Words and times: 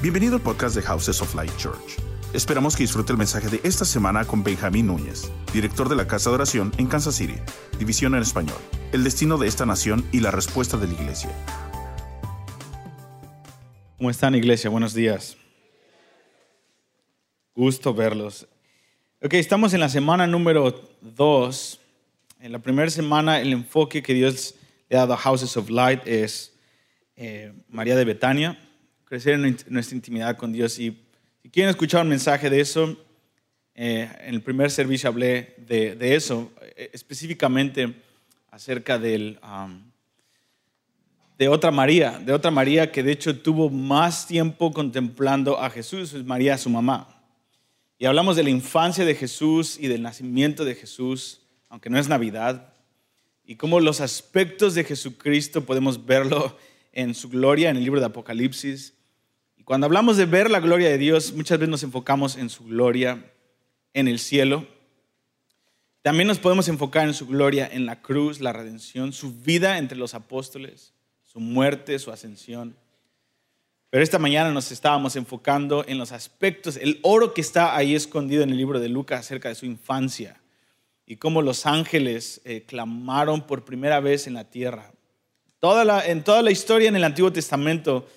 Bienvenido 0.00 0.36
al 0.36 0.42
podcast 0.42 0.76
de 0.76 0.82
Houses 0.82 1.20
of 1.20 1.34
Light 1.34 1.50
Church. 1.56 1.98
Esperamos 2.32 2.76
que 2.76 2.84
disfrute 2.84 3.10
el 3.10 3.18
mensaje 3.18 3.48
de 3.48 3.60
esta 3.64 3.84
semana 3.84 4.24
con 4.24 4.44
Benjamín 4.44 4.86
Núñez, 4.86 5.28
director 5.52 5.88
de 5.88 5.96
la 5.96 6.06
Casa 6.06 6.30
de 6.30 6.36
Oración 6.36 6.70
en 6.78 6.86
Kansas 6.86 7.16
City, 7.16 7.34
División 7.80 8.14
en 8.14 8.22
Español, 8.22 8.58
el 8.92 9.02
destino 9.02 9.38
de 9.38 9.48
esta 9.48 9.66
nación 9.66 10.08
y 10.12 10.20
la 10.20 10.30
respuesta 10.30 10.76
de 10.76 10.86
la 10.86 10.92
iglesia. 10.92 11.30
¿Cómo 13.96 14.08
están, 14.08 14.36
iglesia? 14.36 14.70
Buenos 14.70 14.94
días. 14.94 15.36
Gusto 17.56 17.92
verlos. 17.92 18.46
Ok, 19.20 19.34
estamos 19.34 19.74
en 19.74 19.80
la 19.80 19.88
semana 19.88 20.28
número 20.28 20.80
dos. 21.00 21.80
En 22.38 22.52
la 22.52 22.60
primera 22.60 22.88
semana, 22.88 23.40
el 23.40 23.52
enfoque 23.52 24.00
que 24.00 24.14
Dios 24.14 24.54
le 24.88 24.96
ha 24.96 25.00
dado 25.00 25.14
a 25.14 25.16
Houses 25.16 25.56
of 25.56 25.68
Light 25.70 26.06
es 26.06 26.52
eh, 27.16 27.52
María 27.68 27.96
de 27.96 28.04
Betania 28.04 28.60
crecer 29.08 29.34
en 29.34 29.56
nuestra 29.68 29.96
intimidad 29.96 30.36
con 30.36 30.52
Dios. 30.52 30.78
Y 30.78 30.94
si 31.42 31.48
quieren 31.48 31.70
escuchar 31.70 32.02
un 32.02 32.10
mensaje 32.10 32.50
de 32.50 32.60
eso, 32.60 32.94
eh, 33.74 34.06
en 34.20 34.34
el 34.34 34.42
primer 34.42 34.70
servicio 34.70 35.08
hablé 35.08 35.54
de, 35.66 35.94
de 35.96 36.14
eso, 36.14 36.52
eh, 36.76 36.90
específicamente 36.92 37.94
acerca 38.50 38.98
del, 38.98 39.38
de 41.38 41.48
otra 41.48 41.70
María, 41.70 42.18
de 42.18 42.34
otra 42.34 42.50
María 42.50 42.92
que 42.92 43.02
de 43.02 43.12
hecho 43.12 43.38
tuvo 43.38 43.70
más 43.70 44.26
tiempo 44.26 44.72
contemplando 44.72 45.58
a 45.58 45.70
Jesús, 45.70 46.12
es 46.12 46.24
María 46.24 46.58
su 46.58 46.68
mamá. 46.68 47.08
Y 47.98 48.04
hablamos 48.04 48.36
de 48.36 48.42
la 48.42 48.50
infancia 48.50 49.06
de 49.06 49.14
Jesús 49.14 49.78
y 49.80 49.88
del 49.88 50.02
nacimiento 50.02 50.66
de 50.66 50.74
Jesús, 50.74 51.40
aunque 51.70 51.88
no 51.88 51.98
es 51.98 52.08
Navidad, 52.08 52.74
y 53.42 53.56
cómo 53.56 53.80
los 53.80 54.02
aspectos 54.02 54.74
de 54.74 54.84
Jesucristo 54.84 55.64
podemos 55.64 56.04
verlo 56.04 56.58
en 56.92 57.14
su 57.14 57.30
gloria 57.30 57.70
en 57.70 57.78
el 57.78 57.84
libro 57.84 58.00
de 58.00 58.06
Apocalipsis 58.06 58.97
cuando 59.68 59.84
hablamos 59.84 60.16
de 60.16 60.24
ver 60.24 60.50
la 60.50 60.60
gloria 60.60 60.88
de 60.88 60.96
Dios, 60.96 61.34
muchas 61.34 61.58
veces 61.58 61.68
nos 61.68 61.82
enfocamos 61.82 62.38
en 62.38 62.48
su 62.48 62.64
gloria 62.64 63.30
en 63.92 64.08
el 64.08 64.18
cielo. 64.18 64.66
También 66.00 66.26
nos 66.26 66.38
podemos 66.38 66.68
enfocar 66.68 67.06
en 67.06 67.12
su 67.12 67.26
gloria 67.26 67.68
en 67.70 67.84
la 67.84 68.00
cruz, 68.00 68.40
la 68.40 68.54
redención, 68.54 69.12
su 69.12 69.30
vida 69.42 69.76
entre 69.76 69.98
los 69.98 70.14
apóstoles, 70.14 70.94
su 71.22 71.38
muerte, 71.38 71.98
su 71.98 72.10
ascensión. 72.10 72.78
Pero 73.90 74.02
esta 74.02 74.18
mañana 74.18 74.52
nos 74.52 74.72
estábamos 74.72 75.16
enfocando 75.16 75.84
en 75.86 75.98
los 75.98 76.12
aspectos, 76.12 76.78
el 76.78 76.98
oro 77.02 77.34
que 77.34 77.42
está 77.42 77.76
ahí 77.76 77.94
escondido 77.94 78.42
en 78.42 78.48
el 78.48 78.56
libro 78.56 78.80
de 78.80 78.88
Lucas 78.88 79.20
acerca 79.20 79.50
de 79.50 79.54
su 79.54 79.66
infancia 79.66 80.40
y 81.04 81.16
cómo 81.16 81.42
los 81.42 81.66
ángeles 81.66 82.40
eh, 82.46 82.64
clamaron 82.66 83.46
por 83.46 83.66
primera 83.66 84.00
vez 84.00 84.26
en 84.28 84.32
la 84.32 84.44
tierra. 84.44 84.92
En 86.06 86.24
toda 86.24 86.42
la 86.42 86.50
historia 86.50 86.88
en 86.88 86.96
el 86.96 87.04
Antiguo 87.04 87.30
Testamento, 87.30 88.08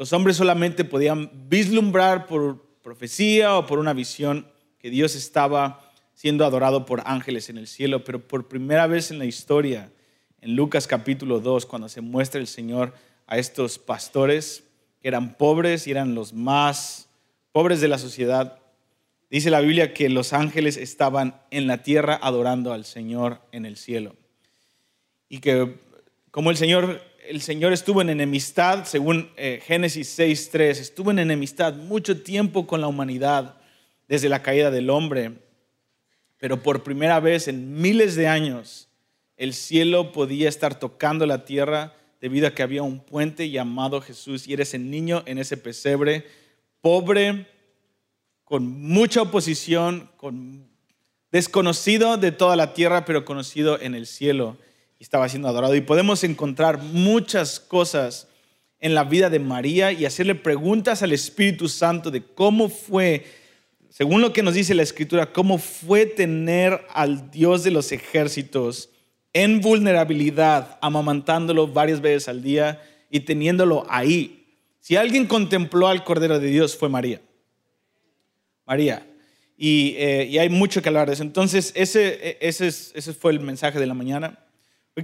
los 0.00 0.14
hombres 0.14 0.38
solamente 0.38 0.86
podían 0.86 1.30
vislumbrar 1.50 2.26
por 2.26 2.64
profecía 2.80 3.58
o 3.58 3.66
por 3.66 3.78
una 3.78 3.92
visión 3.92 4.46
que 4.78 4.88
Dios 4.88 5.14
estaba 5.14 5.92
siendo 6.14 6.46
adorado 6.46 6.86
por 6.86 7.02
ángeles 7.04 7.50
en 7.50 7.58
el 7.58 7.66
cielo, 7.66 8.02
pero 8.02 8.26
por 8.26 8.48
primera 8.48 8.86
vez 8.86 9.10
en 9.10 9.18
la 9.18 9.26
historia, 9.26 9.92
en 10.40 10.56
Lucas 10.56 10.86
capítulo 10.86 11.40
2, 11.40 11.66
cuando 11.66 11.90
se 11.90 12.00
muestra 12.00 12.40
el 12.40 12.46
Señor 12.46 12.94
a 13.26 13.36
estos 13.36 13.78
pastores 13.78 14.64
que 15.02 15.08
eran 15.08 15.34
pobres 15.34 15.86
y 15.86 15.90
eran 15.90 16.14
los 16.14 16.32
más 16.32 17.10
pobres 17.52 17.82
de 17.82 17.88
la 17.88 17.98
sociedad, 17.98 18.58
dice 19.28 19.50
la 19.50 19.60
Biblia 19.60 19.92
que 19.92 20.08
los 20.08 20.32
ángeles 20.32 20.78
estaban 20.78 21.42
en 21.50 21.66
la 21.66 21.82
tierra 21.82 22.18
adorando 22.22 22.72
al 22.72 22.86
Señor 22.86 23.42
en 23.52 23.66
el 23.66 23.76
cielo. 23.76 24.16
Y 25.28 25.40
que 25.40 25.76
como 26.30 26.50
el 26.50 26.56
Señor 26.56 27.02
el 27.28 27.40
Señor 27.40 27.72
estuvo 27.72 28.02
en 28.02 28.10
enemistad, 28.10 28.84
según 28.84 29.30
eh, 29.36 29.60
Génesis 29.64 30.18
6.3, 30.18 30.78
estuvo 30.78 31.10
en 31.10 31.18
enemistad 31.18 31.74
mucho 31.74 32.22
tiempo 32.22 32.66
con 32.66 32.80
la 32.80 32.88
humanidad 32.88 33.56
desde 34.08 34.28
la 34.28 34.42
caída 34.42 34.70
del 34.70 34.90
hombre, 34.90 35.32
pero 36.38 36.62
por 36.62 36.82
primera 36.82 37.20
vez 37.20 37.48
en 37.48 37.80
miles 37.80 38.16
de 38.16 38.28
años 38.28 38.88
el 39.36 39.54
cielo 39.54 40.12
podía 40.12 40.48
estar 40.48 40.78
tocando 40.78 41.26
la 41.26 41.44
tierra 41.44 41.94
debido 42.20 42.48
a 42.48 42.54
que 42.54 42.62
había 42.62 42.82
un 42.82 43.00
puente 43.00 43.50
llamado 43.50 44.00
Jesús 44.00 44.46
y 44.46 44.52
eres 44.52 44.74
el 44.74 44.90
niño 44.90 45.22
en 45.26 45.38
ese 45.38 45.56
pesebre, 45.56 46.26
pobre, 46.80 47.46
con 48.44 48.66
mucha 48.66 49.22
oposición, 49.22 50.10
con 50.16 50.68
desconocido 51.30 52.16
de 52.16 52.32
toda 52.32 52.56
la 52.56 52.74
tierra, 52.74 53.04
pero 53.04 53.24
conocido 53.24 53.80
en 53.80 53.94
el 53.94 54.06
cielo 54.06 54.58
estaba 55.00 55.28
siendo 55.28 55.48
adorado. 55.48 55.74
Y 55.74 55.80
podemos 55.80 56.22
encontrar 56.24 56.78
muchas 56.82 57.58
cosas 57.58 58.28
en 58.78 58.94
la 58.94 59.04
vida 59.04 59.30
de 59.30 59.38
María 59.38 59.92
y 59.92 60.04
hacerle 60.04 60.34
preguntas 60.34 61.02
al 61.02 61.12
Espíritu 61.12 61.68
Santo 61.68 62.10
de 62.10 62.22
cómo 62.22 62.68
fue, 62.68 63.26
según 63.88 64.20
lo 64.20 64.32
que 64.32 64.42
nos 64.42 64.54
dice 64.54 64.74
la 64.74 64.82
Escritura, 64.82 65.32
cómo 65.32 65.58
fue 65.58 66.06
tener 66.06 66.86
al 66.92 67.30
Dios 67.30 67.64
de 67.64 67.70
los 67.70 67.92
ejércitos 67.92 68.90
en 69.32 69.60
vulnerabilidad, 69.60 70.78
amamantándolo 70.80 71.66
varias 71.68 72.00
veces 72.00 72.28
al 72.28 72.42
día 72.42 72.82
y 73.10 73.20
teniéndolo 73.20 73.86
ahí. 73.88 74.46
Si 74.80 74.96
alguien 74.96 75.26
contempló 75.26 75.88
al 75.88 76.04
Cordero 76.04 76.38
de 76.38 76.48
Dios 76.48 76.76
fue 76.76 76.88
María. 76.88 77.20
María. 78.66 79.06
Y, 79.56 79.94
eh, 79.98 80.38
hay 80.40 80.48
mucho 80.48 80.80
que 80.80 80.88
hablar 80.88 81.06
de 81.06 81.14
eso. 81.14 81.22
Entonces, 81.22 81.72
ese, 81.74 82.38
ese, 82.40 82.68
ese 82.68 83.12
fue 83.12 83.32
el 83.32 83.40
mensaje 83.40 83.78
de 83.78 83.86
la 83.86 83.94
mañana. 83.94 84.38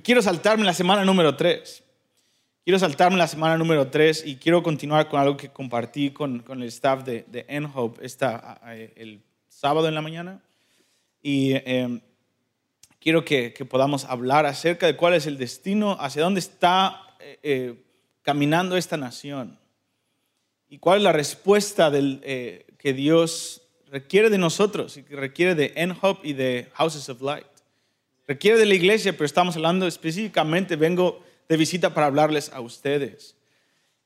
Quiero 0.02 0.20
saltarme 0.20 0.64
la 0.64 0.74
semana 0.74 1.04
número 1.04 1.36
3. 1.36 1.84
Quiero 2.64 2.78
saltarme 2.78 3.16
la 3.16 3.28
semana 3.28 3.56
número 3.56 3.88
3 3.88 4.26
y 4.26 4.36
quiero 4.36 4.62
continuar 4.62 5.08
con 5.08 5.20
algo 5.20 5.36
que 5.36 5.50
compartí 5.50 6.10
con, 6.10 6.40
con 6.40 6.60
el 6.62 6.68
staff 6.68 7.04
de, 7.04 7.24
de 7.28 7.46
Enhope 7.48 8.04
esta, 8.04 8.60
el 8.96 9.22
sábado 9.48 9.86
en 9.86 9.94
la 9.94 10.02
mañana. 10.02 10.42
Y 11.22 11.52
em, 11.54 12.00
quiero 12.98 13.24
que, 13.24 13.52
que, 13.52 13.64
podamos 13.64 14.04
hablar 14.04 14.46
acerca 14.46 14.86
de 14.86 14.96
cuál 14.96 15.14
es 15.14 15.26
el 15.26 15.38
destino, 15.38 15.96
hacia 16.00 16.22
dónde 16.22 16.40
está 16.40 17.00
eh, 17.20 17.38
eh, 17.44 17.84
caminando 18.22 18.76
esta 18.76 18.96
nación 18.96 19.56
y 20.68 20.78
cuál 20.78 20.98
es 20.98 21.04
la 21.04 21.12
respuesta 21.12 21.90
del, 21.90 22.20
eh, 22.24 22.66
que 22.78 22.92
Dios 22.92 23.62
requiere 23.86 24.30
de 24.30 24.38
nosotros 24.38 24.96
y 24.96 25.04
que 25.04 25.14
requiere 25.14 25.54
de 25.54 25.72
Enhope 25.76 26.26
y 26.26 26.32
de 26.32 26.68
Houses 26.74 27.08
of 27.08 27.22
Light 27.22 27.55
requiere 28.26 28.58
de 28.58 28.66
la 28.66 28.74
iglesia, 28.74 29.12
pero 29.12 29.24
estamos 29.24 29.56
hablando 29.56 29.86
específicamente, 29.86 30.76
vengo 30.76 31.22
de 31.48 31.56
visita 31.56 31.94
para 31.94 32.06
hablarles 32.06 32.52
a 32.52 32.60
ustedes. 32.60 33.36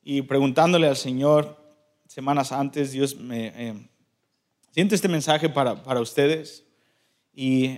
Y 0.02 0.22
preguntándole 0.22 0.86
al 0.86 0.96
Señor 0.96 1.58
semanas 2.06 2.52
antes, 2.52 2.92
Dios 2.92 3.16
me 3.16 3.52
eh, 3.56 3.74
este 4.74 5.08
mensaje 5.08 5.48
para, 5.48 5.82
para 5.82 6.00
ustedes. 6.00 6.64
Y 7.34 7.76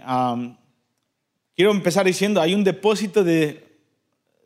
quiero 1.54 1.70
empezar 1.70 2.06
diciendo, 2.06 2.40
hay 2.40 2.54
un 2.54 2.64
depósito 2.64 3.22
de, 3.22 3.78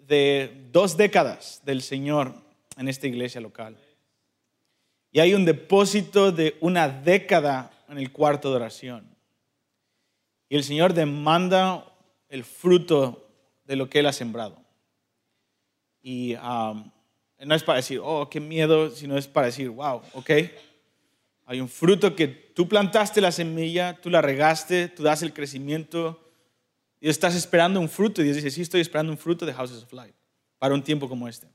de 0.07 0.69
dos 0.73 0.97
décadas 0.97 1.63
del 1.65 1.83
Señor 1.83 2.35
en 2.77 2.89
esta 2.89 3.07
iglesia 3.07 3.41
local. 3.41 3.77
Y 5.13 5.21
hay 5.21 5.35
un 5.35 5.45
depósito 5.45 6.33
de 6.33 6.57
una 6.61 6.89
década 6.89 7.71
en 7.89 7.99
el 7.99 8.13
cuarto 8.13 8.51
de 8.51 8.57
oración. 8.57 9.16
Y 10.49 10.57
el 10.57 10.65
Señor 10.65 10.95
demanda 10.95 11.85
el 12.29 12.45
fruto 12.45 13.29
de 13.65 13.77
lo 13.77 13.89
que 13.89 14.01
Él 14.01 14.07
ha 14.07 14.13
sembrado. 14.13 14.57
Y 16.03 16.35
um, 16.37 16.91
no 17.45 17.55
es 17.55 17.65
para 17.65 17.77
decir, 17.77 18.01
oh, 18.03 18.29
qué 18.31 18.41
miedo, 18.41 18.91
sino 18.91 19.17
es 19.17 19.27
para 19.27 19.47
decir, 19.47 19.69
wow, 19.71 20.03
ok. 20.15 20.31
Hay 21.47 21.61
un 21.61 21.69
fruto 21.69 22.15
que 22.15 22.27
tú 22.29 22.69
plantaste 22.69 23.21
la 23.21 23.33
semilla, 23.33 24.01
tú 24.01 24.11
la 24.11 24.21
regaste, 24.21 24.89
tú 24.89 25.03
das 25.03 25.23
el 25.23 25.33
crecimiento 25.33 26.21
y 27.01 27.09
estás 27.09 27.35
esperando 27.35 27.81
un 27.81 27.89
fruto. 27.89 28.21
Y 28.21 28.25
Dios 28.25 28.37
dice, 28.37 28.51
sí, 28.51 28.63
estoy 28.63 28.81
esperando 28.81 29.13
un 29.13 29.19
fruto 29.19 29.47
de 29.47 29.53
Houses 29.53 29.83
of 29.83 29.93
Light 29.93 30.15
para 30.59 30.75
un 30.75 30.83
tiempo 30.83 31.09
como 31.09 31.29
este. 31.29 31.49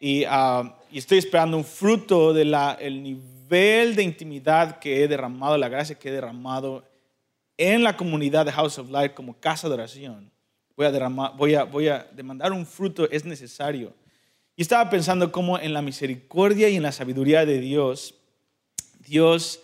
Y, 0.00 0.24
um, 0.24 0.72
estoy 0.92 1.18
esperando 1.18 1.56
un 1.56 1.64
fruto 1.64 2.32
del 2.32 2.54
el 2.78 3.02
nivel 3.02 3.96
de 3.96 4.02
intimidad 4.02 4.78
que 4.78 5.02
he 5.02 5.08
derramado, 5.08 5.58
la 5.58 5.68
gracia 5.68 5.98
que 5.98 6.08
he 6.08 6.12
derramado 6.12 6.87
en 7.58 7.82
la 7.82 7.96
comunidad 7.96 8.46
de 8.46 8.52
House 8.52 8.78
of 8.78 8.88
Light 8.88 9.14
como 9.14 9.38
casa 9.38 9.68
de 9.68 9.74
oración, 9.74 10.30
voy 10.76 11.54
a, 11.54 12.08
demandar 12.12 12.52
un 12.52 12.64
fruto, 12.64 13.10
es 13.10 13.24
necesario. 13.24 13.92
Y 14.54 14.62
estaba 14.62 14.88
pensando 14.88 15.30
cómo 15.32 15.58
en 15.58 15.72
la 15.72 15.82
misericordia 15.82 16.68
y 16.68 16.76
en 16.76 16.84
la 16.84 16.92
sabiduría 16.92 17.44
de 17.44 17.58
Dios, 17.58 18.14
Dios 19.00 19.60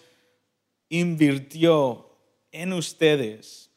invirtió 0.88 2.10
en 2.50 2.72
ustedes 2.72 3.70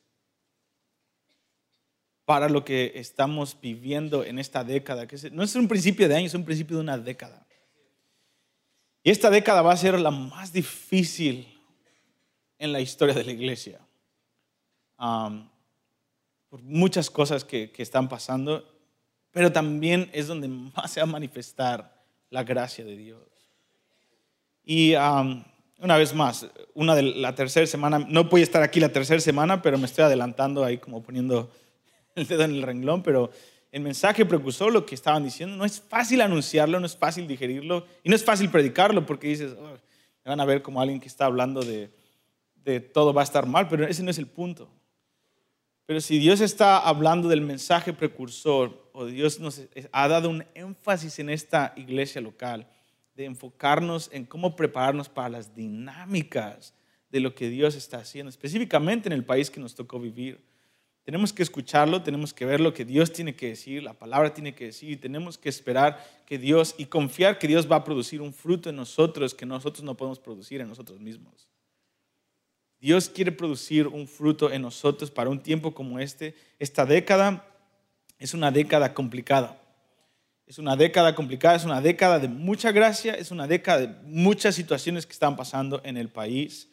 para 2.25 2.50
lo 2.50 2.66
que 2.66 2.94
estamos 2.96 3.56
viviendo 3.62 4.24
en 4.24 4.40
esta 4.40 4.64
década, 4.64 5.08
que 5.08 5.30
no 5.31 5.44
es 5.44 5.56
un 5.56 5.68
principio 5.68 6.10
de 6.10 6.16
año, 6.16 6.25
es 6.25 6.34
un 6.34 6.44
principio 6.44 6.78
de 6.78 6.84
una 6.84 6.98
década. 6.98 7.48
Y 9.04 9.12
esta 9.12 9.30
década 9.30 9.62
va 9.62 9.74
a 9.74 9.78
ser 9.78 9.98
la 10.00 10.12
más 10.12 10.52
difícil 10.52 11.48
en 12.58 12.74
la 12.74 12.81
historia 12.81 13.14
de 13.14 13.24
la 13.24 13.31
iglesia 13.31 13.87
por 14.98 16.62
muchas 16.62 17.10
cosas 17.10 17.44
que, 17.44 17.72
que 17.72 17.84
están 17.84 18.10
pasando, 18.10 18.66
pero 19.32 19.52
también 19.52 20.10
es 20.14 20.28
donde 20.28 20.48
más 20.48 20.92
se 20.92 21.00
va 21.00 21.04
a 21.04 21.12
manifestar 21.12 22.04
la 22.30 22.44
gracia 22.44 22.84
de 22.84 22.98
Dios. 22.98 23.22
Y 24.64 24.96
um, 24.96 25.44
una 25.80 25.98
vez 25.98 26.14
más, 26.14 26.48
una 26.74 26.96
de 26.96 27.04
la 27.04 27.36
tercera 27.36 27.66
semana, 27.68 28.00
no 28.00 28.26
voy 28.26 28.42
a 28.42 28.44
estar 28.44 28.64
aquí 28.64 28.80
la 28.80 28.90
tercera 28.90 29.20
semana, 29.20 29.62
pero 29.62 29.78
me 29.78 29.86
estoy 29.86 30.06
adelantando 30.06 30.64
ahí 30.64 30.78
como 30.78 31.04
poniendo 31.04 31.52
el 32.16 32.28
dedo 32.28 32.44
en 32.44 32.52
el 32.52 32.64
renglón, 32.64 33.04
pero 33.04 33.32
el 33.72 33.82
mensaje 33.82 34.26
precursor, 34.26 34.74
lo 34.74 34.86
que 34.86 34.96
estaban 34.96 35.24
diciendo, 35.24 35.56
no 35.56 35.66
es 35.66 35.80
fácil 35.80 36.22
anunciarlo, 36.22 36.80
no 36.80 36.86
es 36.86 36.98
fácil 36.98 37.28
digerirlo 37.28 37.86
y 38.04 38.10
no 38.10 38.16
es 38.16 38.24
fácil 38.24 38.50
predicarlo 38.50 39.06
porque 39.06 39.28
dices, 39.28 39.54
oh, 39.58 39.78
me 40.26 40.30
van 40.30 40.40
a 40.40 40.46
ver 40.46 40.62
como 40.62 40.82
alguien 40.82 41.00
que 41.00 41.08
está 41.08 41.26
hablando 41.26 41.62
de, 41.62 41.92
de 42.64 42.80
todo 42.80 43.14
va 43.14 43.22
a 43.22 43.24
estar 43.24 43.46
mal, 43.46 43.68
pero 43.68 43.86
ese 43.86 44.04
no 44.04 44.10
es 44.10 44.18
el 44.18 44.28
punto. 44.28 44.68
Pero 45.88 46.01
si 46.01 46.19
Dios 46.19 46.42
está 46.42 46.78
hablando 46.78 47.30
del 47.30 47.39
mensaje 47.39 47.94
precursor 47.94 48.89
o 48.92 49.06
Dios 49.06 49.39
nos 49.39 49.62
ha 49.94 50.07
dado 50.10 50.30
un 50.30 50.45
énfasis 50.54 51.18
en 51.19 51.30
esta 51.30 51.74
iglesia 51.78 52.19
local, 52.19 52.68
de 53.16 53.24
enfocarnos 53.24 54.10
en 54.12 54.25
cómo 54.25 54.56
prepararnos 54.56 55.07
para 55.07 55.30
las 55.30 55.56
dinámicas 55.56 56.75
de 57.10 57.22
lo 57.22 57.34
que 57.34 57.50
Dios 57.50 57.74
está 57.74 58.00
haciendo, 58.00 58.30
específicamente 58.30 59.07
en 59.07 59.13
el 59.13 59.24
país 59.24 59.50
que 59.50 59.62
nos 59.62 59.75
tocó 59.75 59.98
vivir. 59.98 60.45
Tenemos 61.04 61.31
que 61.31 61.42
escucharlo, 61.42 62.04
tenemos 62.04 62.33
que 62.33 62.45
ver 62.45 62.60
lo 62.60 62.74
que 62.74 62.83
Dios 62.83 63.13
tiene 63.13 63.33
que 63.33 63.48
decir, 63.48 63.81
la 63.81 63.94
palabra 63.94 64.33
tiene 64.33 64.54
que 64.54 64.66
decir, 64.66 65.00
tenemos 65.00 65.38
que 65.38 65.48
esperar 65.48 66.06
que 66.25 66.38
Dios 66.38 66.75
y 66.78 66.88
confiar 66.88 67.40
que 67.40 67.48
Dios 67.48 67.72
va 67.72 67.78
a 67.78 67.83
producir 67.86 68.22
un 68.22 68.33
fruto 68.33 68.69
en 68.69 68.75
nosotros 68.75 69.33
que 69.33 69.45
nosotros 69.45 69.86
no 69.86 69.95
podemos 69.95 70.19
producir 70.19 70.60
en 70.60 70.68
nosotros 70.68 71.00
mismos. 71.00 71.48
Dios 72.80 73.10
quiere 73.10 73.32
producir 73.32 73.88
un 73.88 74.08
fruto 74.08 74.52
en 74.52 74.62
nosotros 74.62 75.10
para 75.10 75.30
un 75.30 75.42
tiempo 75.42 75.74
como 75.74 76.00
este. 76.00 76.36
Esta 76.60 76.86
década 76.86 77.46
es 78.20 78.34
una 78.34 78.52
década 78.52 78.94
complicada. 78.94 79.60
Es 80.46 80.60
una 80.60 80.76
década 80.76 81.14
complicada, 81.14 81.56
es 81.56 81.66
una 81.66 81.82
década 81.82 82.20
de 82.20 82.30
mucha 82.30 82.72
gracia, 82.72 83.14
es 83.14 83.32
una 83.32 83.48
década 83.48 83.80
de 83.80 83.88
muchas 84.04 84.56
situaciones 84.56 85.06
que 85.06 85.12
están 85.12 85.36
pasando 85.36 85.82
en 85.84 85.98
el 85.98 86.08
país. 86.08 86.70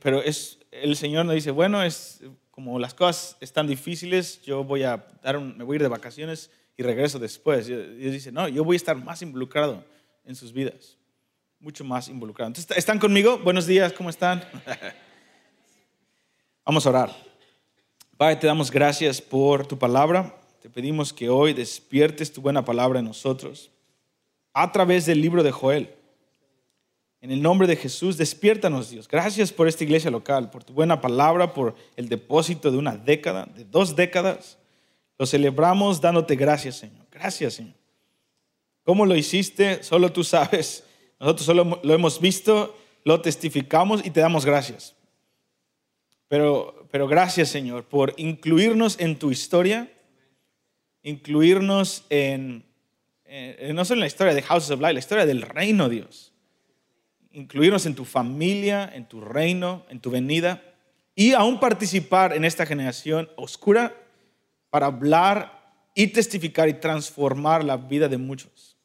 Pero 0.00 0.22
es, 0.22 0.58
el 0.70 0.96
Señor 0.96 1.26
nos 1.26 1.34
dice, 1.34 1.50
bueno, 1.50 1.82
es 1.82 2.22
como 2.50 2.78
las 2.78 2.94
cosas 2.94 3.36
están 3.40 3.66
difíciles, 3.66 4.40
yo 4.42 4.64
voy 4.64 4.84
a 4.84 5.04
dar 5.22 5.40
me 5.40 5.64
voy 5.64 5.74
a 5.74 5.76
ir 5.76 5.82
de 5.82 5.88
vacaciones 5.88 6.50
y 6.76 6.82
regreso 6.82 7.18
después. 7.18 7.66
Dios 7.66 8.12
dice, 8.12 8.32
no, 8.32 8.48
yo 8.48 8.64
voy 8.64 8.76
a 8.76 8.78
estar 8.78 8.96
más 8.96 9.20
involucrado 9.20 9.84
en 10.24 10.34
sus 10.34 10.52
vidas, 10.52 10.96
mucho 11.58 11.84
más 11.84 12.08
involucrado. 12.08 12.48
Entonces, 12.48 12.76
¿están 12.76 12.98
conmigo? 12.98 13.38
Buenos 13.38 13.66
días, 13.66 13.92
¿cómo 13.92 14.08
están? 14.08 14.42
Vamos 16.66 16.86
a 16.86 16.88
orar. 16.88 17.14
Padre, 18.16 18.36
te 18.36 18.46
damos 18.46 18.70
gracias 18.70 19.20
por 19.20 19.66
tu 19.66 19.78
palabra. 19.78 20.34
Te 20.62 20.70
pedimos 20.70 21.12
que 21.12 21.28
hoy 21.28 21.52
despiertes 21.52 22.32
tu 22.32 22.40
buena 22.40 22.64
palabra 22.64 23.00
en 23.00 23.04
nosotros 23.04 23.70
a 24.54 24.72
través 24.72 25.04
del 25.04 25.20
libro 25.20 25.42
de 25.42 25.52
Joel. 25.52 25.94
En 27.20 27.30
el 27.30 27.42
nombre 27.42 27.66
de 27.66 27.76
Jesús, 27.76 28.16
despiértanos, 28.16 28.88
Dios. 28.88 29.06
Gracias 29.08 29.52
por 29.52 29.68
esta 29.68 29.84
iglesia 29.84 30.10
local, 30.10 30.48
por 30.48 30.64
tu 30.64 30.72
buena 30.72 31.02
palabra, 31.02 31.52
por 31.52 31.74
el 31.96 32.08
depósito 32.08 32.70
de 32.70 32.78
una 32.78 32.96
década, 32.96 33.44
de 33.44 33.64
dos 33.64 33.94
décadas. 33.94 34.56
Lo 35.18 35.26
celebramos 35.26 36.00
dándote 36.00 36.34
gracias, 36.34 36.76
Señor. 36.76 37.06
Gracias, 37.10 37.54
Señor. 37.54 37.74
¿Cómo 38.84 39.04
lo 39.04 39.14
hiciste? 39.14 39.82
Solo 39.82 40.10
tú 40.10 40.24
sabes. 40.24 40.84
Nosotros 41.20 41.44
solo 41.44 41.80
lo 41.82 41.94
hemos 41.94 42.20
visto, 42.20 42.74
lo 43.04 43.20
testificamos 43.20 44.00
y 44.02 44.10
te 44.10 44.20
damos 44.20 44.46
gracias. 44.46 44.94
Pero, 46.34 46.88
pero 46.90 47.06
gracias, 47.06 47.48
Señor, 47.48 47.84
por 47.84 48.12
incluirnos 48.16 48.98
en 48.98 49.20
tu 49.20 49.30
historia, 49.30 49.88
incluirnos 51.04 52.04
en, 52.10 52.64
no 53.72 53.84
solo 53.84 53.98
en 53.98 54.00
la 54.00 54.08
historia 54.08 54.34
de 54.34 54.42
Houses 54.42 54.72
of 54.72 54.80
Light, 54.80 54.94
la 54.94 54.98
historia 54.98 55.26
del 55.26 55.42
reino, 55.42 55.88
Dios. 55.88 56.32
Incluirnos 57.30 57.86
en 57.86 57.94
tu 57.94 58.04
familia, 58.04 58.90
en 58.92 59.06
tu 59.06 59.20
reino, 59.20 59.86
en 59.88 60.00
tu 60.00 60.10
venida 60.10 60.60
y 61.14 61.34
aún 61.34 61.60
participar 61.60 62.32
en 62.32 62.44
esta 62.44 62.66
generación 62.66 63.30
oscura 63.36 63.94
para 64.70 64.86
hablar 64.86 65.72
y 65.94 66.08
testificar 66.08 66.68
y 66.68 66.74
transformar 66.74 67.62
la 67.62 67.76
vida 67.76 68.08
de 68.08 68.18
muchos. 68.18 68.76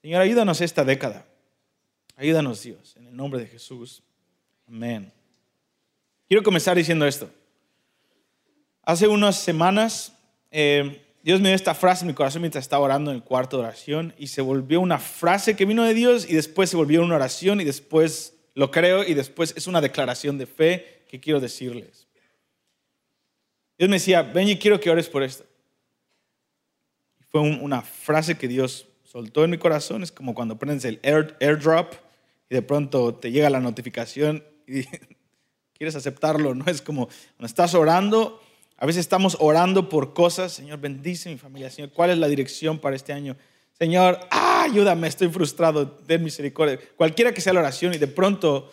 Señor, 0.00 0.20
ayúdanos 0.22 0.60
esta 0.60 0.84
década. 0.84 1.26
Ayúdanos, 2.14 2.62
Dios, 2.62 2.94
en 2.96 3.08
el 3.08 3.16
nombre 3.16 3.40
de 3.40 3.48
Jesús. 3.48 4.04
Amén. 4.68 5.12
Quiero 6.30 6.44
comenzar 6.44 6.76
diciendo 6.76 7.08
esto. 7.08 7.28
Hace 8.84 9.08
unas 9.08 9.36
semanas, 9.36 10.16
eh, 10.52 11.04
Dios 11.24 11.40
me 11.40 11.48
dio 11.48 11.56
esta 11.56 11.74
frase 11.74 12.04
en 12.04 12.06
mi 12.06 12.14
corazón 12.14 12.42
mientras 12.42 12.62
estaba 12.62 12.84
orando 12.84 13.10
en 13.10 13.16
el 13.16 13.24
cuarto 13.24 13.56
de 13.56 13.64
oración 13.64 14.14
y 14.16 14.28
se 14.28 14.40
volvió 14.40 14.80
una 14.80 15.00
frase 15.00 15.56
que 15.56 15.64
vino 15.64 15.82
de 15.82 15.92
Dios 15.92 16.30
y 16.30 16.34
después 16.34 16.70
se 16.70 16.76
volvió 16.76 17.02
una 17.02 17.16
oración 17.16 17.60
y 17.60 17.64
después 17.64 18.36
lo 18.54 18.70
creo 18.70 19.02
y 19.02 19.14
después 19.14 19.54
es 19.56 19.66
una 19.66 19.80
declaración 19.80 20.38
de 20.38 20.46
fe 20.46 21.02
que 21.08 21.18
quiero 21.18 21.40
decirles. 21.40 22.06
Dios 23.76 23.90
me 23.90 23.96
decía, 23.96 24.22
Benji, 24.22 24.56
quiero 24.56 24.78
que 24.78 24.88
ores 24.88 25.08
por 25.08 25.24
esto. 25.24 25.44
Fue 27.32 27.40
una 27.40 27.82
frase 27.82 28.38
que 28.38 28.46
Dios 28.46 28.86
soltó 29.02 29.42
en 29.42 29.50
mi 29.50 29.58
corazón. 29.58 30.04
Es 30.04 30.12
como 30.12 30.32
cuando 30.32 30.60
prendes 30.60 30.84
el 30.84 31.00
airdrop 31.02 31.92
y 32.48 32.54
de 32.54 32.62
pronto 32.62 33.16
te 33.16 33.32
llega 33.32 33.50
la 33.50 33.58
notificación 33.58 34.44
y 34.68 34.84
quieres 35.80 35.96
aceptarlo, 35.96 36.54
¿no? 36.54 36.66
Es 36.66 36.82
como 36.82 37.06
cuando 37.06 37.46
estás 37.46 37.74
orando, 37.74 38.42
a 38.76 38.84
veces 38.84 39.00
estamos 39.00 39.38
orando 39.40 39.88
por 39.88 40.12
cosas, 40.12 40.52
Señor, 40.52 40.78
bendice 40.78 41.30
mi 41.30 41.38
familia, 41.38 41.70
Señor, 41.70 41.90
¿cuál 41.90 42.10
es 42.10 42.18
la 42.18 42.28
dirección 42.28 42.78
para 42.78 42.94
este 42.94 43.14
año? 43.14 43.34
Señor, 43.78 44.20
ah, 44.30 44.64
ayúdame, 44.64 45.08
estoy 45.08 45.28
frustrado, 45.28 45.90
ten 45.90 46.22
misericordia. 46.22 46.78
Cualquiera 46.98 47.32
que 47.32 47.40
sea 47.40 47.54
la 47.54 47.60
oración 47.60 47.94
y 47.94 47.96
de 47.96 48.08
pronto 48.08 48.70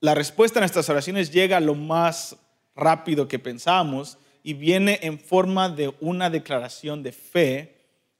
la 0.00 0.14
respuesta 0.14 0.58
a 0.58 0.60
nuestras 0.60 0.86
oraciones 0.90 1.32
llega 1.32 1.58
lo 1.60 1.74
más 1.74 2.36
rápido 2.76 3.26
que 3.26 3.38
pensamos 3.38 4.18
y 4.42 4.52
viene 4.52 4.98
en 5.00 5.18
forma 5.18 5.70
de 5.70 5.94
una 6.00 6.28
declaración 6.28 7.02
de 7.02 7.12
fe 7.12 7.74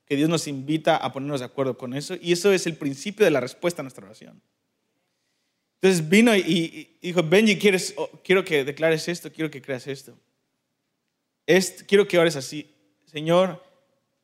que 0.07 0.15
Dios 0.15 0.29
nos 0.29 0.47
invita 0.47 0.97
a 0.97 1.13
ponernos 1.13 1.41
de 1.41 1.45
acuerdo 1.45 1.77
con 1.77 1.93
eso 1.93 2.15
y 2.19 2.31
eso 2.31 2.51
es 2.51 2.65
el 2.65 2.75
principio 2.75 3.23
de 3.23 3.29
la 3.29 3.39
respuesta 3.39 3.83
a 3.83 3.83
nuestra 3.83 4.03
oración. 4.03 4.41
Entonces 5.83 6.07
vino 6.07 6.33
y, 6.33 6.95
dijo, 7.01 7.21
Benji, 7.21 7.57
¿quieres, 7.57 7.93
oh, 7.97 8.09
quiero 8.23 8.45
que 8.45 8.63
declares 8.63 9.05
esto, 9.09 9.29
quiero 9.29 9.51
que 9.51 9.61
creas 9.61 9.85
esto. 9.85 10.17
quiero 11.85 12.07
que 12.07 12.17
ores 12.17 12.37
así. 12.37 12.73
Señor, 13.05 13.61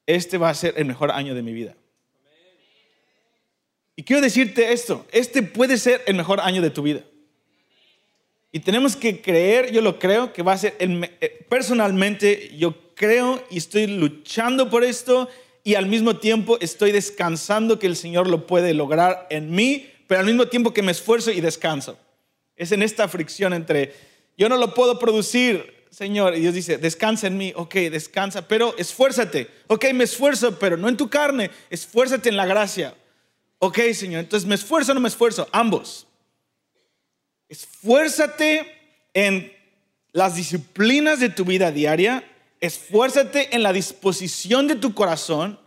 este 0.08 0.38
va 0.38 0.50
a 0.50 0.54
ser 0.54 0.76
el 0.78 0.86
mejor 0.86 1.12
año 1.12 1.36
de 1.36 1.42
mi 1.42 1.52
vida. 1.52 1.76
Y 3.98 4.04
quiero 4.04 4.22
decirte 4.22 4.72
esto, 4.72 5.06
este 5.12 5.44
puede 5.44 5.78
ser 5.78 6.02
el 6.08 6.16
mejor 6.16 6.40
año 6.40 6.62
de 6.62 6.70
tu 6.70 6.82
vida. 6.82 7.04
Y 8.54 8.62
tenemos 8.62 8.96
que 8.96 9.20
creer, 9.20 9.70
yo 9.74 9.82
lo 9.82 10.00
creo, 10.00 10.32
que 10.32 10.44
va 10.44 10.54
a 10.54 10.58
ser, 10.58 10.78
el, 10.80 11.12
eh, 11.20 11.46
personalmente 11.50 12.56
yo 12.56 12.94
creo 12.96 13.44
y 13.52 13.58
estoy 13.58 13.86
luchando 13.86 14.70
por 14.70 14.86
esto 14.86 15.28
y 15.66 15.76
al 15.76 15.88
mismo 15.88 16.20
tiempo 16.20 16.58
estoy 16.62 16.94
descansando 16.94 17.80
que 17.80 17.88
el 17.88 17.98
Señor 17.98 18.30
lo 18.30 18.48
puede 18.48 18.74
lograr 18.74 19.28
en 19.30 19.52
mí 19.52 19.90
pero 20.10 20.22
al 20.22 20.26
mismo 20.26 20.48
tiempo 20.48 20.74
que 20.74 20.82
me 20.82 20.92
esfuerzo 20.92 21.30
y 21.30 21.40
descanso. 21.40 21.96
Es 22.56 22.72
en 22.72 22.82
esta 22.82 23.08
fricción 23.08 23.54
entre, 23.54 23.94
yo 24.40 24.50
no 24.50 24.58
lo 24.58 24.74
puedo 24.74 24.98
producir, 24.98 25.86
Señor, 25.92 26.36
y 26.36 26.40
Dios 26.40 26.56
dice, 26.56 26.80
descansa 26.80 27.28
en 27.28 27.38
mí, 27.38 27.54
ok, 27.56 27.76
descansa, 27.92 28.48
pero 28.48 28.76
esfuérzate, 28.80 29.48
ok, 29.68 29.86
me 29.94 30.06
esfuerzo, 30.06 30.58
pero 30.58 30.78
no 30.78 30.90
en 30.90 30.98
tu 30.98 31.12
carne, 31.12 31.52
esfuérzate 31.70 32.28
en 32.28 32.38
la 32.38 32.48
gracia. 32.48 32.96
Ok, 33.60 33.78
Señor, 33.94 34.22
entonces 34.22 34.50
me 34.50 34.56
esfuerzo 34.56 34.94
o 34.94 34.96
no 34.96 35.00
me 35.00 35.10
esfuerzo, 35.10 35.48
ambos. 35.52 36.08
Esfuérzate 37.48 38.66
en 39.14 39.54
las 40.12 40.36
disciplinas 40.36 41.20
de 41.20 41.30
tu 41.30 41.46
vida 41.46 41.72
diaria, 41.72 42.28
esfuérzate 42.62 43.56
en 43.56 43.62
la 43.62 43.74
disposición 43.74 44.68
de 44.68 44.76
tu 44.76 44.96
corazón 44.96 45.60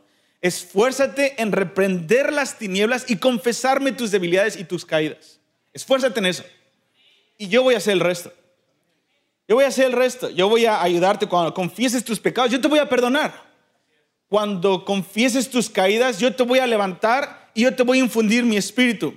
esfuérzate 0.43 1.41
en 1.41 1.53
reprender 1.53 2.33
las 2.33 2.59
tinieblas 2.59 3.07
y 3.09 3.17
confesarme 3.17 3.93
tus 3.93 4.11
debilidades 4.11 4.57
y 4.57 4.65
tus 4.65 4.85
caídas. 4.85 5.41
Esfuérzate 5.73 6.19
en 6.21 6.27
eso. 6.27 6.45
Y 7.39 7.49
yo 7.49 7.63
voy 7.63 7.75
a 7.75 7.79
hacer 7.79 7.95
el 7.95 8.01
resto. 8.01 8.33
Yo 9.49 9.57
voy 9.57 9.65
a 9.65 9.69
hacer 9.69 9.87
el 9.87 9.93
resto. 9.93 10.29
Yo 10.31 10.49
voy 10.49 10.67
a 10.67 10.83
ayudarte 10.83 11.27
cuando 11.27 11.55
confieses 11.55 12.05
tus 12.05 12.21
pecados. 12.21 12.51
Yo 12.51 12.61
te 12.61 12.69
voy 12.69 12.79
a 12.79 12.89
perdonar. 12.89 13.33
Cuando 14.29 14.85
confieses 14.85 15.49
tus 15.49 15.71
caídas, 15.71 16.19
yo 16.19 16.35
te 16.35 16.43
voy 16.43 16.59
a 16.59 16.67
levantar 16.67 17.51
y 17.55 17.63
yo 17.63 17.75
te 17.75 17.83
voy 17.83 17.99
a 17.99 18.03
infundir 18.03 18.45
mi 18.45 18.57
espíritu. 18.57 19.15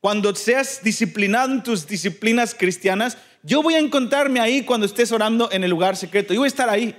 Cuando 0.00 0.34
seas 0.34 0.82
disciplinado 0.82 1.52
en 1.52 1.62
tus 1.62 1.86
disciplinas 1.86 2.54
cristianas, 2.54 3.16
yo 3.42 3.62
voy 3.62 3.74
a 3.74 3.78
encontrarme 3.78 4.40
ahí 4.40 4.62
cuando 4.64 4.86
estés 4.86 5.10
orando 5.10 5.50
en 5.52 5.64
el 5.64 5.70
lugar 5.70 5.96
secreto. 5.96 6.34
Yo 6.34 6.40
voy 6.40 6.46
a 6.46 6.48
estar 6.48 6.68
ahí. 6.68 6.94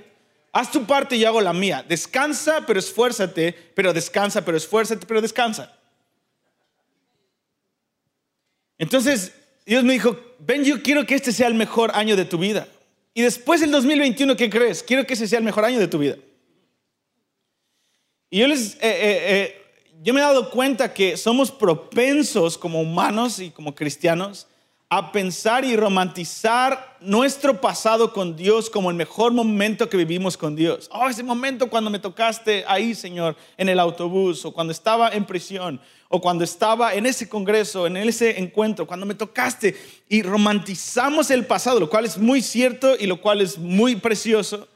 Haz 0.56 0.70
tu 0.70 0.86
parte 0.86 1.16
y 1.16 1.18
yo 1.18 1.26
hago 1.26 1.40
la 1.40 1.52
mía. 1.52 1.84
Descansa, 1.86 2.64
pero 2.64 2.78
esfuérzate, 2.78 3.52
pero 3.74 3.92
descansa, 3.92 4.44
pero 4.44 4.56
esfuérzate, 4.56 5.04
pero 5.04 5.20
descansa. 5.20 5.76
Entonces, 8.78 9.34
Dios 9.66 9.82
me 9.82 9.94
dijo, 9.94 10.16
ven, 10.38 10.62
yo 10.62 10.80
quiero 10.80 11.04
que 11.06 11.16
este 11.16 11.32
sea 11.32 11.48
el 11.48 11.54
mejor 11.54 11.90
año 11.92 12.14
de 12.14 12.24
tu 12.24 12.38
vida. 12.38 12.68
Y 13.14 13.22
después 13.22 13.62
del 13.62 13.72
2021, 13.72 14.36
¿qué 14.36 14.48
crees? 14.48 14.84
Quiero 14.84 15.04
que 15.04 15.14
ese 15.14 15.26
sea 15.26 15.40
el 15.40 15.44
mejor 15.44 15.64
año 15.64 15.80
de 15.80 15.88
tu 15.88 15.98
vida. 15.98 16.18
Y 18.30 18.38
yo 18.38 18.46
les, 18.46 18.74
eh, 18.74 18.78
eh, 18.82 19.20
eh, 19.30 19.62
yo 20.04 20.14
me 20.14 20.20
he 20.20 20.22
dado 20.22 20.50
cuenta 20.50 20.94
que 20.94 21.16
somos 21.16 21.50
propensos 21.50 22.56
como 22.56 22.80
humanos 22.80 23.40
y 23.40 23.50
como 23.50 23.74
cristianos 23.74 24.46
a 24.88 25.10
pensar 25.10 25.64
y 25.64 25.76
romantizar 25.76 26.96
nuestro 27.00 27.60
pasado 27.60 28.12
con 28.12 28.36
Dios 28.36 28.70
como 28.70 28.90
el 28.90 28.96
mejor 28.96 29.32
momento 29.32 29.88
que 29.88 29.96
vivimos 29.96 30.36
con 30.36 30.54
Dios. 30.54 30.88
Oh, 30.92 31.08
ese 31.08 31.22
momento 31.22 31.68
cuando 31.68 31.90
me 31.90 31.98
tocaste 31.98 32.64
ahí, 32.68 32.94
Señor, 32.94 33.36
en 33.56 33.68
el 33.68 33.80
autobús, 33.80 34.44
o 34.44 34.52
cuando 34.52 34.72
estaba 34.72 35.08
en 35.10 35.24
prisión, 35.24 35.80
o 36.08 36.20
cuando 36.20 36.44
estaba 36.44 36.94
en 36.94 37.06
ese 37.06 37.28
congreso, 37.28 37.86
en 37.86 37.96
ese 37.96 38.38
encuentro, 38.38 38.86
cuando 38.86 39.06
me 39.06 39.14
tocaste. 39.14 39.76
Y 40.08 40.22
romantizamos 40.22 41.30
el 41.30 41.44
pasado, 41.46 41.80
lo 41.80 41.90
cual 41.90 42.04
es 42.04 42.16
muy 42.18 42.40
cierto 42.40 42.94
y 42.98 43.06
lo 43.06 43.20
cual 43.20 43.40
es 43.40 43.58
muy 43.58 43.96
precioso. 43.96 44.68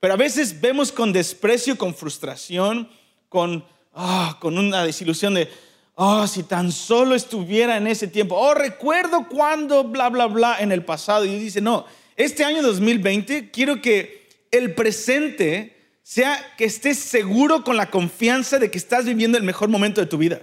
Pero 0.00 0.14
a 0.14 0.16
veces 0.16 0.60
vemos 0.60 0.90
con 0.90 1.12
desprecio, 1.12 1.76
con 1.76 1.94
frustración, 1.94 2.88
con, 3.28 3.64
ah, 3.92 4.38
con 4.40 4.56
una 4.56 4.84
desilusión 4.84 5.34
de 5.34 5.48
Oh, 5.94 6.26
si 6.26 6.42
tan 6.42 6.72
solo 6.72 7.14
estuviera 7.14 7.76
en 7.76 7.86
ese 7.86 8.06
tiempo. 8.06 8.36
Oh, 8.36 8.54
recuerdo 8.54 9.28
cuando, 9.28 9.84
bla, 9.84 10.08
bla, 10.08 10.26
bla, 10.26 10.56
en 10.60 10.72
el 10.72 10.84
pasado. 10.84 11.24
Y 11.24 11.38
dice, 11.38 11.60
no, 11.60 11.84
este 12.16 12.44
año 12.44 12.62
2020 12.62 13.50
quiero 13.50 13.82
que 13.82 14.28
el 14.50 14.74
presente 14.74 15.76
sea 16.02 16.54
que 16.56 16.64
estés 16.64 16.98
seguro 16.98 17.62
con 17.62 17.76
la 17.76 17.90
confianza 17.90 18.58
de 18.58 18.70
que 18.70 18.78
estás 18.78 19.04
viviendo 19.04 19.38
el 19.38 19.44
mejor 19.44 19.68
momento 19.68 20.00
de 20.00 20.06
tu 20.06 20.18
vida. 20.18 20.40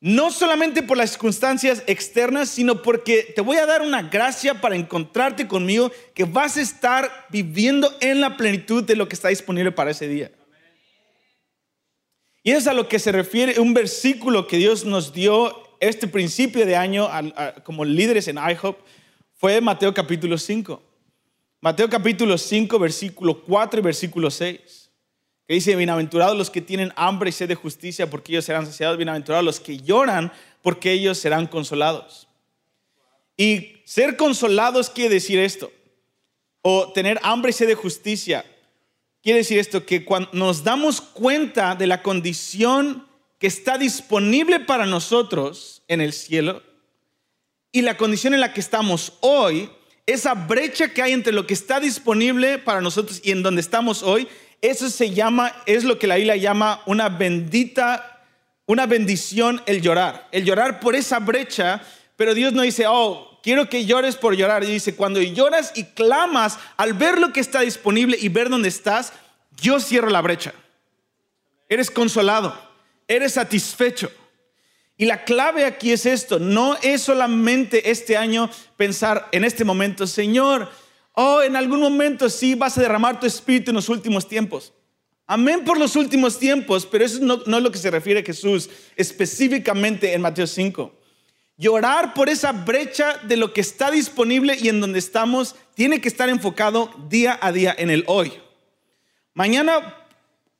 No 0.00 0.30
solamente 0.30 0.82
por 0.82 0.96
las 0.96 1.10
circunstancias 1.10 1.82
externas, 1.86 2.48
sino 2.48 2.80
porque 2.80 3.32
te 3.34 3.42
voy 3.42 3.58
a 3.58 3.66
dar 3.66 3.82
una 3.82 4.02
gracia 4.02 4.60
para 4.60 4.74
encontrarte 4.74 5.46
conmigo, 5.46 5.92
que 6.14 6.24
vas 6.24 6.56
a 6.56 6.62
estar 6.62 7.26
viviendo 7.28 7.94
en 8.00 8.22
la 8.22 8.38
plenitud 8.38 8.82
de 8.82 8.96
lo 8.96 9.08
que 9.08 9.14
está 9.14 9.28
disponible 9.28 9.72
para 9.72 9.90
ese 9.90 10.08
día. 10.08 10.30
Y 12.42 12.52
es 12.52 12.66
a 12.66 12.72
lo 12.72 12.88
que 12.88 12.98
se 12.98 13.12
refiere 13.12 13.60
un 13.60 13.74
versículo 13.74 14.46
que 14.46 14.56
Dios 14.56 14.84
nos 14.84 15.12
dio 15.12 15.76
este 15.78 16.06
principio 16.06 16.64
de 16.64 16.76
año 16.76 17.08
como 17.64 17.84
líderes 17.84 18.28
en 18.28 18.36
IHOP, 18.36 18.78
fue 19.34 19.60
Mateo 19.60 19.92
capítulo 19.92 20.38
5. 20.38 20.82
Mateo 21.60 21.88
capítulo 21.90 22.38
5, 22.38 22.78
versículo 22.78 23.42
4 23.42 23.80
y 23.80 23.82
versículo 23.82 24.30
6, 24.30 24.90
que 25.46 25.54
dice, 25.54 25.76
bienaventurados 25.76 26.36
los 26.36 26.50
que 26.50 26.62
tienen 26.62 26.92
hambre 26.96 27.28
y 27.28 27.32
sed 27.32 27.48
de 27.48 27.54
justicia, 27.54 28.08
porque 28.08 28.32
ellos 28.32 28.46
serán 28.46 28.64
saciados, 28.64 28.96
bienaventurados 28.96 29.44
los 29.44 29.60
que 29.60 29.76
lloran, 29.76 30.32
porque 30.62 30.92
ellos 30.92 31.18
serán 31.18 31.46
consolados. 31.46 32.28
Y 33.36 33.82
ser 33.84 34.16
consolados 34.16 34.88
quiere 34.88 35.14
decir 35.14 35.38
esto, 35.38 35.70
o 36.62 36.92
tener 36.92 37.18
hambre 37.22 37.50
y 37.50 37.52
sed 37.52 37.66
de 37.66 37.74
justicia, 37.74 38.44
Quiere 39.22 39.38
decir 39.38 39.58
esto, 39.58 39.84
que 39.84 40.04
cuando 40.04 40.30
nos 40.32 40.64
damos 40.64 41.00
cuenta 41.00 41.74
de 41.74 41.86
la 41.86 42.02
condición 42.02 43.06
que 43.38 43.46
está 43.46 43.76
disponible 43.76 44.60
para 44.60 44.86
nosotros 44.86 45.82
en 45.88 46.00
el 46.00 46.12
cielo 46.12 46.62
y 47.72 47.82
la 47.82 47.96
condición 47.96 48.34
en 48.34 48.40
la 48.40 48.52
que 48.52 48.60
estamos 48.60 49.14
hoy, 49.20 49.70
esa 50.06 50.34
brecha 50.34 50.88
que 50.88 51.02
hay 51.02 51.12
entre 51.12 51.32
lo 51.32 51.46
que 51.46 51.54
está 51.54 51.80
disponible 51.80 52.58
para 52.58 52.80
nosotros 52.80 53.20
y 53.22 53.30
en 53.30 53.42
donde 53.42 53.60
estamos 53.60 54.02
hoy, 54.02 54.26
eso 54.62 54.90
se 54.90 55.10
llama, 55.10 55.54
es 55.66 55.84
lo 55.84 55.98
que 55.98 56.06
la 56.06 56.16
Biblia 56.16 56.36
llama 56.36 56.82
una 56.86 57.08
bendita, 57.08 58.26
una 58.66 58.86
bendición 58.86 59.62
el 59.66 59.80
llorar. 59.80 60.28
El 60.32 60.44
llorar 60.44 60.80
por 60.80 60.96
esa 60.96 61.18
brecha, 61.18 61.82
pero 62.16 62.34
Dios 62.34 62.52
no 62.52 62.62
dice, 62.62 62.86
oh, 62.86 63.29
quiero 63.42 63.68
que 63.68 63.84
llores 63.84 64.16
por 64.16 64.34
llorar. 64.36 64.64
Y 64.64 64.68
dice, 64.68 64.94
cuando 64.94 65.20
lloras 65.20 65.72
y 65.74 65.84
clamas 65.84 66.58
al 66.76 66.92
ver 66.94 67.18
lo 67.18 67.32
que 67.32 67.40
está 67.40 67.60
disponible 67.60 68.16
y 68.20 68.28
ver 68.28 68.48
dónde 68.48 68.68
estás, 68.68 69.12
yo 69.60 69.80
cierro 69.80 70.10
la 70.10 70.20
brecha. 70.20 70.54
Eres 71.68 71.90
consolado, 71.90 72.58
eres 73.06 73.34
satisfecho. 73.34 74.10
Y 74.96 75.06
la 75.06 75.24
clave 75.24 75.64
aquí 75.64 75.92
es 75.92 76.04
esto, 76.04 76.38
no 76.38 76.76
es 76.82 77.00
solamente 77.00 77.90
este 77.90 78.18
año 78.18 78.50
pensar 78.76 79.28
en 79.32 79.44
este 79.44 79.64
momento, 79.64 80.06
Señor, 80.06 80.68
oh, 81.14 81.40
en 81.40 81.56
algún 81.56 81.80
momento 81.80 82.28
sí 82.28 82.54
vas 82.54 82.76
a 82.76 82.82
derramar 82.82 83.18
tu 83.18 83.26
espíritu 83.26 83.70
en 83.70 83.76
los 83.76 83.88
últimos 83.88 84.28
tiempos. 84.28 84.74
Amén 85.26 85.64
por 85.64 85.78
los 85.78 85.96
últimos 85.96 86.38
tiempos, 86.38 86.84
pero 86.84 87.04
eso 87.04 87.20
no, 87.22 87.34
es 87.36 87.62
lo 87.62 87.70
que 87.70 87.78
se 87.78 87.90
refiere 87.90 88.20
a 88.20 88.24
Jesús 88.24 88.68
específicamente 88.96 90.12
en 90.12 90.20
Mateo 90.20 90.46
5. 90.46 90.92
Llorar 91.60 92.14
por 92.14 92.30
esa 92.30 92.52
brecha 92.52 93.18
de 93.24 93.36
lo 93.36 93.52
que 93.52 93.60
está 93.60 93.90
disponible 93.90 94.56
y 94.58 94.70
en 94.70 94.80
donde 94.80 94.98
estamos 94.98 95.56
tiene 95.74 96.00
que 96.00 96.08
estar 96.08 96.30
enfocado 96.30 96.90
día 97.10 97.38
a 97.42 97.52
día 97.52 97.74
en 97.76 97.90
el 97.90 98.02
hoy. 98.06 98.32
Mañana 99.34 99.94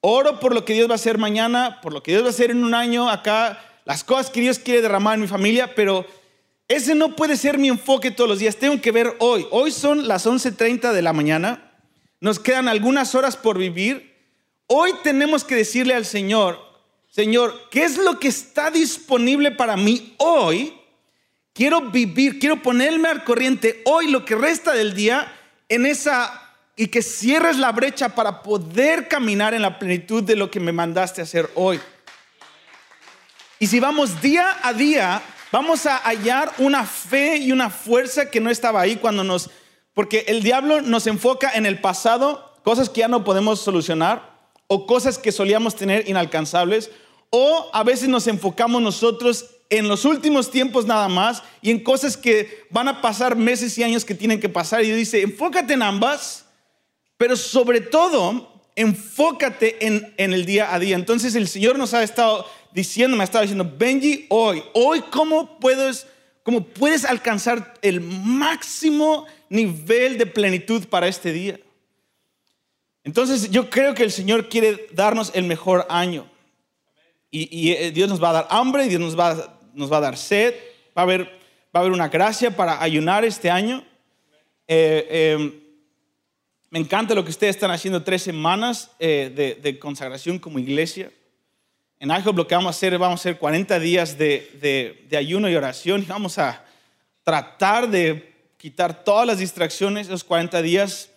oro 0.02 0.38
por 0.40 0.54
lo 0.54 0.66
que 0.66 0.74
Dios 0.74 0.90
va 0.90 0.92
a 0.92 0.96
hacer 0.96 1.16
mañana, 1.16 1.80
por 1.80 1.94
lo 1.94 2.02
que 2.02 2.10
Dios 2.10 2.22
va 2.22 2.26
a 2.26 2.32
hacer 2.32 2.50
en 2.50 2.62
un 2.62 2.74
año 2.74 3.08
acá, 3.08 3.64
las 3.86 4.04
cosas 4.04 4.28
que 4.28 4.42
Dios 4.42 4.58
quiere 4.58 4.82
derramar 4.82 5.14
en 5.14 5.22
mi 5.22 5.26
familia, 5.26 5.74
pero 5.74 6.04
ese 6.68 6.94
no 6.94 7.16
puede 7.16 7.38
ser 7.38 7.56
mi 7.56 7.68
enfoque 7.68 8.10
todos 8.10 8.28
los 8.28 8.38
días. 8.38 8.56
Tengo 8.56 8.78
que 8.82 8.92
ver 8.92 9.16
hoy. 9.20 9.46
Hoy 9.52 9.72
son 9.72 10.06
las 10.06 10.26
11:30 10.26 10.92
de 10.92 11.00
la 11.00 11.14
mañana. 11.14 11.72
Nos 12.20 12.38
quedan 12.38 12.68
algunas 12.68 13.14
horas 13.14 13.38
por 13.38 13.56
vivir. 13.56 14.18
Hoy 14.66 14.92
tenemos 15.02 15.44
que 15.44 15.56
decirle 15.56 15.94
al 15.94 16.04
Señor, 16.04 16.60
Señor, 17.08 17.70
¿qué 17.70 17.84
es 17.84 17.96
lo 17.96 18.20
que 18.20 18.28
está 18.28 18.70
disponible 18.70 19.50
para 19.50 19.78
mí 19.78 20.14
hoy? 20.18 20.74
Quiero 21.52 21.90
vivir, 21.90 22.38
quiero 22.38 22.62
ponerme 22.62 23.08
al 23.08 23.24
corriente 23.24 23.82
hoy, 23.84 24.10
lo 24.10 24.24
que 24.24 24.34
resta 24.34 24.72
del 24.72 24.94
día, 24.94 25.32
en 25.68 25.86
esa 25.86 26.46
y 26.76 26.86
que 26.86 27.02
cierres 27.02 27.58
la 27.58 27.72
brecha 27.72 28.14
para 28.14 28.42
poder 28.42 29.08
caminar 29.08 29.52
en 29.52 29.62
la 29.62 29.78
plenitud 29.78 30.22
de 30.22 30.36
lo 30.36 30.50
que 30.50 30.60
me 30.60 30.72
mandaste 30.72 31.20
hacer 31.20 31.50
hoy. 31.54 31.78
Y 33.58 33.66
si 33.66 33.80
vamos 33.80 34.22
día 34.22 34.56
a 34.62 34.72
día, 34.72 35.20
vamos 35.52 35.84
a 35.84 35.98
hallar 35.98 36.50
una 36.56 36.86
fe 36.86 37.36
y 37.36 37.52
una 37.52 37.68
fuerza 37.68 38.30
que 38.30 38.40
no 38.40 38.48
estaba 38.48 38.80
ahí 38.80 38.96
cuando 38.96 39.24
nos... 39.24 39.50
Porque 39.92 40.24
el 40.28 40.42
diablo 40.42 40.80
nos 40.80 41.06
enfoca 41.06 41.50
en 41.52 41.66
el 41.66 41.80
pasado, 41.80 42.58
cosas 42.64 42.88
que 42.88 43.00
ya 43.00 43.08
no 43.08 43.24
podemos 43.24 43.60
solucionar, 43.60 44.30
o 44.66 44.86
cosas 44.86 45.18
que 45.18 45.32
solíamos 45.32 45.76
tener 45.76 46.08
inalcanzables, 46.08 46.90
o 47.28 47.68
a 47.74 47.82
veces 47.82 48.08
nos 48.08 48.26
enfocamos 48.26 48.80
nosotros 48.80 49.50
en 49.70 49.86
los 49.86 50.04
últimos 50.04 50.50
tiempos 50.50 50.84
nada 50.84 51.08
más 51.08 51.42
y 51.62 51.70
en 51.70 51.82
cosas 51.82 52.16
que 52.16 52.66
van 52.70 52.88
a 52.88 53.00
pasar 53.00 53.36
meses 53.36 53.78
y 53.78 53.84
años 53.84 54.04
que 54.04 54.16
tienen 54.16 54.40
que 54.40 54.48
pasar. 54.48 54.84
Y 54.84 54.90
dice, 54.90 55.22
enfócate 55.22 55.74
en 55.74 55.82
ambas, 55.82 56.44
pero 57.16 57.36
sobre 57.36 57.80
todo, 57.80 58.52
enfócate 58.74 59.86
en, 59.86 60.12
en 60.16 60.32
el 60.32 60.44
día 60.44 60.74
a 60.74 60.78
día. 60.80 60.96
Entonces 60.96 61.36
el 61.36 61.46
Señor 61.46 61.78
nos 61.78 61.94
ha 61.94 62.02
estado 62.02 62.46
diciendo, 62.72 63.16
me 63.16 63.22
ha 63.22 63.24
estado 63.24 63.42
diciendo, 63.42 63.72
Benji, 63.78 64.26
hoy, 64.28 64.62
hoy 64.74 65.02
cómo 65.10 65.58
puedes, 65.60 66.06
cómo 66.42 66.64
puedes 66.64 67.04
alcanzar 67.04 67.74
el 67.80 68.00
máximo 68.00 69.26
nivel 69.48 70.18
de 70.18 70.26
plenitud 70.26 70.86
para 70.86 71.06
este 71.06 71.32
día. 71.32 71.60
Entonces 73.04 73.50
yo 73.50 73.70
creo 73.70 73.94
que 73.94 74.02
el 74.02 74.10
Señor 74.10 74.48
quiere 74.48 74.88
darnos 74.92 75.30
el 75.34 75.44
mejor 75.44 75.86
año. 75.88 76.28
Y, 77.32 77.70
eh, 77.70 77.92
Dios 77.92 78.08
nos 78.08 78.20
va 78.20 78.30
a 78.30 78.32
dar 78.32 78.48
hambre, 78.50 78.86
y 78.86 78.88
Dios 78.88 79.00
nos 79.00 79.16
va 79.16 79.30
a 79.30 79.59
nos 79.80 79.90
va 79.90 79.96
a 79.96 80.00
dar 80.00 80.16
sed, 80.16 80.54
va 80.96 81.02
a 81.02 81.04
haber, 81.04 81.24
va 81.24 81.30
a 81.74 81.78
haber 81.80 81.92
una 81.92 82.08
gracia 82.08 82.54
para 82.54 82.80
ayunar 82.80 83.24
este 83.24 83.50
año. 83.50 83.84
Eh, 84.68 85.34
em, 85.34 85.52
me 86.70 86.78
encanta 86.78 87.14
lo 87.14 87.24
que 87.24 87.30
ustedes 87.30 87.56
están 87.56 87.72
haciendo 87.72 88.04
tres 88.04 88.22
semanas 88.22 88.90
eh, 89.00 89.58
de, 89.60 89.78
consagración 89.80 90.38
como 90.38 90.60
iglesia. 90.60 91.10
En 91.98 92.10
IHOP 92.10 92.36
lo 92.36 92.46
que 92.46 92.54
vamos 92.54 92.68
a 92.68 92.76
hacer, 92.76 92.96
vamos 92.96 93.18
a 93.18 93.22
hacer 93.22 93.38
40 93.38 93.80
días 93.80 94.16
de, 94.16 95.02
de 95.08 95.16
ayuno 95.16 95.50
y 95.50 95.56
oración 95.56 96.02
y 96.02 96.06
vamos 96.06 96.38
a 96.38 96.64
tratar 97.24 97.88
de 97.88 98.32
quitar 98.56 99.04
todas 99.04 99.26
las 99.26 99.38
distracciones 99.38 100.06
esos 100.06 100.22
40 100.22 100.62
días 100.62 101.10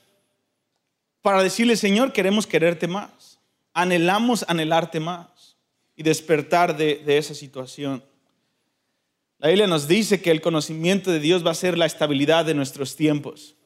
para 1.22 1.44
decirle, 1.44 1.76
Señor, 1.78 2.12
queremos 2.12 2.48
quererte 2.48 2.88
más. 2.88 3.40
Anhelamos 3.74 4.46
anhelarte 4.48 5.00
más 5.00 5.56
y 5.96 6.04
despertar 6.04 6.76
de, 6.76 6.96
de 7.06 7.18
esa 7.18 7.34
situación. 7.34 8.04
La 9.44 9.50
Biblia 9.50 9.68
nos 9.68 9.90
dice 9.90 10.22
que 10.22 10.32
el 10.32 10.40
conocimiento 10.40 11.12
de 11.12 11.20
Dios 11.20 11.46
va 11.46 11.52
a 11.52 11.54
ser 11.54 11.78
la 11.78 11.86
estabilidad 11.86 12.46
de 12.46 12.54
nuestros 12.54 12.96
tiempos. 12.96 13.58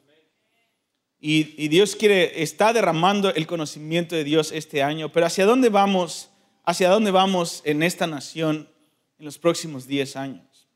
Y, 1.20 1.68
Dios 1.68 1.94
quiere, 1.94 2.42
está 2.42 2.72
derramando 2.72 3.32
el 3.32 3.46
conocimiento 3.46 4.16
de 4.16 4.24
Dios 4.24 4.50
este 4.50 4.82
año, 4.82 5.12
pero 5.12 5.26
¿hacia 5.26 5.46
dónde 5.46 5.68
vamos? 5.68 6.30
¿Hacia 6.64 6.90
dónde 6.90 7.12
vamos 7.12 7.62
en 7.64 7.84
esta 7.84 8.08
nación 8.08 8.68
en 9.20 9.24
los 9.24 9.38
próximos 9.38 9.86
10 9.86 10.16
años? 10.16 10.68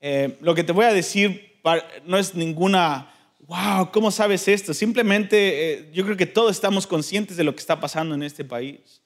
Eh, 0.00 0.38
lo 0.42 0.54
que 0.54 0.62
te 0.62 0.70
voy 0.70 0.84
a 0.84 0.92
decir 0.92 1.60
no 2.06 2.18
es 2.18 2.36
ninguna, 2.36 3.12
wow, 3.48 3.90
¿cómo 3.90 4.12
sabes 4.12 4.46
esto? 4.46 4.74
Simplemente 4.74 5.72
eh, 5.72 5.90
yo 5.92 6.04
creo 6.04 6.16
que 6.16 6.26
todos 6.26 6.52
estamos 6.52 6.86
conscientes 6.86 7.36
de 7.36 7.42
lo 7.42 7.52
que 7.52 7.60
está 7.60 7.80
pasando 7.80 8.14
en 8.14 8.22
este 8.22 8.44
país, 8.44 9.02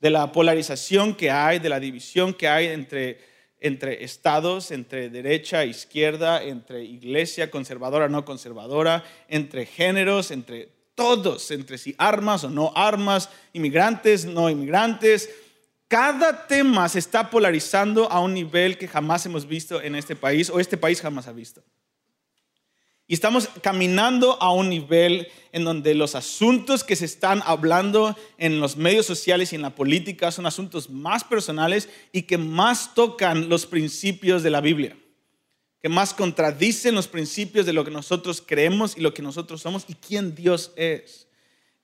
de 0.00 0.08
la 0.08 0.32
polarización 0.32 1.14
que 1.14 1.30
hay, 1.30 1.58
de 1.58 1.68
la 1.68 1.78
división 1.78 2.32
que 2.32 2.48
hay 2.48 2.68
entre 2.68 3.35
entre 3.60 4.04
estados, 4.04 4.70
entre 4.70 5.10
derecha 5.10 5.64
e 5.64 5.68
izquierda, 5.68 6.42
entre 6.42 6.84
iglesia 6.84 7.50
conservadora, 7.50 8.08
no 8.08 8.24
conservadora, 8.24 9.04
entre 9.28 9.66
géneros, 9.66 10.30
entre 10.30 10.76
todos 10.96 11.50
entre 11.52 11.78
sí, 11.78 11.94
armas 11.98 12.42
o 12.42 12.50
no 12.50 12.72
armas, 12.74 13.28
inmigrantes, 13.52 14.24
no 14.24 14.50
inmigrantes. 14.50 15.30
Cada 15.86 16.48
tema 16.48 16.88
se 16.88 16.98
está 16.98 17.30
polarizando 17.30 18.10
a 18.10 18.18
un 18.18 18.34
nivel 18.34 18.76
que 18.76 18.88
jamás 18.88 19.24
hemos 19.26 19.46
visto 19.46 19.80
en 19.80 19.94
este 19.94 20.16
país 20.16 20.50
o 20.50 20.58
este 20.58 20.76
país 20.76 21.00
jamás 21.00 21.28
ha 21.28 21.32
visto. 21.32 21.62
Y 23.08 23.14
estamos 23.14 23.48
caminando 23.62 24.36
a 24.42 24.52
un 24.52 24.68
nivel 24.68 25.28
en 25.52 25.64
donde 25.64 25.94
los 25.94 26.16
asuntos 26.16 26.82
que 26.82 26.96
se 26.96 27.04
están 27.04 27.40
hablando 27.46 28.16
en 28.36 28.58
los 28.58 28.76
medios 28.76 29.06
sociales 29.06 29.52
y 29.52 29.56
en 29.56 29.62
la 29.62 29.76
política 29.76 30.32
son 30.32 30.44
asuntos 30.44 30.90
más 30.90 31.22
personales 31.22 31.88
y 32.10 32.22
que 32.22 32.36
más 32.36 32.94
tocan 32.94 33.48
los 33.48 33.64
principios 33.64 34.42
de 34.42 34.50
la 34.50 34.60
Biblia, 34.60 34.96
que 35.80 35.88
más 35.88 36.14
contradicen 36.14 36.96
los 36.96 37.06
principios 37.06 37.64
de 37.64 37.72
lo 37.72 37.84
que 37.84 37.92
nosotros 37.92 38.42
creemos 38.44 38.96
y 38.96 39.02
lo 39.02 39.14
que 39.14 39.22
nosotros 39.22 39.62
somos 39.62 39.84
y 39.86 39.94
quién 39.94 40.34
Dios 40.34 40.72
es. 40.74 41.28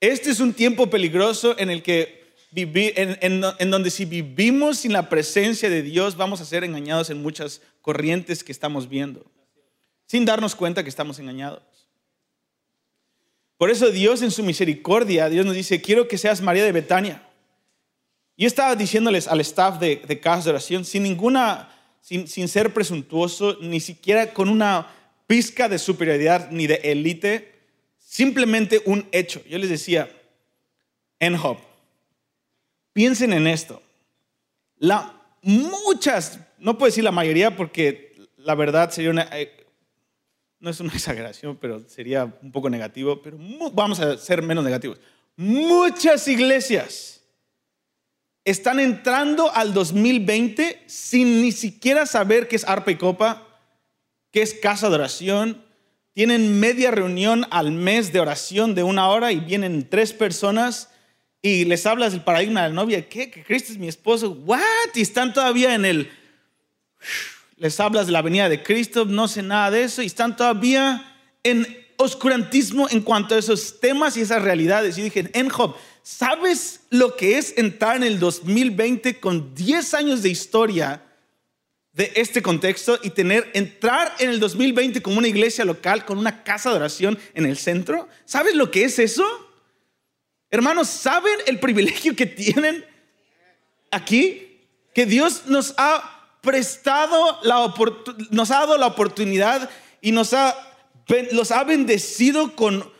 Este 0.01 0.29
es 0.29 0.41
un 0.41 0.53
tiempo 0.53 0.89
peligroso 0.89 1.55
en 1.57 1.69
el 1.69 1.83
que 1.83 2.21
en, 2.53 3.71
donde 3.71 3.89
si 3.89 4.03
vivimos 4.03 4.79
sin 4.79 4.91
la 4.91 5.07
presencia 5.07 5.69
de 5.69 5.81
Dios 5.83 6.17
vamos 6.17 6.41
a 6.41 6.45
ser 6.45 6.65
engañados 6.65 7.09
en 7.09 7.21
muchas 7.21 7.61
corrientes 7.81 8.43
que 8.43 8.51
estamos 8.51 8.89
viendo 8.89 9.25
sin 10.13 10.25
darnos 10.25 10.55
cuenta 10.55 10.83
que 10.83 10.89
estamos 10.89 11.17
engañados. 11.17 11.63
Por 13.57 13.71
eso 13.71 13.89
Dios 13.89 14.21
en 14.21 14.29
su 14.29 14.43
misericordia, 14.43 15.27
Dios 15.27 15.43
nos 15.43 15.55
dice, 15.55 15.81
quiero 15.81 16.07
que 16.07 16.19
seas 16.19 16.39
María 16.39 16.63
de 16.63 16.71
Betania. 16.71 17.27
Yo 18.37 18.45
estaba 18.45 18.75
diciéndoles 18.75 19.27
al 19.27 19.41
staff 19.41 19.79
de, 19.79 20.03
de 20.07 20.19
casa 20.19 20.43
de 20.43 20.49
oración, 20.51 20.85
sin 20.85 21.01
ninguna, 21.01 21.75
sin, 21.99 22.27
sin 22.27 22.47
ser 22.47 22.75
presuntuoso, 22.75 23.57
ni 23.59 23.79
siquiera 23.79 24.35
con 24.35 24.49
una 24.49 24.85
pizca 25.25 25.67
de 25.67 25.79
superioridad 25.79 26.51
ni 26.51 26.67
de 26.67 26.75
élite, 26.83 27.51
simplemente 27.97 28.83
un 28.85 29.07
hecho. 29.11 29.41
Yo 29.49 29.57
les 29.57 29.71
decía, 29.71 30.11
en 31.19 31.37
Job, 31.37 31.57
piensen 32.93 33.33
en 33.33 33.47
esto. 33.47 33.81
La, 34.77 35.19
muchas, 35.41 36.39
no 36.59 36.77
puedo 36.77 36.91
decir 36.91 37.03
la 37.03 37.11
mayoría 37.11 37.55
porque 37.55 38.13
la 38.37 38.53
verdad 38.53 38.91
sería 38.91 39.09
una, 39.09 39.27
eh, 39.31 39.62
no 40.63 40.69
es 40.69 40.79
una 40.79 40.93
exageración, 40.93 41.57
pero 41.57 41.83
sería 41.87 42.23
un 42.41 42.51
poco 42.51 42.69
negativo, 42.69 43.21
pero 43.21 43.37
vamos 43.73 43.99
a 43.99 44.17
ser 44.17 44.41
menos 44.41 44.63
negativos. 44.63 44.97
Muchas 45.35 46.27
iglesias 46.27 47.21
están 48.45 48.79
entrando 48.79 49.53
al 49.53 49.73
2020 49.73 50.83
sin 50.87 51.41
ni 51.41 51.51
siquiera 51.51 52.05
saber 52.05 52.47
qué 52.47 52.55
es 52.55 52.67
arpa 52.67 52.91
y 52.91 52.95
copa, 52.95 53.45
qué 54.31 54.41
es 54.41 54.53
casa 54.53 54.89
de 54.89 54.95
oración. 54.95 55.65
Tienen 56.13 56.59
media 56.59 56.91
reunión 56.91 57.45
al 57.49 57.71
mes 57.71 58.13
de 58.13 58.19
oración 58.19 58.73
de 58.75 58.83
una 58.83 59.09
hora 59.09 59.31
y 59.31 59.39
vienen 59.39 59.89
tres 59.89 60.13
personas 60.13 60.91
y 61.41 61.65
les 61.65 61.85
hablas 61.85 62.13
del 62.13 62.23
paradigma 62.23 62.63
de 62.63 62.69
la 62.69 62.75
novia. 62.75 63.09
¿Qué? 63.09 63.29
¿Que 63.29 63.43
Cristo 63.43 63.73
es 63.73 63.77
mi 63.77 63.87
esposo? 63.87 64.31
¿What? 64.31 64.61
Y 64.93 65.01
están 65.01 65.33
todavía 65.33 65.73
en 65.73 65.83
el 65.83 66.11
les 67.63 67.79
hablas 67.79 68.07
de 68.07 68.11
la 68.11 68.21
venida 68.21 68.49
de 68.49 68.61
Cristo, 68.61 69.05
no 69.05 69.29
sé 69.29 69.41
nada 69.41 69.71
de 69.71 69.83
eso 69.83 70.01
y 70.01 70.07
están 70.07 70.35
todavía 70.35 71.15
en 71.43 71.65
oscurantismo 71.95 72.89
en 72.89 72.99
cuanto 72.99 73.35
a 73.35 73.37
esos 73.37 73.79
temas 73.79 74.17
y 74.17 74.21
esas 74.21 74.41
realidades. 74.41 74.97
Y 74.97 75.03
dije, 75.03 75.31
en 75.33 75.47
Job, 75.47 75.73
¿sabes 76.01 76.81
lo 76.89 77.15
que 77.15 77.37
es 77.37 77.53
entrar 77.55 77.95
en 77.95 78.03
el 78.03 78.19
2020 78.19 79.17
con 79.21 79.55
10 79.55 79.93
años 79.93 80.21
de 80.21 80.27
historia 80.27 81.03
de 81.93 82.11
este 82.17 82.41
contexto 82.41 82.99
y 83.01 83.11
tener, 83.11 83.49
entrar 83.53 84.13
en 84.19 84.31
el 84.31 84.41
2020 84.41 85.01
como 85.01 85.19
una 85.19 85.29
iglesia 85.29 85.63
local 85.63 86.03
con 86.03 86.17
una 86.17 86.43
casa 86.43 86.69
de 86.69 86.75
oración 86.75 87.17
en 87.33 87.45
el 87.45 87.55
centro? 87.55 88.09
¿Sabes 88.25 88.55
lo 88.55 88.71
que 88.71 88.83
es 88.83 88.99
eso? 88.99 89.23
Hermanos, 90.49 90.89
¿saben 90.89 91.35
el 91.45 91.61
privilegio 91.61 92.13
que 92.13 92.25
tienen 92.25 92.83
aquí? 93.89 94.49
Que 94.93 95.05
Dios 95.05 95.43
nos 95.47 95.73
ha 95.77 96.12
prestado 96.43 97.39
la 97.43 97.73
nos 98.31 98.51
ha 98.51 98.59
dado 98.59 98.77
la 98.77 98.87
oportunidad 98.87 99.69
y 100.01 100.11
nos 100.11 100.33
ha, 100.33 100.53
los 101.31 101.51
ha 101.51 101.63
bendecido 101.63 102.53
con 102.53 102.91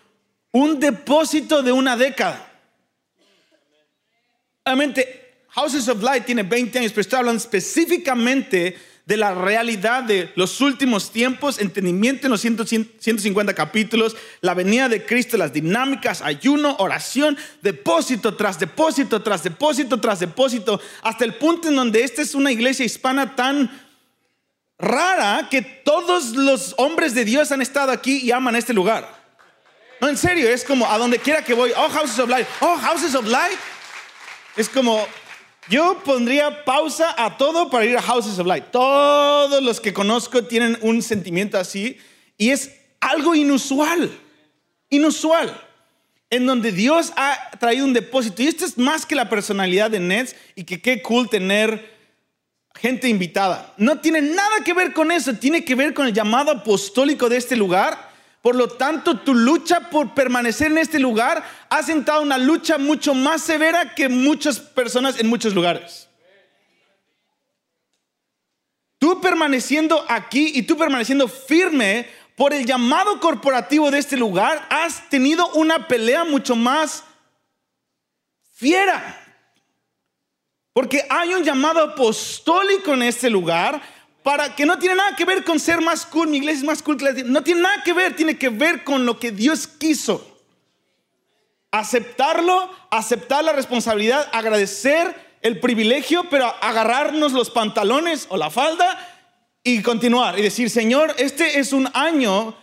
un 0.54 0.80
depósito 0.80 1.62
de 1.62 1.74
una 1.74 1.98
década. 1.98 2.50
Obviamente, 4.66 5.44
Houses 5.50 5.90
of 5.90 6.02
Light 6.02 6.26
tiene 6.26 6.44
20 6.44 6.80
años, 6.80 6.92
pero 6.94 7.02
estoy 7.02 7.20
hablando 7.20 7.42
específicamente 7.42 8.78
de 9.06 9.18
la 9.18 9.34
realidad 9.34 10.04
de 10.04 10.32
los 10.36 10.62
últimos 10.62 11.12
tiempos, 11.12 11.60
entendimiento 11.60 12.28
en 12.28 12.32
los 12.32 12.40
150 12.42 13.54
capítulos, 13.54 14.16
la 14.40 14.54
venida 14.54 14.88
de 14.88 15.06
Cristo, 15.06 15.36
las 15.36 15.52
dinámicas, 15.52 16.22
ayuno, 16.22 16.78
oración, 16.80 17.38
depósito 17.62 18.36
tras 18.36 18.60
depósito, 18.60 19.22
tras 19.22 19.44
depósito, 19.44 20.00
tras 20.00 20.20
depósito, 20.22 20.80
hasta 21.02 21.26
el 21.26 21.34
punto 21.36 21.68
en 21.68 21.76
donde 21.76 22.04
esta 22.04 22.22
es 22.22 22.34
una 22.34 22.52
iglesia 22.52 22.86
hispana 22.86 23.36
tan 23.36 23.70
rara 24.78 25.48
que 25.50 25.62
todos 25.62 26.32
los 26.32 26.74
hombres 26.78 27.14
de 27.14 27.26
Dios 27.26 27.52
han 27.52 27.62
estado 27.62 27.92
aquí 27.92 28.20
y 28.20 28.32
aman 28.32 28.56
este 28.56 28.74
lugar. 28.74 29.22
No, 30.00 30.08
en 30.10 30.18
serio, 30.18 30.50
es 30.50 30.64
como 30.64 30.90
a 30.90 30.98
donde 30.98 31.20
quiera 31.20 31.44
que 31.44 31.54
voy, 31.54 31.72
oh, 31.76 31.90
Houses 31.90 32.20
of 32.20 32.30
Light, 32.30 32.48
oh, 32.62 32.78
Houses 32.78 33.16
of 33.16 33.26
Light. 33.26 33.58
Es 34.56 34.70
como 34.70 35.06
yo 35.70 36.02
pondría 36.04 36.66
pausa 36.66 37.16
a 37.18 37.38
todo 37.38 37.70
para 37.70 37.86
ir 37.86 37.98
a 37.98 38.02
Houses 38.02 38.40
of 38.40 38.48
Light. 38.48 38.66
Todos 38.72 39.62
los 39.64 39.80
que 39.80 39.94
conozco 39.94 40.44
tienen 40.44 40.78
un 40.82 41.02
sentimiento 41.02 41.58
así 41.58 41.98
y 42.38 42.50
es 42.50 42.72
algo 43.00 43.36
inusual, 43.36 44.12
inusual, 44.90 45.56
en 46.30 46.46
donde 46.46 46.72
Dios 46.72 47.14
ha 47.16 47.52
traído 47.60 47.86
un 47.86 47.94
depósito. 47.94 48.42
Y 48.42 48.48
esto 48.48 48.66
es 48.66 48.78
más 48.78 49.06
que 49.06 49.16
la 49.16 49.30
personalidad 49.30 49.92
de 49.92 50.00
Nets 50.00 50.36
y 50.56 50.64
que 50.64 50.82
qué 50.82 51.02
cool 51.02 51.30
tener 51.30 51.94
gente 52.76 53.08
invitada. 53.08 53.74
No 53.78 54.00
tiene 54.00 54.22
nada 54.22 54.64
que 54.66 54.74
ver 54.74 54.94
con 54.94 55.12
eso, 55.12 55.34
tiene 55.36 55.64
que 55.64 55.76
ver 55.76 55.94
con 55.94 56.08
el 56.08 56.14
llamado 56.14 56.52
apostólico 56.52 57.30
de 57.30 57.38
este 57.38 57.56
lugar 57.56 58.13
por 58.44 58.58
lo 58.58 58.68
tanto, 58.68 59.22
tu 59.22 59.34
lucha 59.34 59.90
por 59.90 60.14
permanecer 60.14 60.68
en 60.68 60.78
este 60.78 61.00
lugar 61.00 61.42
ha 61.70 61.82
sentado 61.82 62.22
una 62.22 62.38
lucha 62.38 62.78
mucho 62.78 63.14
más 63.14 63.42
severa 63.42 63.96
que 63.96 64.10
muchas 64.10 64.60
personas 64.60 65.18
en 65.18 65.28
muchos 65.28 65.56
lugares. 65.56 66.10
Tú 69.00 69.22
permaneciendo 69.22 70.06
aquí 70.10 70.52
y 70.56 70.64
tú 70.64 70.76
permaneciendo 70.76 71.30
firme 71.30 72.06
por 72.36 72.54
el 72.54 72.66
llamado 72.66 73.18
corporativo 73.22 73.90
de 73.90 74.00
este 74.00 74.18
lugar, 74.18 74.68
has 74.70 75.10
tenido 75.10 75.48
una 75.54 75.88
pelea 75.88 76.26
mucho 76.26 76.54
más 76.54 77.06
fiera. 78.56 79.26
Porque 80.74 81.06
hay 81.10 81.34
un 81.34 81.46
llamado 81.46 81.82
apostólico 81.82 82.94
en 82.94 83.04
este 83.04 83.30
lugar 83.30 83.82
para 84.24 84.56
que 84.56 84.66
no 84.66 84.80
tiene 84.80 84.96
nada 84.96 85.16
que 85.16 85.26
ver 85.26 85.44
con 85.44 85.60
ser 85.60 85.82
más 85.82 86.06
cool, 86.06 86.30
mi 86.30 86.38
iglesia 86.38 86.60
es 86.60 86.66
más 86.66 86.82
cool 86.82 86.98
que 86.98 87.06
la 87.06 87.12
No 87.26 87.44
tiene 87.44 87.62
nada 87.62 87.84
que 87.84 87.94
ver, 87.94 88.16
tiene 88.16 88.38
que 88.38 88.50
ver 88.50 88.84
con 88.84 89.06
lo 89.06 89.20
que 89.20 89.32
Dios 89.32 89.68
quiso. 89.68 90.40
Aceptarlo, 91.72 92.70
aceptar 92.90 93.44
la 93.44 93.52
responsabilidad, 93.52 94.30
agradecer 94.32 95.14
el 95.42 95.60
privilegio, 95.60 96.30
pero 96.30 96.46
agarrarnos 96.62 97.34
los 97.34 97.50
pantalones 97.50 98.28
o 98.30 98.38
la 98.38 98.50
falda 98.50 98.98
y 99.62 99.82
continuar 99.82 100.40
y 100.40 100.42
decir, 100.42 100.70
Señor, 100.70 101.14
este 101.18 101.60
es 101.60 101.74
un 101.74 101.90
año 101.94 102.56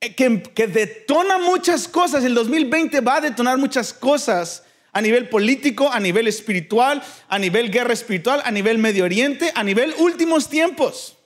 que, 0.00 0.42
que 0.54 0.66
detona 0.66 1.38
muchas 1.38 1.88
cosas. 1.88 2.22
El 2.24 2.34
2020 2.34 3.00
va 3.00 3.16
a 3.16 3.20
detonar 3.22 3.56
muchas 3.56 3.94
cosas 3.94 4.64
a 4.98 5.00
nivel 5.00 5.28
político, 5.28 5.88
a 5.92 6.00
nivel 6.00 6.26
espiritual, 6.26 7.00
a 7.28 7.38
nivel 7.38 7.70
guerra 7.70 7.92
espiritual, 7.92 8.42
a 8.44 8.50
nivel 8.50 8.78
Medio 8.78 9.04
Oriente, 9.04 9.52
a 9.54 9.62
nivel 9.62 9.94
últimos 9.98 10.50
tiempos. 10.50 11.16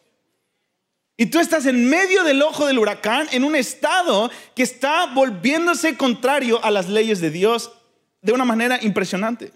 Y 1.16 1.26
tú 1.26 1.40
estás 1.40 1.64
en 1.64 1.88
medio 1.88 2.22
del 2.22 2.42
ojo 2.42 2.66
del 2.66 2.78
huracán, 2.78 3.28
en 3.32 3.44
un 3.44 3.56
estado 3.56 4.30
que 4.54 4.62
está 4.62 5.06
volviéndose 5.06 5.96
contrario 5.96 6.62
a 6.62 6.70
las 6.70 6.90
leyes 6.90 7.22
de 7.22 7.30
Dios 7.30 7.72
de 8.20 8.32
una 8.32 8.44
manera 8.44 8.78
impresionante. 8.82 9.52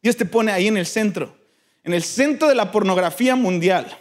Dios 0.00 0.16
te 0.16 0.26
pone 0.26 0.52
ahí 0.52 0.68
en 0.68 0.76
el 0.76 0.86
centro, 0.86 1.36
en 1.82 1.92
el 1.92 2.04
centro 2.04 2.48
de 2.48 2.54
la 2.54 2.70
pornografía 2.70 3.34
mundial. 3.34 3.98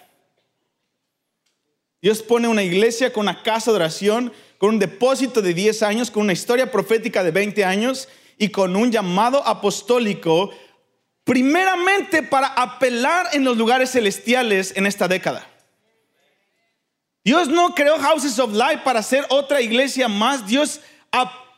Dios 2.04 2.22
pone 2.22 2.48
una 2.48 2.62
iglesia 2.62 3.12
con 3.12 3.22
una 3.24 3.42
casa 3.42 3.72
de 3.72 3.78
oración, 3.78 4.32
con 4.60 4.70
un 4.70 4.80
depósito 4.80 5.42
de 5.42 5.56
10 5.56 5.82
años, 5.82 6.12
con 6.12 6.22
una 6.22 6.34
historia 6.34 6.72
profética 6.72 7.24
de 7.24 7.32
20 7.32 7.66
años 7.66 8.08
y 8.38 8.50
con 8.50 8.76
un 8.76 8.92
llamado 8.92 9.46
apostólico, 9.46 10.52
primeramente 11.24 12.24
para 12.24 12.48
apelar 12.48 13.30
en 13.34 13.44
los 13.44 13.58
lugares 13.58 13.92
celestiales 13.92 14.74
en 14.76 14.86
esta 14.86 15.08
década. 15.08 15.48
Dios 17.24 17.48
no 17.48 17.74
creó 17.74 17.98
Houses 17.98 18.38
of 18.38 18.54
Light 18.54 18.84
para 18.84 19.02
ser 19.02 19.26
otra 19.30 19.60
iglesia 19.60 20.08
más. 20.08 20.46
Dios, 20.46 20.82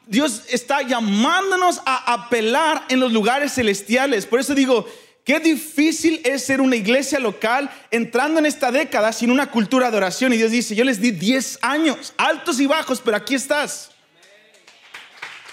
Dios 0.06 0.44
está 0.50 0.82
llamándonos 0.82 1.82
a 1.86 2.13
apelar 2.13 2.86
en 2.88 3.02
los 3.02 3.12
lugares 3.12 3.54
celestiales. 3.54 4.26
Por 4.26 4.40
eso 4.40 4.56
digo, 4.56 4.88
qué 5.26 5.42
difícil 5.42 6.22
es 6.24 6.46
ser 6.46 6.62
una 6.62 6.78
iglesia 6.78 7.20
local 7.20 7.70
entrando 7.92 8.40
en 8.40 8.46
esta 8.46 8.72
década 8.72 9.12
sin 9.12 9.30
una 9.30 9.52
cultura 9.52 9.92
de 9.92 9.98
oración. 9.98 10.32
Y 10.32 10.38
Dios 10.38 10.52
dice, 10.52 10.74
yo 10.74 10.86
les 10.86 11.02
di 11.02 11.12
10 11.12 11.60
años, 11.62 12.13
altos 12.16 12.62
y 12.62 12.66
bajos, 12.66 13.02
pero 13.04 13.18
aquí 13.18 13.36
estás 13.36 13.92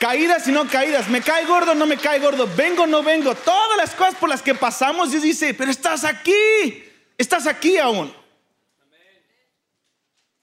caídas 0.04 0.46
y 0.46 0.52
no 0.52 0.68
caídas, 0.68 1.08
me 1.08 1.22
cae 1.22 1.46
gordo 1.46 1.74
no 1.74 1.86
me 1.86 1.96
cae 1.96 2.18
gordo, 2.18 2.46
vengo 2.54 2.86
no 2.86 3.02
vengo, 3.02 3.34
todas 3.34 3.78
las 3.78 3.94
cosas 3.94 4.14
por 4.16 4.28
las 4.28 4.42
que 4.42 4.54
pasamos, 4.54 5.10
Dios 5.10 5.22
dice, 5.22 5.54
pero 5.54 5.70
estás 5.70 6.04
aquí, 6.04 6.84
estás 7.16 7.46
aquí 7.46 7.78
aún. 7.78 8.14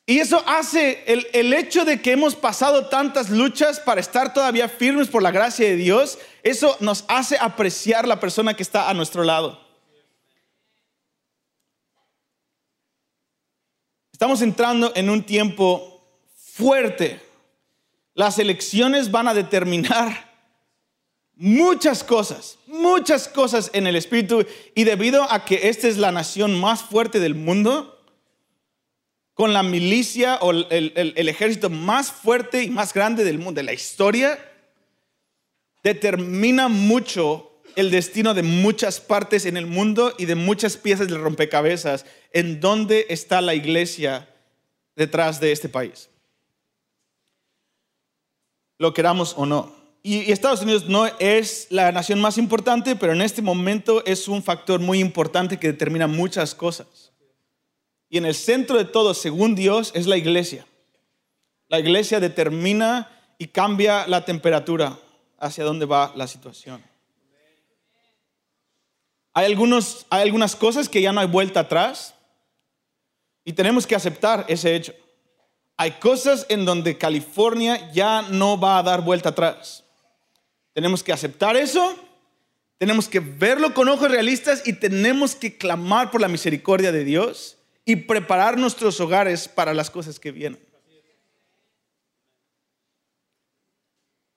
Y 0.07 0.17
eso 0.17 0.43
hace 0.47 1.03
el, 1.05 1.27
el, 1.31 1.53
hecho 1.53 1.85
de 1.85 2.01
que 2.01 2.13
hemos 2.13 2.33
pasado 2.33 2.87
tantas 2.87 3.29
luchas 3.29 3.79
para 3.79 4.01
estar 4.01 4.33
todavía 4.33 4.67
firmes 4.67 5.07
por 5.09 5.21
la 5.21 5.29
gracia 5.29 5.67
de 5.67 5.75
Dios, 5.75 6.17
eso 6.41 6.75
nos 6.79 7.05
hace 7.07 7.37
apreciar 7.39 8.07
la 8.07 8.19
persona 8.19 8.55
que 8.55 8.63
está 8.63 8.89
a 8.89 8.95
nuestro 8.95 9.23
lado. 9.23 9.63
Estamos 14.11 14.41
entrando 14.41 14.91
en 14.95 15.07
un 15.11 15.21
tiempo 15.23 16.03
fuerte. 16.35 17.30
Las 18.13 18.39
elecciones 18.39 19.11
van 19.11 19.27
a 19.27 19.33
determinar 19.33 20.31
muchas 21.35 22.03
cosas, 22.03 22.59
muchas 22.67 23.27
cosas 23.27 23.71
en 23.73 23.87
el 23.87 23.95
espíritu. 23.95 24.45
Y 24.75 24.83
debido 24.83 25.29
a 25.31 25.43
que 25.43 25.69
esta 25.69 25.87
es 25.87 25.97
la 25.97 26.11
nación 26.11 26.59
más 26.59 26.83
fuerte 26.83 27.19
del 27.19 27.35
mundo, 27.35 27.97
con 29.33 29.53
la 29.53 29.63
milicia 29.63 30.37
o 30.41 30.51
el, 30.51 31.27
ejército 31.27 31.71
más 31.71 32.11
fuerte 32.11 32.61
y 32.61 32.69
más 32.69 32.93
grande 32.93 33.23
del 33.23 33.39
mundo, 33.39 33.59
de 33.59 33.63
la 33.63 33.73
historia, 33.73 34.37
determina 35.83 36.67
mucho 36.67 37.59
el 37.75 37.89
destino 37.89 38.35
de 38.35 38.43
muchas 38.43 38.99
partes 38.99 39.47
en 39.47 39.57
el 39.57 39.65
mundo 39.65 40.13
y 40.19 40.25
de 40.25 40.35
muchas 40.35 40.77
piezas 40.77 41.07
del 41.07 41.23
rompecabezas 41.23 42.05
en 42.33 42.59
dónde 42.59 43.07
está 43.09 43.41
la 43.41 43.55
iglesia 43.55 44.29
detrás 44.95 45.39
de 45.39 45.51
este 45.51 45.69
país. 45.69 46.10
Lo 48.81 48.95
queramos 48.95 49.35
o 49.37 49.45
no. 49.45 49.71
Y 50.01 50.31
Estados 50.31 50.63
Unidos 50.63 50.89
no 50.89 51.05
es 51.19 51.67
la 51.69 51.91
nación 51.91 52.19
más 52.19 52.39
importante, 52.39 52.95
pero 52.95 53.13
en 53.13 53.21
este 53.21 53.43
momento 53.43 54.03
es 54.05 54.27
un 54.27 54.41
factor 54.41 54.79
muy 54.79 54.97
importante 54.97 55.59
que 55.59 55.67
determina 55.67 56.07
muchas 56.07 56.55
cosas. 56.55 57.11
Y 58.09 58.17
en 58.17 58.25
el 58.25 58.33
centro 58.33 58.79
de 58.79 58.85
todo, 58.85 59.13
según 59.13 59.53
Dios, 59.53 59.91
es 59.93 60.07
la 60.07 60.17
iglesia. 60.17 60.65
La 61.67 61.79
iglesia 61.79 62.19
determina 62.19 63.11
y 63.37 63.49
cambia 63.49 64.07
la 64.07 64.25
temperatura 64.25 64.97
hacia 65.37 65.63
dónde 65.63 65.85
va 65.85 66.11
la 66.15 66.25
situación. 66.25 66.83
Hay, 69.35 69.45
algunos, 69.45 70.07
hay 70.09 70.23
algunas 70.23 70.55
cosas 70.55 70.89
que 70.89 71.03
ya 71.03 71.11
no 71.11 71.21
hay 71.21 71.27
vuelta 71.27 71.59
atrás 71.59 72.15
y 73.45 73.53
tenemos 73.53 73.85
que 73.85 73.93
aceptar 73.93 74.43
ese 74.47 74.75
hecho. 74.75 74.95
Hay 75.81 75.93
cosas 75.93 76.45
en 76.47 76.63
donde 76.63 76.99
California 76.99 77.91
ya 77.91 78.21
no 78.21 78.59
va 78.59 78.77
a 78.77 78.83
dar 78.83 79.01
vuelta 79.01 79.29
atrás. 79.29 79.83
Tenemos 80.73 81.01
que 81.01 81.11
aceptar 81.11 81.57
eso, 81.57 81.95
tenemos 82.77 83.09
que 83.09 83.19
verlo 83.19 83.73
con 83.73 83.89
ojos 83.89 84.11
realistas 84.11 84.61
y 84.67 84.73
tenemos 84.73 85.33
que 85.33 85.57
clamar 85.57 86.11
por 86.11 86.21
la 86.21 86.27
misericordia 86.27 86.91
de 86.91 87.03
Dios 87.03 87.57
y 87.83 87.95
preparar 87.95 88.59
nuestros 88.59 88.99
hogares 88.99 89.47
para 89.47 89.73
las 89.73 89.89
cosas 89.89 90.19
que 90.19 90.31
vienen. 90.31 90.63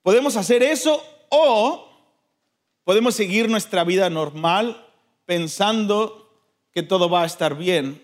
Podemos 0.00 0.37
hacer 0.37 0.62
eso 0.62 1.04
o 1.28 1.90
podemos 2.85 3.14
seguir 3.14 3.50
nuestra 3.50 3.85
vida 3.85 4.09
normal 4.09 4.90
pensando 5.26 6.40
que 6.72 6.83
todo 6.83 7.11
va 7.11 7.24
a 7.24 7.26
estar 7.26 7.54
bien 7.54 8.02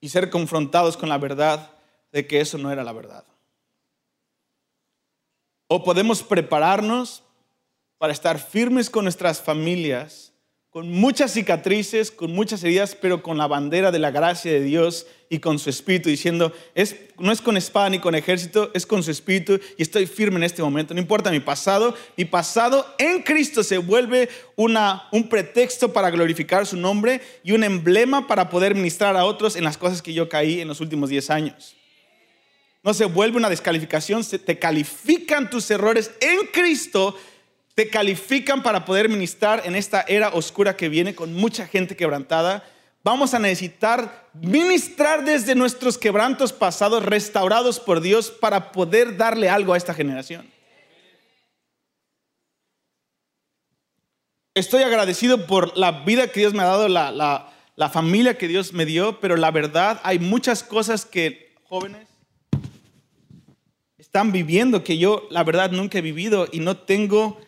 y 0.00 0.10
ser 0.10 0.30
confrontados 0.30 0.96
con 0.96 1.08
la 1.08 1.18
verdad 1.18 1.71
de 2.12 2.26
que 2.26 2.40
eso 2.40 2.58
no 2.58 2.70
era 2.70 2.84
la 2.84 2.92
verdad. 2.92 3.24
O 5.66 5.82
podemos 5.82 6.22
prepararnos 6.22 7.24
para 7.98 8.12
estar 8.12 8.38
firmes 8.38 8.90
con 8.90 9.04
nuestras 9.04 9.40
familias 9.40 10.32
con 10.72 10.90
muchas 10.90 11.34
cicatrices, 11.34 12.10
con 12.10 12.32
muchas 12.32 12.64
heridas, 12.64 12.96
pero 12.98 13.22
con 13.22 13.36
la 13.36 13.46
bandera 13.46 13.90
de 13.92 13.98
la 13.98 14.10
gracia 14.10 14.50
de 14.50 14.62
Dios 14.62 15.06
y 15.28 15.38
con 15.38 15.58
su 15.58 15.68
espíritu, 15.68 16.08
diciendo, 16.08 16.50
es, 16.74 16.96
no 17.18 17.30
es 17.30 17.42
con 17.42 17.58
espada 17.58 17.90
ni 17.90 17.98
con 17.98 18.14
ejército, 18.14 18.70
es 18.72 18.86
con 18.86 19.02
su 19.02 19.10
espíritu 19.10 19.60
y 19.76 19.82
estoy 19.82 20.06
firme 20.06 20.38
en 20.38 20.44
este 20.44 20.62
momento. 20.62 20.94
No 20.94 21.00
importa 21.00 21.30
mi 21.30 21.40
pasado, 21.40 21.94
mi 22.16 22.24
pasado 22.24 22.86
en 22.96 23.22
Cristo 23.22 23.62
se 23.62 23.76
vuelve 23.76 24.30
una, 24.56 25.08
un 25.12 25.28
pretexto 25.28 25.92
para 25.92 26.08
glorificar 26.08 26.66
su 26.66 26.78
nombre 26.78 27.20
y 27.44 27.52
un 27.52 27.64
emblema 27.64 28.26
para 28.26 28.48
poder 28.48 28.74
ministrar 28.74 29.14
a 29.14 29.26
otros 29.26 29.56
en 29.56 29.64
las 29.64 29.76
cosas 29.76 30.00
que 30.00 30.14
yo 30.14 30.30
caí 30.30 30.62
en 30.62 30.68
los 30.68 30.80
últimos 30.80 31.10
10 31.10 31.28
años. 31.28 31.76
No 32.82 32.94
se 32.94 33.04
vuelve 33.04 33.36
una 33.36 33.50
descalificación, 33.50 34.24
te 34.24 34.58
califican 34.58 35.50
tus 35.50 35.70
errores 35.70 36.10
en 36.20 36.46
Cristo 36.52 37.16
te 37.74 37.88
califican 37.88 38.62
para 38.62 38.84
poder 38.84 39.08
ministrar 39.08 39.62
en 39.64 39.74
esta 39.74 40.02
era 40.02 40.28
oscura 40.30 40.76
que 40.76 40.88
viene 40.88 41.14
con 41.14 41.32
mucha 41.32 41.66
gente 41.66 41.96
quebrantada. 41.96 42.64
Vamos 43.02 43.34
a 43.34 43.38
necesitar 43.38 44.28
ministrar 44.34 45.24
desde 45.24 45.54
nuestros 45.54 45.96
quebrantos 45.96 46.52
pasados, 46.52 47.04
restaurados 47.04 47.80
por 47.80 48.00
Dios, 48.00 48.30
para 48.30 48.72
poder 48.72 49.16
darle 49.16 49.48
algo 49.48 49.72
a 49.72 49.76
esta 49.76 49.94
generación. 49.94 50.50
Estoy 54.54 54.82
agradecido 54.82 55.46
por 55.46 55.76
la 55.76 56.04
vida 56.04 56.28
que 56.28 56.40
Dios 56.40 56.52
me 56.52 56.62
ha 56.62 56.66
dado, 56.66 56.88
la, 56.88 57.10
la 57.74 57.88
familia 57.88 58.36
que 58.36 58.48
Dios 58.48 58.74
me 58.74 58.84
dio, 58.84 59.18
pero 59.18 59.36
la 59.36 59.50
verdad 59.50 59.98
hay 60.04 60.18
muchas 60.18 60.62
cosas 60.62 61.06
que 61.06 61.54
jóvenes 61.64 62.11
están 64.12 64.30
viviendo 64.30 64.84
que 64.84 64.98
yo 64.98 65.26
la 65.30 65.42
verdad 65.42 65.70
nunca 65.70 65.96
he 65.96 66.02
vivido 66.02 66.46
y 66.52 66.60
no 66.60 66.76
tengo 66.76 67.40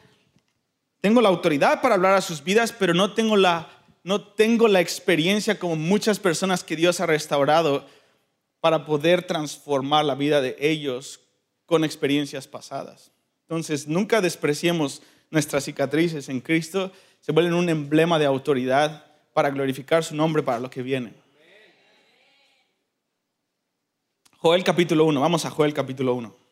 tengo 1.03 1.21
la 1.21 1.29
autoridad 1.29 1.83
para 1.83 1.97
hablar 1.97 2.15
a 2.15 2.23
sus 2.23 2.43
vidas, 2.43 2.73
pero 2.73 2.95
no 2.95 3.13
tengo 3.13 3.37
la, 3.37 3.69
no 4.03 4.23
tengo 4.29 4.67
la 4.67 4.81
experiencia 4.81 5.59
como 5.59 5.77
muchas 5.77 6.19
personas 6.19 6.65
que 6.65 6.75
Dios 6.75 7.01
ha 7.01 7.05
restaurado 7.05 7.87
para 8.61 8.87
poder 8.87 9.27
transformar 9.27 10.07
la 10.07 10.15
vida 10.15 10.41
de 10.41 10.57
ellos 10.59 11.21
con 11.67 11.85
experiencias 11.85 12.49
pasadas. 12.49 13.13
Entonces, 13.43 13.87
nunca 13.87 14.23
despreciemos 14.23 15.03
nuestras 15.31 15.65
cicatrices 15.65 16.31
en 16.31 16.41
Cristo, 16.41 16.91
se 17.21 17.33
vuelven 17.33 17.53
un 17.53 17.69
emblema 17.69 18.19
de 18.19 18.25
autoridad 18.25 19.05
para 19.35 19.51
glorificar 19.51 20.03
su 20.03 20.17
nombre 20.17 20.43
para 20.43 20.61
lo 20.61 20.71
que 20.71 20.81
viene. 20.81 21.13
Joel 24.39 24.65
capítulo 24.65 25.05
1, 25.05 25.21
vamos 25.21 25.45
a 25.45 25.51
Joel 25.51 25.75
capítulo 25.75 26.15
1. 26.15 26.44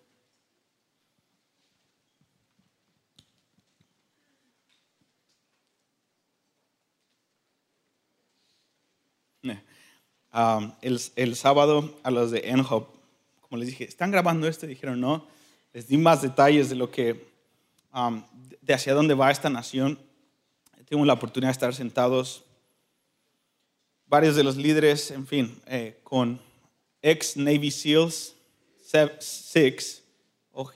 El, 10.32 11.36
sábado 11.36 11.98
a 12.02 12.10
los 12.10 12.30
de 12.30 12.48
Enhop, 12.48 12.88
como 13.40 13.58
les 13.58 13.68
dije, 13.68 13.84
¿están 13.84 14.10
grabando 14.10 14.48
esto? 14.48 14.66
dijeron, 14.66 15.00
no. 15.00 15.26
Les 15.72 15.88
di 15.88 15.96
más 15.96 16.22
detalles 16.22 16.68
de 16.70 16.76
lo 16.76 16.90
que, 16.90 17.26
de 18.60 18.74
hacia 18.74 18.94
dónde 18.94 19.14
va 19.14 19.30
esta 19.30 19.50
nación. 19.50 19.98
Tengo 20.88 21.04
la 21.04 21.14
oportunidad 21.14 21.48
de 21.48 21.52
estar 21.52 21.74
sentados, 21.74 22.44
varios 24.06 24.36
de 24.36 24.44
los 24.44 24.56
líderes, 24.56 25.10
en 25.10 25.26
fin, 25.26 25.60
eh, 25.66 25.98
con 26.02 26.40
ex 27.00 27.36
Navy 27.36 27.70
SEALs, 27.70 28.34
Six, 29.20 30.02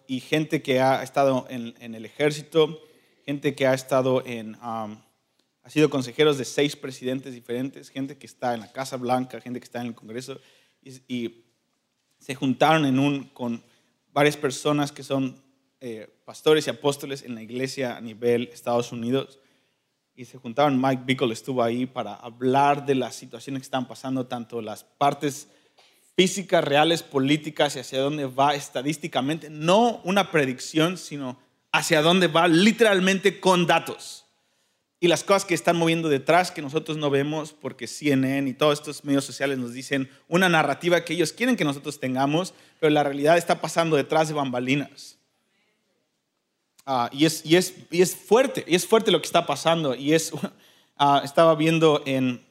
y 0.07 0.21
gente 0.21 0.63
que 0.63 0.81
ha 0.81 1.03
estado 1.03 1.47
en, 1.51 1.95
el 1.95 2.07
ejército, 2.07 2.81
gente 3.27 3.55
que 3.55 3.67
ha 3.67 3.75
estado 3.75 4.25
en, 4.25 4.57
ha 5.67 5.71
sido 5.71 5.91
consejeros 5.91 6.39
de 6.39 6.45
seis 6.45 6.77
presidentes 6.77 7.35
diferentes, 7.35 7.91
gente 7.91 8.17
que 8.17 8.27
está 8.27 8.55
en 8.55 8.61
la 8.61 8.71
Casa 8.71 8.97
Blanca, 8.97 9.41
gente 9.41 9.59
que 9.59 9.65
está 9.65 9.81
en 9.81 9.89
el 9.89 9.95
Congreso, 9.97 10.41
y, 10.81 11.43
se 12.21 12.35
juntaron 12.37 12.87
en 12.87 12.99
un, 13.01 13.25
con 13.25 13.63
varias 14.13 14.37
personas 14.37 14.91
que 14.91 15.03
son 15.03 15.43
eh, 15.81 16.09
pastores 16.25 16.67
y 16.67 16.71
apóstoles 16.71 17.23
en 17.23 17.35
la 17.35 17.43
iglesia 17.43 17.97
a 17.97 18.01
nivel 18.01 18.49
Estados 18.53 18.91
Unidos. 18.91 19.39
Y 20.15 20.25
se 20.25 20.39
juntaron, 20.39 20.81
Mike 20.81 21.03
Bickle 21.05 21.33
estuvo 21.33 21.63
ahí 21.63 21.85
para 21.85 22.15
hablar 22.15 22.87
de 22.87 22.95
las 22.95 23.17
situaciones 23.17 23.61
que 23.61 23.67
están 23.67 23.87
pasando, 23.87 24.27
tanto 24.27 24.63
las 24.63 24.85
partes 24.85 25.49
físicas, 26.15 26.65
reales, 26.65 27.03
políticas 27.03 27.77
y 27.77 27.81
hacia 27.81 28.01
dónde 28.01 28.27
va 28.27 28.55
estadísticamente, 28.55 29.51
no 29.51 30.01
una 30.05 30.31
predicción, 30.31 30.97
sino 30.97 31.39
hacia 31.73 32.03
dónde 32.03 32.29
va 32.29 32.49
literalmente 32.49 33.41
con 33.41 33.67
datos 33.67 34.26
y 34.99 35.09
las 35.09 35.25
cosas 35.25 35.45
que 35.45 35.55
están 35.55 35.77
moviendo 35.77 36.09
detrás 36.09 36.51
que 36.51 36.63
nosotros 36.63 36.97
no 36.97 37.11
vemos 37.11 37.53
porque 37.53 37.87
CNN 37.87 38.49
y 38.49 38.55
todos 38.55 38.79
estos 38.79 39.05
medios 39.05 39.25
sociales 39.25 39.59
nos 39.59 39.73
dicen 39.73 40.09
una 40.27 40.49
narrativa 40.49 41.05
que 41.05 41.13
ellos 41.13 41.33
quieren 41.33 41.57
que 41.57 41.65
nosotros 41.65 42.01
tengamos, 42.01 42.55
pero 42.81 42.91
la 42.91 43.03
realidad 43.03 43.37
está 43.37 43.61
pasando 43.61 43.97
detrás 43.97 44.29
de 44.29 44.35
bambalinas. 44.35 45.19
Ah, 46.87 47.11
y, 47.13 47.27
es, 47.27 47.45
y, 47.45 47.57
es, 47.57 47.75
y, 47.91 48.01
es, 48.01 48.15
fuerte, 48.15 48.65
y 48.67 48.75
es 48.75 48.87
fuerte 48.87 49.11
lo 49.11 49.21
que 49.21 49.27
está 49.27 49.45
pasando. 49.45 49.95
Y 49.95 50.15
uh, 50.15 50.19
estaba 51.25 51.55
viendo 51.57 52.03
en 52.07 52.47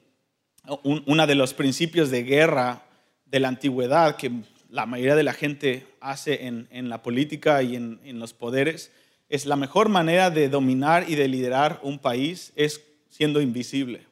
uno 0.83 1.25
de 1.25 1.35
los 1.35 1.53
principios 1.53 2.11
de 2.11 2.23
guerra 2.23 2.83
de 3.25 3.39
la 3.39 3.47
antigüedad 3.47 4.17
que 4.17 4.31
la 4.69 4.85
mayoría 4.85 5.15
de 5.15 5.23
la 5.23 5.33
gente 5.33 5.87
hace 6.01 6.47
en, 6.47 6.67
en 6.69 6.89
la 6.89 7.01
política 7.01 7.63
y 7.63 7.75
en, 7.75 7.99
en 8.03 8.19
los 8.19 8.33
poderes, 8.33 8.91
es 9.35 9.45
la 9.45 9.55
mejor 9.55 9.89
manera 9.89 10.29
de 10.29 10.49
dominar 10.49 11.05
y 11.07 11.15
de 11.15 11.27
liderar 11.27 11.79
un 11.83 11.99
país 11.99 12.51
es 12.55 12.81
siendo 13.09 13.41
invisible. 13.41 14.05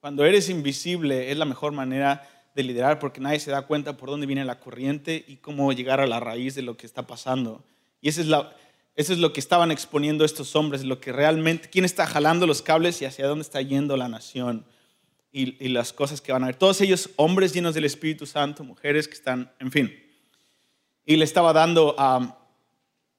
Cuando 0.00 0.24
eres 0.24 0.48
invisible 0.48 1.30
es 1.30 1.36
la 1.36 1.44
mejor 1.44 1.72
manera 1.72 2.28
de 2.54 2.62
liderar 2.62 2.98
porque 2.98 3.20
nadie 3.20 3.38
se 3.38 3.50
da 3.50 3.62
cuenta 3.62 3.96
por 3.96 4.08
dónde 4.08 4.26
viene 4.26 4.44
la 4.44 4.58
corriente 4.58 5.24
y 5.28 5.36
cómo 5.36 5.72
llegar 5.72 6.00
a 6.00 6.06
la 6.06 6.20
raíz 6.20 6.54
de 6.54 6.62
lo 6.62 6.76
que 6.76 6.86
está 6.86 7.06
pasando. 7.06 7.62
Y 8.00 8.08
eso 8.08 8.22
es, 8.22 8.28
eso 8.96 9.12
es 9.12 9.18
lo 9.18 9.32
que 9.32 9.40
estaban 9.40 9.70
exponiendo 9.70 10.24
estos 10.24 10.56
hombres, 10.56 10.84
lo 10.84 11.00
que 11.00 11.12
realmente, 11.12 11.68
quién 11.68 11.84
está 11.84 12.06
jalando 12.06 12.46
los 12.46 12.62
cables 12.62 13.00
y 13.02 13.04
hacia 13.04 13.26
dónde 13.26 13.42
está 13.42 13.60
yendo 13.60 13.96
la 13.96 14.08
nación 14.08 14.64
y, 15.32 15.62
y 15.62 15.68
las 15.68 15.92
cosas 15.92 16.20
que 16.20 16.32
van 16.32 16.44
a 16.44 16.46
ver. 16.46 16.56
Todos 16.56 16.80
ellos 16.80 17.10
hombres 17.16 17.52
llenos 17.52 17.74
del 17.74 17.84
Espíritu 17.84 18.24
Santo, 18.24 18.64
mujeres 18.64 19.08
que 19.08 19.14
están, 19.14 19.52
en 19.60 19.70
fin. 19.70 19.94
Y 21.04 21.16
le 21.16 21.24
estaba 21.24 21.52
dando 21.52 21.94
a 21.98 22.45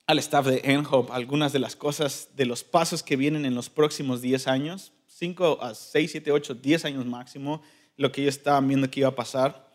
al 0.08 0.20
staff 0.20 0.46
de 0.48 0.62
Enhope 0.64 1.12
algunas 1.12 1.52
de 1.52 1.60
las 1.60 1.76
cosas, 1.76 2.30
de 2.36 2.46
los 2.46 2.64
pasos 2.64 3.04
que 3.04 3.18
vienen 3.18 3.46
en 3.46 3.54
los 3.54 3.70
próximos 3.70 4.22
10 4.22 4.48
años, 4.48 4.94
5 5.08 5.60
a 5.62 5.76
6, 5.76 6.12
7, 6.12 6.32
8, 6.32 6.56
10 6.56 6.86
años 6.86 7.06
máximo, 7.06 7.62
lo 7.98 8.12
que 8.12 8.22
ellos 8.22 8.38
estaban 8.38 8.68
viendo 8.68 8.90
que 8.90 9.02
iba 9.02 9.10
a 9.10 9.16
pasar. 9.16 9.68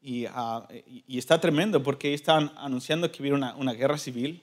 Y, 0.00 0.24
ah, 0.26 0.66
está 1.08 1.40
tremendo 1.40 1.82
porque 1.82 2.08
ellos 2.08 2.22
estaban 2.22 2.52
anunciando 2.56 3.12
que 3.12 3.22
viene 3.22 3.36
una, 3.36 3.54
una, 3.56 3.74
guerra 3.74 3.98
civil, 3.98 4.42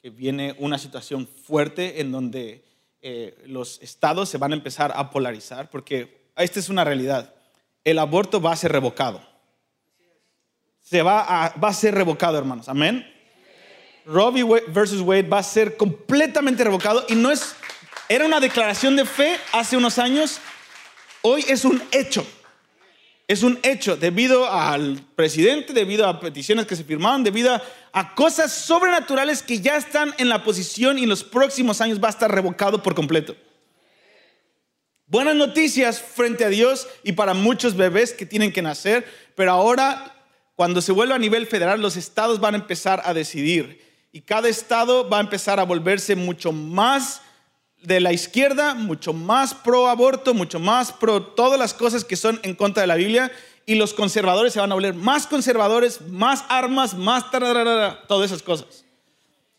que 0.00 0.10
viene 0.10 0.54
una 0.58 0.78
situación 0.78 1.26
fuerte 1.26 2.00
en 2.00 2.12
donde 2.12 2.64
eh, 3.02 3.36
los 3.46 3.82
estados 3.82 4.28
se 4.28 4.38
van 4.38 4.52
a 4.52 4.56
empezar 4.56 4.92
a 4.94 5.10
polarizar, 5.10 5.68
porque 5.68 6.30
esta 6.36 6.60
es 6.60 6.68
una 6.70 6.84
realidad. 6.84 7.34
El 7.84 7.98
aborto 7.98 8.40
va 8.40 8.52
a 8.52 8.56
ser 8.56 8.72
revocado. 8.72 9.20
Se 10.80 11.02
va 11.02 11.44
a, 11.44 11.58
va 11.58 11.68
a 11.68 11.74
ser 11.74 11.94
revocado, 11.94 12.38
hermanos. 12.38 12.68
Amén. 12.68 13.15
Robbie 14.06 14.44
versus 14.68 15.00
Wade 15.00 15.28
va 15.28 15.38
a 15.38 15.42
ser 15.42 15.76
completamente 15.76 16.62
revocado 16.62 17.04
y 17.08 17.16
no 17.16 17.32
es, 17.32 17.56
era 18.08 18.24
una 18.24 18.38
declaración 18.38 18.94
de 18.94 19.04
fe 19.04 19.36
hace 19.52 19.76
unos 19.76 19.98
años, 19.98 20.38
hoy 21.22 21.44
es 21.48 21.64
un 21.64 21.82
hecho. 21.90 22.24
Es 23.28 23.42
un 23.42 23.58
hecho 23.64 23.96
debido 23.96 24.48
al 24.48 25.00
presidente, 25.16 25.72
debido 25.72 26.06
a 26.06 26.20
peticiones 26.20 26.66
que 26.66 26.76
se 26.76 26.84
firmaron, 26.84 27.24
debido 27.24 27.60
a, 27.92 28.14
cosas 28.14 28.52
sobrenaturales 28.52 29.42
que 29.42 29.60
ya 29.60 29.76
están 29.76 30.14
en 30.18 30.28
la 30.28 30.44
posición 30.44 30.96
y 30.98 31.02
en 31.02 31.08
los 31.08 31.24
próximos 31.24 31.80
años 31.80 32.00
va 32.00 32.06
a 32.06 32.12
estar 32.12 32.32
revocado 32.32 32.84
por 32.84 32.94
completo. 32.94 33.34
Buenas 35.08 35.34
noticias 35.34 36.00
frente 36.00 36.44
a 36.44 36.48
Dios 36.48 36.86
y 37.02 37.12
para 37.12 37.34
muchos 37.34 37.76
bebés 37.76 38.12
que 38.12 38.26
tienen 38.26 38.52
que 38.52 38.62
nacer, 38.62 39.04
pero 39.34 39.50
ahora 39.50 40.14
cuando 40.54 40.80
se 40.80 40.92
vuelva 40.92 41.16
a 41.16 41.18
nivel 41.18 41.46
federal 41.46 41.80
los 41.80 41.96
estados 41.96 42.38
van 42.38 42.54
a 42.54 42.58
empezar 42.58 43.02
a 43.04 43.12
decidir 43.12 43.85
y 44.16 44.22
cada 44.22 44.48
estado 44.48 45.06
va 45.10 45.18
a 45.18 45.20
empezar 45.20 45.60
a 45.60 45.64
volverse 45.64 46.16
mucho 46.16 46.50
más 46.50 47.20
de 47.82 48.00
la 48.00 48.14
izquierda, 48.14 48.72
mucho 48.72 49.12
más 49.12 49.52
pro 49.52 49.88
aborto, 49.88 50.32
mucho 50.32 50.58
más 50.58 50.90
pro 50.90 51.22
todas 51.22 51.58
las 51.58 51.74
cosas 51.74 52.02
que 52.02 52.16
son 52.16 52.40
en 52.42 52.54
contra 52.54 52.80
de 52.80 52.86
la 52.86 52.94
Biblia. 52.94 53.30
Y 53.66 53.74
los 53.74 53.92
conservadores 53.92 54.54
se 54.54 54.58
van 54.58 54.72
a 54.72 54.74
volver 54.74 54.94
más 54.94 55.26
conservadores, 55.26 56.00
más 56.00 56.46
armas, 56.48 56.94
más 56.94 57.30
todas 57.30 58.30
esas 58.30 58.42
cosas. 58.42 58.86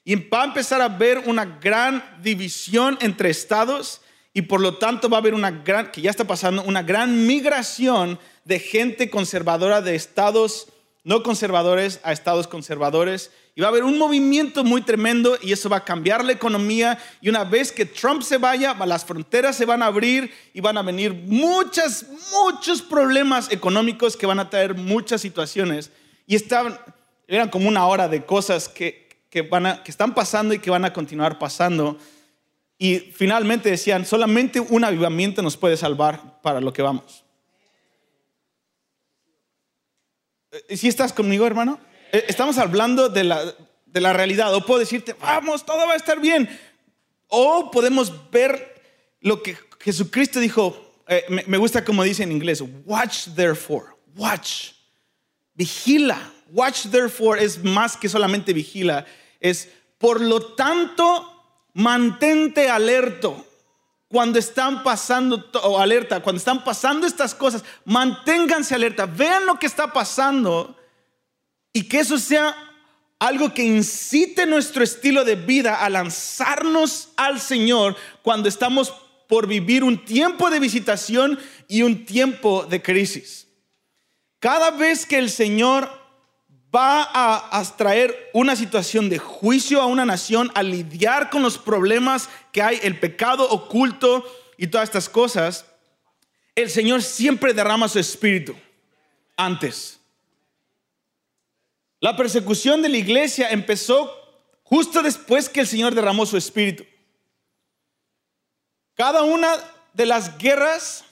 Y 0.04 0.16
va 0.16 0.42
a 0.42 0.46
empezar 0.46 0.82
a 0.82 0.86
haber 0.86 1.20
una 1.28 1.46
gran 1.46 2.04
división 2.24 2.98
entre 3.02 3.30
estados 3.30 4.02
y 4.34 4.42
por 4.42 4.60
lo 4.60 4.80
tanto 4.80 5.08
va 5.08 5.18
a 5.18 5.20
haber 5.20 5.36
una 5.36 5.52
gran, 5.52 5.92
que 5.92 6.02
ya 6.02 6.10
está 6.10 6.24
pasando, 6.24 6.64
una 6.64 6.82
gran 6.82 7.28
migración 7.28 8.18
de 8.44 8.58
gente 8.58 9.12
conservadora 9.12 9.84
de 9.84 9.94
estados 9.94 10.70
no 11.08 11.24
conservadores 11.24 12.02
a 12.04 12.12
estados 12.12 12.50
conservadores. 12.50 13.32
Y 13.58 13.62
va 13.62 13.70
a 13.70 13.72
haber 13.72 13.86
un 13.86 13.98
movimiento 13.98 14.64
muy 14.64 14.84
tremendo 14.84 15.36
y 15.42 15.52
eso 15.52 15.68
va 15.68 15.78
a 15.78 15.84
cambiar 15.84 16.24
la 16.24 16.32
economía. 16.32 17.00
Y 17.22 17.30
una 17.30 17.44
vez 17.44 17.72
que 17.72 17.88
Trump 17.88 18.22
se 18.22 18.38
vaya, 18.38 18.76
las 18.86 19.04
fronteras 19.04 19.56
se 19.56 19.66
van 19.66 19.82
a 19.82 19.88
abrir 19.88 20.32
y 20.54 20.62
van 20.62 20.78
a 20.78 20.84
venir 20.84 21.12
muchas, 21.26 22.06
muchos 22.32 22.84
problemas 22.84 23.52
económicos 23.52 24.16
que 24.16 24.28
van 24.28 24.40
a 24.40 24.48
traer 24.48 24.76
muchas 24.76 25.22
situaciones. 25.22 25.90
Y 26.28 26.36
estaban, 26.36 26.78
eran 27.28 27.50
como 27.50 27.68
una 27.68 27.88
hora 27.88 28.08
de 28.08 28.24
cosas 28.24 28.70
que, 28.70 29.10
que, 29.32 29.42
van 29.42 29.82
que 29.84 29.90
están 29.90 30.14
pasando 30.14 30.54
y 30.54 30.60
que 30.60 30.70
van 30.70 30.86
a 30.86 30.94
continuar 30.94 31.40
pasando. 31.40 31.98
Y 32.78 33.00
finalmente 33.00 33.72
decían, 33.72 34.06
solamente 34.06 34.60
un 34.60 34.84
avivamiento 34.84 35.42
nos 35.42 35.58
puede 35.58 35.78
salvar 35.78 36.44
para 36.44 36.62
lo 36.62 36.72
que 36.74 36.84
vamos. 36.84 37.26
Eh, 40.52 40.78
¿Sí 40.78 40.88
estás 40.88 41.12
conmigo, 41.12 41.48
hermano? 41.48 41.80
Eh, 42.12 42.26
estamos 42.28 42.58
hablando 42.58 43.10
de 43.10 43.24
la, 43.24 43.44
de 43.86 44.02
la 44.02 44.14
realidad. 44.14 44.54
O 44.54 44.66
puedo 44.66 44.80
decirte, 44.80 45.14
vamos, 45.14 45.66
todo 45.66 45.86
va 45.88 45.94
a 45.94 45.98
estar 45.98 46.20
bien. 46.20 46.50
O 47.28 47.72
podemos 47.72 48.12
ver 48.32 48.76
lo 49.22 49.42
que 49.42 49.58
Jesucristo 49.80 50.40
dijo. 50.40 50.84
Eh, 51.08 51.26
me, 51.48 51.58
gusta 51.58 51.86
como 51.86 52.04
dice 52.04 52.24
en 52.24 52.34
inglés, 52.34 52.62
watch 52.86 53.30
therefore, 53.36 53.86
watch, 54.16 54.72
vigila. 55.54 56.34
Watch 56.52 56.88
therefore 56.88 57.42
es 57.42 57.64
más 57.64 57.96
que 57.98 58.10
solamente 58.10 58.54
vigila, 58.54 59.06
es 59.40 59.70
por 59.98 60.22
lo 60.22 60.54
tanto 60.54 61.34
mantente 61.74 62.70
alerto 62.70 63.46
cuando 64.08 64.40
están 64.40 64.84
pasando, 64.84 65.50
o 65.64 65.78
alerta, 65.78 66.22
cuando 66.22 66.38
están 66.38 66.64
pasando 66.64 67.06
estas 67.06 67.36
cosas, 67.36 67.64
manténganse 67.84 68.74
alerta, 68.76 69.06
vean 69.06 69.46
lo 69.46 69.60
que 69.60 69.66
está 69.66 69.92
pasando 69.92 70.78
y 71.78 71.84
que 71.84 72.00
eso 72.00 72.18
sea 72.18 72.56
algo 73.20 73.54
que 73.54 73.64
incite 73.64 74.48
nuestro 74.48 74.84
estilo 74.84 75.24
de 75.24 75.36
vida 75.36 75.76
a 75.76 75.92
lanzarnos 75.92 77.10
al 77.16 77.40
Señor 77.40 77.96
cuando 78.24 78.50
estamos 78.50 78.92
por 79.30 79.46
vivir 79.46 79.84
un 79.84 80.04
tiempo 80.04 80.50
de 80.50 80.60
visitación 80.60 81.38
y 81.68 81.84
un 81.84 82.04
tiempo 82.04 82.66
de 82.66 82.82
crisis. 82.82 83.48
Cada 84.40 84.72
vez 84.72 85.06
que 85.06 85.20
el 85.20 85.30
Señor 85.30 85.88
va 86.76 87.08
a, 87.14 87.64
traer 87.78 88.32
una 88.34 88.56
situación 88.56 89.08
de 89.08 89.20
juicio 89.20 89.80
a 89.80 89.86
una 89.86 90.04
nación, 90.04 90.52
a 90.56 90.64
lidiar 90.64 91.30
con 91.30 91.44
los 91.44 91.60
problemas 91.60 92.28
que 92.52 92.64
hay, 92.64 92.80
el 92.82 93.00
pecado 93.00 93.48
oculto 93.48 94.26
y 94.58 94.66
todas 94.66 94.90
estas 94.90 95.10
cosas, 95.10 95.68
el 96.56 96.72
Señor 96.72 97.04
siempre 97.04 97.54
derrama 97.54 97.88
su 97.88 98.00
espíritu 98.00 98.56
antes. 99.36 99.97
La 102.00 102.16
persecución 102.16 102.82
de 102.82 102.90
la 102.90 102.98
iglesia 102.98 103.50
empezó 103.50 104.12
justo 104.64 105.02
después 105.02 105.50
que 105.50 105.62
el 105.62 105.68
Señor 105.68 105.96
derramó 105.96 106.26
su 106.26 106.38
espíritu. 106.38 106.86
Cada 108.96 109.24
una 109.24 109.50
de 109.94 110.06
las 110.06 110.38
guerras 110.38 111.06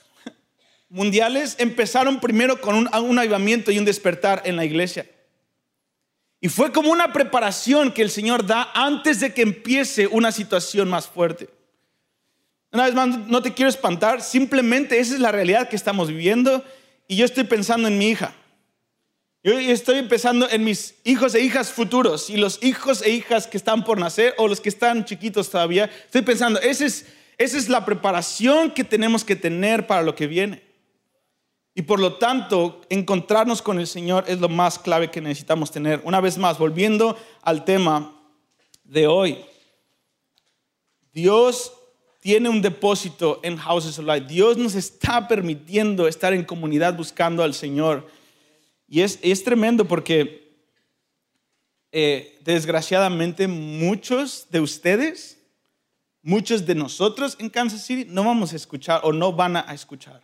mundiales 0.89 1.55
empezaron 1.57 2.19
primero 2.19 2.61
con 2.61 2.75
un, 2.75 2.89
un 2.93 3.19
avivamiento 3.19 3.71
y 3.71 3.79
un 3.79 3.85
despertar 3.85 4.41
en 4.45 4.55
la 4.55 4.65
iglesia. 4.65 5.09
Y 6.39 6.49
fue 6.49 6.71
como 6.71 6.91
una 6.91 7.11
preparación 7.11 7.91
que 7.91 8.03
el 8.03 8.11
Señor 8.11 8.45
da 8.45 8.69
antes 8.75 9.19
de 9.19 9.33
que 9.33 9.41
empiece 9.41 10.05
una 10.05 10.31
situación 10.31 10.89
más 10.89 11.07
fuerte. 11.07 11.49
Una 12.71 12.85
vez 12.85 12.93
más, 12.93 13.07
no 13.07 13.41
te 13.41 13.53
quiero 13.53 13.69
espantar, 13.69 14.21
simplemente 14.21 14.99
esa 14.99 15.15
es 15.15 15.19
la 15.19 15.31
realidad 15.31 15.69
que 15.69 15.75
estamos 15.75 16.09
viviendo 16.09 16.63
y 17.07 17.15
yo 17.15 17.25
estoy 17.25 17.45
pensando 17.45 17.87
en 17.87 17.97
mi 17.97 18.09
hija. 18.09 18.35
Yo 19.45 19.59
estoy 19.59 20.01
pensando 20.01 20.49
en 20.49 20.63
mis 20.63 20.95
hijos 21.03 21.35
e 21.35 21.39
hijas 21.39 21.69
futuros 21.69 22.31
y 22.31 22.37
los 22.37 22.57
hijos 22.63 23.03
e 23.03 23.11
hijas 23.11 23.45
que 23.45 23.57
están 23.57 23.83
por 23.83 23.99
nacer 23.99 24.33
o 24.39 24.47
los 24.47 24.59
que 24.59 24.69
están 24.69 25.05
chiquitos 25.05 25.51
todavía. 25.51 25.85
Estoy 26.03 26.23
pensando, 26.23 26.59
esa 26.61 26.83
es, 26.83 27.05
esa 27.37 27.55
es 27.55 27.69
la 27.69 27.85
preparación 27.85 28.71
que 28.71 28.83
tenemos 28.83 29.23
que 29.23 29.35
tener 29.35 29.85
para 29.85 30.01
lo 30.01 30.15
que 30.15 30.25
viene. 30.25 30.63
Y 31.75 31.83
por 31.83 31.99
lo 31.99 32.15
tanto, 32.15 32.81
encontrarnos 32.89 33.61
con 33.61 33.79
el 33.79 33.85
Señor 33.85 34.23
es 34.27 34.39
lo 34.39 34.49
más 34.49 34.79
clave 34.79 35.11
que 35.11 35.21
necesitamos 35.21 35.69
tener. 35.69 36.01
Una 36.05 36.21
vez 36.21 36.39
más, 36.39 36.57
volviendo 36.57 37.15
al 37.43 37.65
tema 37.65 38.19
de 38.83 39.05
hoy. 39.05 39.45
Dios 41.13 41.71
tiene 42.19 42.49
un 42.49 42.63
depósito 42.63 43.41
en 43.43 43.57
Houses 43.57 43.99
of 43.99 44.05
Light. 44.05 44.25
Dios 44.25 44.57
nos 44.57 44.73
está 44.73 45.27
permitiendo 45.27 46.07
estar 46.07 46.33
en 46.33 46.43
comunidad 46.43 46.97
buscando 46.97 47.43
al 47.43 47.53
Señor. 47.53 48.07
Y 48.87 49.01
es, 49.01 49.19
es 49.21 49.43
tremendo 49.43 49.87
porque 49.87 50.45
eh, 51.91 52.39
desgraciadamente 52.43 53.47
muchos 53.47 54.47
de 54.49 54.59
ustedes, 54.59 55.39
muchos 56.21 56.65
de 56.65 56.75
nosotros 56.75 57.35
en 57.39 57.49
Kansas 57.49 57.83
City 57.83 58.05
no 58.09 58.23
vamos 58.23 58.53
a 58.53 58.55
escuchar 58.55 59.01
o 59.03 59.13
no 59.13 59.33
van 59.33 59.57
a 59.57 59.73
escuchar. 59.73 60.21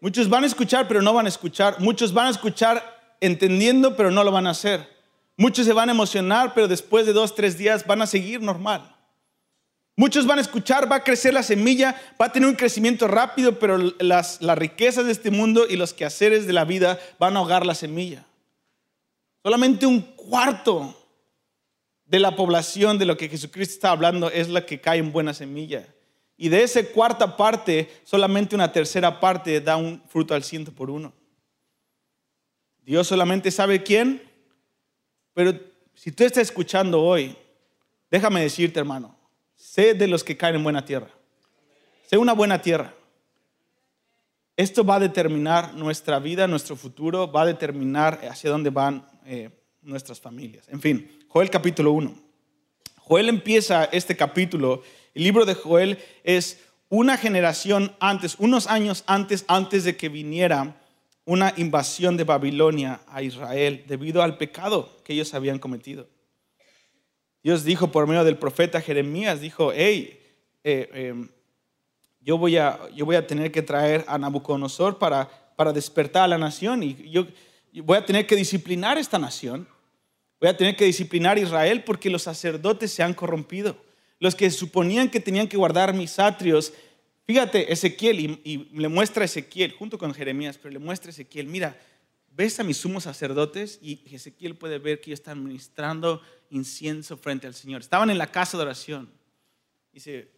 Muchos 0.00 0.28
van 0.28 0.44
a 0.44 0.46
escuchar, 0.46 0.88
pero 0.88 1.02
no 1.02 1.12
van 1.12 1.26
a 1.26 1.28
escuchar. 1.28 1.78
Muchos 1.80 2.14
van 2.14 2.28
a 2.28 2.30
escuchar 2.30 3.16
entendiendo, 3.20 3.96
pero 3.96 4.10
no 4.10 4.24
lo 4.24 4.32
van 4.32 4.46
a 4.46 4.50
hacer. 4.50 4.88
Muchos 5.36 5.66
se 5.66 5.74
van 5.74 5.90
a 5.90 5.92
emocionar, 5.92 6.54
pero 6.54 6.68
después 6.68 7.06
de 7.06 7.12
dos, 7.12 7.34
tres 7.34 7.58
días 7.58 7.86
van 7.86 8.00
a 8.00 8.06
seguir 8.06 8.40
normal. 8.40 8.96
Muchos 10.00 10.26
van 10.26 10.38
a 10.38 10.40
escuchar, 10.40 10.90
va 10.90 10.96
a 10.96 11.04
crecer 11.04 11.34
la 11.34 11.42
semilla, 11.42 11.94
va 12.18 12.24
a 12.24 12.32
tener 12.32 12.48
un 12.48 12.54
crecimiento 12.54 13.06
rápido, 13.06 13.58
pero 13.58 13.76
las, 13.98 14.40
riquezas 14.40 15.04
de 15.04 15.12
este 15.12 15.30
mundo 15.30 15.66
y 15.68 15.76
los 15.76 15.92
quehaceres 15.92 16.46
de 16.46 16.54
la 16.54 16.64
vida 16.64 16.98
van 17.18 17.36
a 17.36 17.40
ahogar 17.40 17.66
la 17.66 17.74
semilla. 17.74 18.24
Solamente 19.42 19.84
un 19.84 20.00
cuarto 20.00 20.96
de 22.06 22.18
la 22.18 22.34
población 22.34 22.96
de 22.96 23.04
lo 23.04 23.18
que 23.18 23.28
Jesucristo 23.28 23.74
está 23.74 23.90
hablando 23.90 24.30
es 24.30 24.48
la 24.48 24.64
que 24.64 24.80
cae 24.80 25.00
en 25.00 25.12
buena 25.12 25.34
semilla. 25.34 25.86
Y 26.38 26.48
de 26.48 26.62
esa 26.62 26.82
cuarta 26.82 27.36
parte, 27.36 27.90
solamente 28.02 28.54
una 28.54 28.72
tercera 28.72 29.20
parte 29.20 29.60
da 29.60 29.76
un 29.76 30.02
fruto 30.08 30.32
al 30.32 30.44
ciento 30.44 30.72
por 30.72 30.88
uno. 30.88 31.12
Dios 32.78 33.06
solamente 33.06 33.50
sabe 33.50 33.82
quién, 33.82 34.22
pero 35.34 35.52
si 35.92 36.10
tú 36.10 36.24
estás 36.24 36.44
escuchando 36.44 37.02
hoy, 37.02 37.36
déjame 38.10 38.40
decirte, 38.40 38.80
hermano, 38.80 39.19
sé 39.70 39.94
de 39.94 40.08
los 40.08 40.24
que 40.24 40.36
caen 40.36 40.56
en 40.56 40.64
buena 40.64 40.84
tierra. 40.84 41.10
Sé 42.08 42.18
una 42.18 42.32
buena 42.32 42.60
tierra. 42.60 42.92
Esto 44.56 44.84
va 44.84 44.96
a 44.96 45.00
determinar 45.00 45.74
nuestra 45.74 46.18
vida, 46.18 46.48
nuestro 46.48 46.74
futuro, 46.74 47.30
va 47.30 47.42
a 47.42 47.46
determinar 47.46 48.20
hacia 48.28 48.50
dónde 48.50 48.70
van 48.70 49.06
eh, 49.24 49.50
nuestras 49.82 50.20
familias. 50.20 50.68
En 50.68 50.80
fin, 50.80 51.08
Joel 51.28 51.50
capítulo 51.50 51.92
1. 51.92 52.14
Joel 52.96 53.28
empieza 53.28 53.84
este 53.84 54.16
capítulo. 54.16 54.82
El 55.14 55.22
libro 55.22 55.46
de 55.46 55.54
Joel 55.54 55.98
es 56.24 56.58
una 56.88 57.16
generación 57.16 57.94
antes, 58.00 58.34
unos 58.40 58.66
años 58.66 59.04
antes, 59.06 59.44
antes 59.46 59.84
de 59.84 59.96
que 59.96 60.08
viniera 60.08 60.80
una 61.24 61.54
invasión 61.56 62.16
de 62.16 62.24
Babilonia 62.24 63.02
a 63.06 63.22
Israel 63.22 63.84
debido 63.86 64.20
al 64.24 64.36
pecado 64.36 64.90
que 65.04 65.12
ellos 65.12 65.32
habían 65.32 65.60
cometido. 65.60 66.08
Dios 67.42 67.64
dijo 67.64 67.90
por 67.90 68.06
medio 68.06 68.24
del 68.24 68.36
profeta 68.36 68.80
Jeremías, 68.80 69.40
dijo, 69.40 69.72
hey, 69.74 70.20
eh, 70.62 70.88
em, 70.92 71.28
yo, 72.20 72.36
voy 72.36 72.56
a, 72.58 72.78
yo 72.94 73.06
voy 73.06 73.16
a 73.16 73.26
tener 73.26 73.50
que 73.50 73.62
traer 73.62 74.04
a 74.06 74.18
Nabucodonosor 74.18 74.98
para, 74.98 75.28
para 75.56 75.72
despertar 75.72 76.24
a 76.24 76.28
la 76.28 76.38
nación 76.38 76.82
y 76.82 77.10
yo, 77.10 77.26
voy 77.82 77.96
a 77.96 78.04
tener 78.04 78.26
que 78.26 78.36
disciplinar 78.36 78.98
esta 78.98 79.18
nación. 79.18 79.66
Voy 80.40 80.48
a 80.48 80.56
tener 80.56 80.74
que 80.74 80.86
disciplinar 80.86 81.36
a 81.36 81.40
Israel 81.40 81.84
porque 81.84 82.08
los 82.08 82.22
sacerdotes 82.22 82.90
se 82.92 83.02
han 83.02 83.12
corrompido. 83.12 83.76
Los 84.18 84.34
que 84.34 84.50
suponían 84.50 85.10
que 85.10 85.20
tenían 85.20 85.48
que 85.48 85.56
guardar 85.56 85.92
mis 85.92 86.18
atrios. 86.18 86.72
Fíjate, 87.26 87.70
Ezequiel, 87.72 88.20
y, 88.20 88.40
y 88.44 88.78
le 88.78 88.88
muestra 88.88 89.22
a 89.22 89.26
Ezequiel, 89.26 89.72
junto 89.72 89.98
con 89.98 90.14
Jeremías, 90.14 90.58
pero 90.58 90.72
le 90.72 90.78
muestra 90.78 91.10
a 91.10 91.12
Ezequiel, 91.12 91.46
mira, 91.46 91.76
ves 92.30 92.58
a 92.60 92.64
mis 92.64 92.78
sumos 92.78 93.04
sacerdotes 93.04 93.78
y 93.82 94.02
Ezequiel 94.14 94.56
puede 94.56 94.78
ver 94.78 95.00
que 95.00 95.10
ellos 95.10 95.20
están 95.20 95.42
ministrando 95.42 96.22
incienso 96.50 97.16
frente 97.16 97.46
al 97.46 97.54
Señor. 97.54 97.80
Estaban 97.80 98.10
en 98.10 98.18
la 98.18 98.30
casa 98.30 98.56
de 98.56 98.62
oración. 98.62 99.10
Dice, 99.92 100.30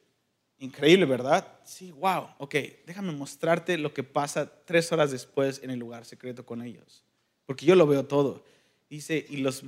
increíble, 0.59 1.05
¿verdad? 1.07 1.47
Sí, 1.65 1.93
wow, 1.93 2.29
ok, 2.39 2.55
déjame 2.87 3.13
mostrarte 3.13 3.79
lo 3.79 3.93
que 3.93 4.03
pasa 4.03 4.51
tres 4.65 4.91
horas 4.93 5.11
después 5.11 5.61
en 5.63 5.71
el 5.71 5.79
lugar 5.79 6.05
secreto 6.05 6.45
con 6.45 6.63
ellos 6.63 7.05
porque 7.47 7.67
yo 7.67 7.75
lo 7.75 7.87
veo 7.87 8.07
todo. 8.07 8.43
Dice, 8.89 9.27
y, 9.29 9.39
los, 9.39 9.63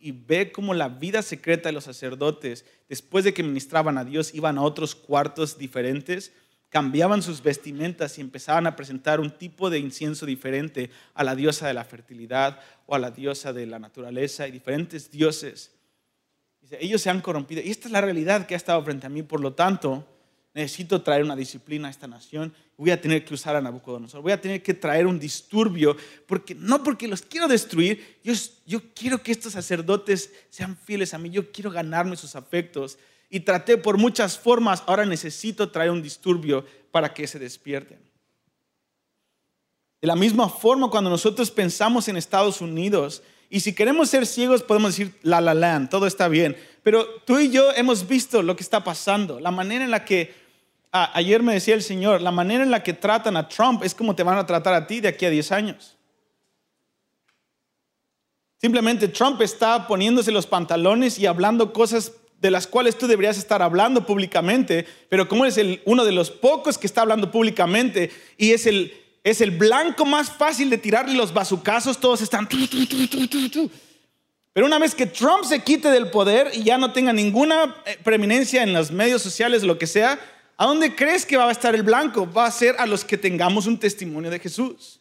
y 0.00 0.12
ve 0.12 0.52
cómo 0.52 0.74
la 0.74 0.88
vida 0.88 1.22
secreta 1.22 1.68
de 1.68 1.72
los 1.72 1.84
sacerdotes, 1.84 2.64
después 2.88 3.24
de 3.24 3.32
que 3.32 3.42
ministraban 3.42 3.96
a 3.96 4.04
Dios, 4.04 4.34
iban 4.34 4.58
a 4.58 4.62
otros 4.62 4.94
cuartos 4.94 5.56
diferentes, 5.56 6.32
cambiaban 6.68 7.22
sus 7.22 7.42
vestimentas 7.42 8.18
y 8.18 8.20
empezaban 8.20 8.66
a 8.66 8.76
presentar 8.76 9.20
un 9.20 9.30
tipo 9.30 9.70
de 9.70 9.78
incienso 9.78 10.26
diferente 10.26 10.90
a 11.14 11.24
la 11.24 11.34
diosa 11.34 11.66
de 11.66 11.74
la 11.74 11.84
fertilidad 11.84 12.60
o 12.86 12.94
a 12.94 12.98
la 12.98 13.10
diosa 13.10 13.52
de 13.52 13.66
la 13.66 13.78
naturaleza 13.78 14.46
y 14.46 14.50
diferentes 14.50 15.10
dioses. 15.10 15.72
Ellos 16.80 17.00
se 17.00 17.10
han 17.10 17.20
corrompido. 17.20 17.62
Y 17.62 17.70
esta 17.70 17.88
es 17.88 17.92
la 17.92 18.00
realidad 18.00 18.46
que 18.46 18.54
ha 18.54 18.56
estado 18.56 18.82
frente 18.84 19.06
a 19.06 19.10
mí. 19.10 19.22
Por 19.22 19.40
lo 19.40 19.54
tanto, 19.54 20.04
necesito 20.56 21.02
traer 21.02 21.22
una 21.22 21.36
disciplina 21.36 21.88
a 21.88 21.90
esta 21.90 22.06
nación, 22.06 22.54
voy 22.78 22.90
a 22.90 22.98
tener 22.98 23.26
que 23.26 23.34
usar 23.34 23.54
a 23.56 23.60
Nabucodonosor, 23.60 24.22
voy 24.22 24.32
a 24.32 24.40
tener 24.40 24.62
que 24.62 24.72
traer 24.72 25.06
un 25.06 25.18
disturbio, 25.18 25.94
porque 26.26 26.54
no 26.54 26.82
porque 26.82 27.06
los 27.06 27.20
quiero 27.20 27.46
destruir, 27.46 28.18
yo, 28.24 28.32
yo 28.64 28.80
quiero 28.94 29.22
que 29.22 29.32
estos 29.32 29.52
sacerdotes 29.52 30.32
sean 30.48 30.74
fieles 30.74 31.12
a 31.12 31.18
mí, 31.18 31.28
yo 31.28 31.52
quiero 31.52 31.70
ganarme 31.70 32.16
sus 32.16 32.34
afectos. 32.36 32.98
Y 33.28 33.40
traté 33.40 33.76
por 33.76 33.98
muchas 33.98 34.38
formas, 34.38 34.82
ahora 34.86 35.04
necesito 35.04 35.70
traer 35.70 35.90
un 35.90 36.02
disturbio 36.02 36.64
para 36.90 37.12
que 37.12 37.26
se 37.26 37.38
despierten. 37.38 37.98
De 40.00 40.06
la 40.06 40.16
misma 40.16 40.48
forma, 40.48 40.90
cuando 40.90 41.10
nosotros 41.10 41.50
pensamos 41.50 42.08
en 42.08 42.16
Estados 42.16 42.60
Unidos, 42.60 43.22
y 43.48 43.60
si 43.60 43.74
queremos 43.74 44.10
ser 44.10 44.26
ciegos, 44.26 44.62
podemos 44.62 44.96
decir 44.96 45.14
la 45.22 45.40
la 45.40 45.54
land, 45.54 45.88
todo 45.88 46.06
está 46.06 46.28
bien. 46.28 46.56
Pero 46.82 47.06
tú 47.24 47.38
y 47.38 47.50
yo 47.50 47.72
hemos 47.72 48.06
visto 48.06 48.42
lo 48.42 48.54
que 48.56 48.62
está 48.62 48.84
pasando, 48.84 49.40
la 49.40 49.50
manera 49.50 49.84
en 49.84 49.90
la 49.90 50.04
que 50.04 50.34
ayer 50.92 51.42
me 51.42 51.54
decía 51.54 51.74
el 51.74 51.82
Señor, 51.82 52.20
la 52.22 52.30
manera 52.30 52.62
en 52.62 52.70
la 52.70 52.82
que 52.82 52.92
tratan 52.92 53.36
a 53.36 53.48
Trump 53.48 53.82
es 53.82 53.94
como 53.94 54.14
te 54.14 54.22
van 54.22 54.38
a 54.38 54.46
tratar 54.46 54.74
a 54.74 54.86
ti 54.86 55.00
de 55.00 55.08
aquí 55.08 55.26
a 55.26 55.30
10 55.30 55.52
años. 55.52 55.96
Simplemente 58.58 59.08
Trump 59.08 59.40
está 59.42 59.86
poniéndose 59.86 60.32
los 60.32 60.46
pantalones 60.46 61.18
y 61.18 61.26
hablando 61.26 61.72
cosas 61.72 62.12
de 62.40 62.50
las 62.50 62.66
cuales 62.66 62.98
tú 62.98 63.06
deberías 63.06 63.38
estar 63.38 63.62
hablando 63.62 64.04
públicamente, 64.04 64.86
pero 65.08 65.28
como 65.28 65.46
es 65.46 65.56
el, 65.58 65.80
uno 65.84 66.04
de 66.04 66.12
los 66.12 66.30
pocos 66.30 66.78
que 66.78 66.86
está 66.86 67.00
hablando 67.00 67.30
públicamente 67.30 68.10
y 68.36 68.52
es 68.52 68.66
el, 68.66 68.92
es 69.24 69.40
el 69.40 69.50
blanco 69.52 70.04
más 70.04 70.30
fácil 70.30 70.70
de 70.70 70.78
tirarle 70.78 71.14
los 71.14 71.32
bazucazos, 71.32 71.98
todos 71.98 72.20
están... 72.20 72.48
Pero 74.52 74.66
una 74.66 74.78
vez 74.78 74.94
que 74.94 75.06
Trump 75.06 75.44
se 75.44 75.62
quite 75.62 75.90
del 75.90 76.10
poder 76.10 76.50
y 76.54 76.62
ya 76.62 76.78
no 76.78 76.92
tenga 76.92 77.12
ninguna 77.12 77.76
eh, 77.84 77.98
preeminencia 78.02 78.62
en 78.62 78.72
los 78.72 78.90
medios 78.90 79.20
sociales, 79.20 79.62
lo 79.62 79.78
que 79.78 79.86
sea, 79.86 80.18
¿A 80.58 80.64
dónde 80.64 80.94
crees 80.94 81.26
que 81.26 81.36
va 81.36 81.48
a 81.48 81.52
estar 81.52 81.74
el 81.74 81.82
blanco? 81.82 82.30
Va 82.30 82.46
a 82.46 82.50
ser 82.50 82.76
a 82.78 82.86
los 82.86 83.04
que 83.04 83.18
tengamos 83.18 83.66
un 83.66 83.78
testimonio 83.78 84.30
de 84.30 84.38
Jesús. 84.38 85.00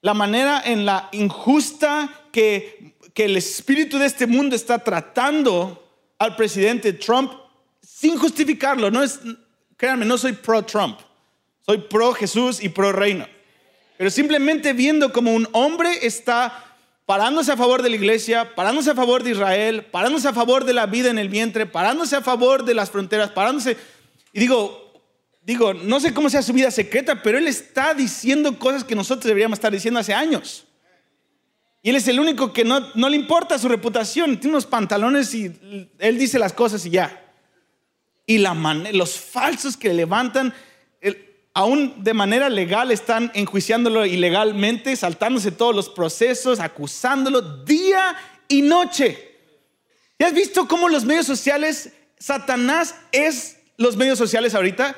La 0.00 0.14
manera 0.14 0.62
en 0.64 0.86
la 0.86 1.08
injusta 1.10 2.08
que, 2.30 2.94
que 3.14 3.24
el 3.24 3.36
espíritu 3.36 3.98
de 3.98 4.06
este 4.06 4.28
mundo 4.28 4.54
está 4.54 4.78
tratando 4.78 5.87
al 6.18 6.36
presidente 6.36 6.92
Trump 6.92 7.32
sin 7.82 8.18
justificarlo. 8.18 8.90
No 8.90 9.02
es, 9.02 9.20
créanme, 9.76 10.04
no 10.04 10.18
soy 10.18 10.32
pro 10.32 10.64
Trump. 10.64 10.98
Soy 11.64 11.78
pro 11.78 12.14
Jesús 12.14 12.62
y 12.62 12.68
pro 12.68 12.92
reino. 12.92 13.26
Pero 13.96 14.10
simplemente 14.10 14.72
viendo 14.72 15.12
como 15.12 15.34
un 15.34 15.48
hombre 15.52 16.06
está 16.06 16.64
parándose 17.04 17.52
a 17.52 17.56
favor 17.56 17.82
de 17.82 17.90
la 17.90 17.96
iglesia, 17.96 18.54
parándose 18.54 18.90
a 18.90 18.94
favor 18.94 19.22
de 19.22 19.30
Israel, 19.32 19.86
parándose 19.86 20.28
a 20.28 20.32
favor 20.32 20.64
de 20.64 20.74
la 20.74 20.86
vida 20.86 21.10
en 21.10 21.18
el 21.18 21.28
vientre, 21.28 21.66
parándose 21.66 22.16
a 22.16 22.22
favor 22.22 22.64
de 22.64 22.74
las 22.74 22.90
fronteras, 22.90 23.30
parándose 23.30 23.76
y 24.32 24.40
digo, 24.40 24.92
digo, 25.42 25.74
no 25.74 25.98
sé 25.98 26.14
cómo 26.14 26.30
sea 26.30 26.42
su 26.42 26.52
vida 26.52 26.70
secreta, 26.70 27.22
pero 27.22 27.38
él 27.38 27.48
está 27.48 27.92
diciendo 27.92 28.56
cosas 28.58 28.84
que 28.84 28.94
nosotros 28.94 29.24
deberíamos 29.24 29.58
estar 29.58 29.72
diciendo 29.72 29.98
hace 29.98 30.14
años. 30.14 30.64
Y 31.82 31.90
él 31.90 31.96
es 31.96 32.08
el 32.08 32.18
único 32.18 32.52
que 32.52 32.64
no, 32.64 32.80
no 32.94 33.08
le 33.08 33.16
importa 33.16 33.58
su 33.58 33.68
reputación, 33.68 34.38
tiene 34.38 34.56
unos 34.56 34.66
pantalones 34.66 35.32
y 35.34 35.90
él 35.98 36.18
dice 36.18 36.38
las 36.38 36.52
cosas 36.52 36.84
y 36.86 36.90
ya. 36.90 37.24
Y 38.26 38.38
los 38.38 39.18
falsos 39.18 39.76
que 39.76 39.94
levantan, 39.94 40.52
aún 41.54 42.04
de 42.04 42.12
manera 42.12 42.50
legal, 42.50 42.90
están 42.90 43.30
enjuiciándolo 43.34 44.04
ilegalmente, 44.04 44.94
saltándose 44.96 45.50
todos 45.50 45.74
los 45.74 45.88
procesos, 45.88 46.60
acusándolo 46.60 47.40
día 47.64 48.16
y 48.48 48.62
noche. 48.62 49.36
¿Y 50.18 50.24
has 50.24 50.34
visto 50.34 50.68
cómo 50.68 50.88
los 50.88 51.04
medios 51.04 51.26
sociales, 51.26 51.92
Satanás 52.18 52.96
es 53.12 53.56
los 53.78 53.96
medios 53.96 54.18
sociales 54.18 54.54
ahorita, 54.54 54.94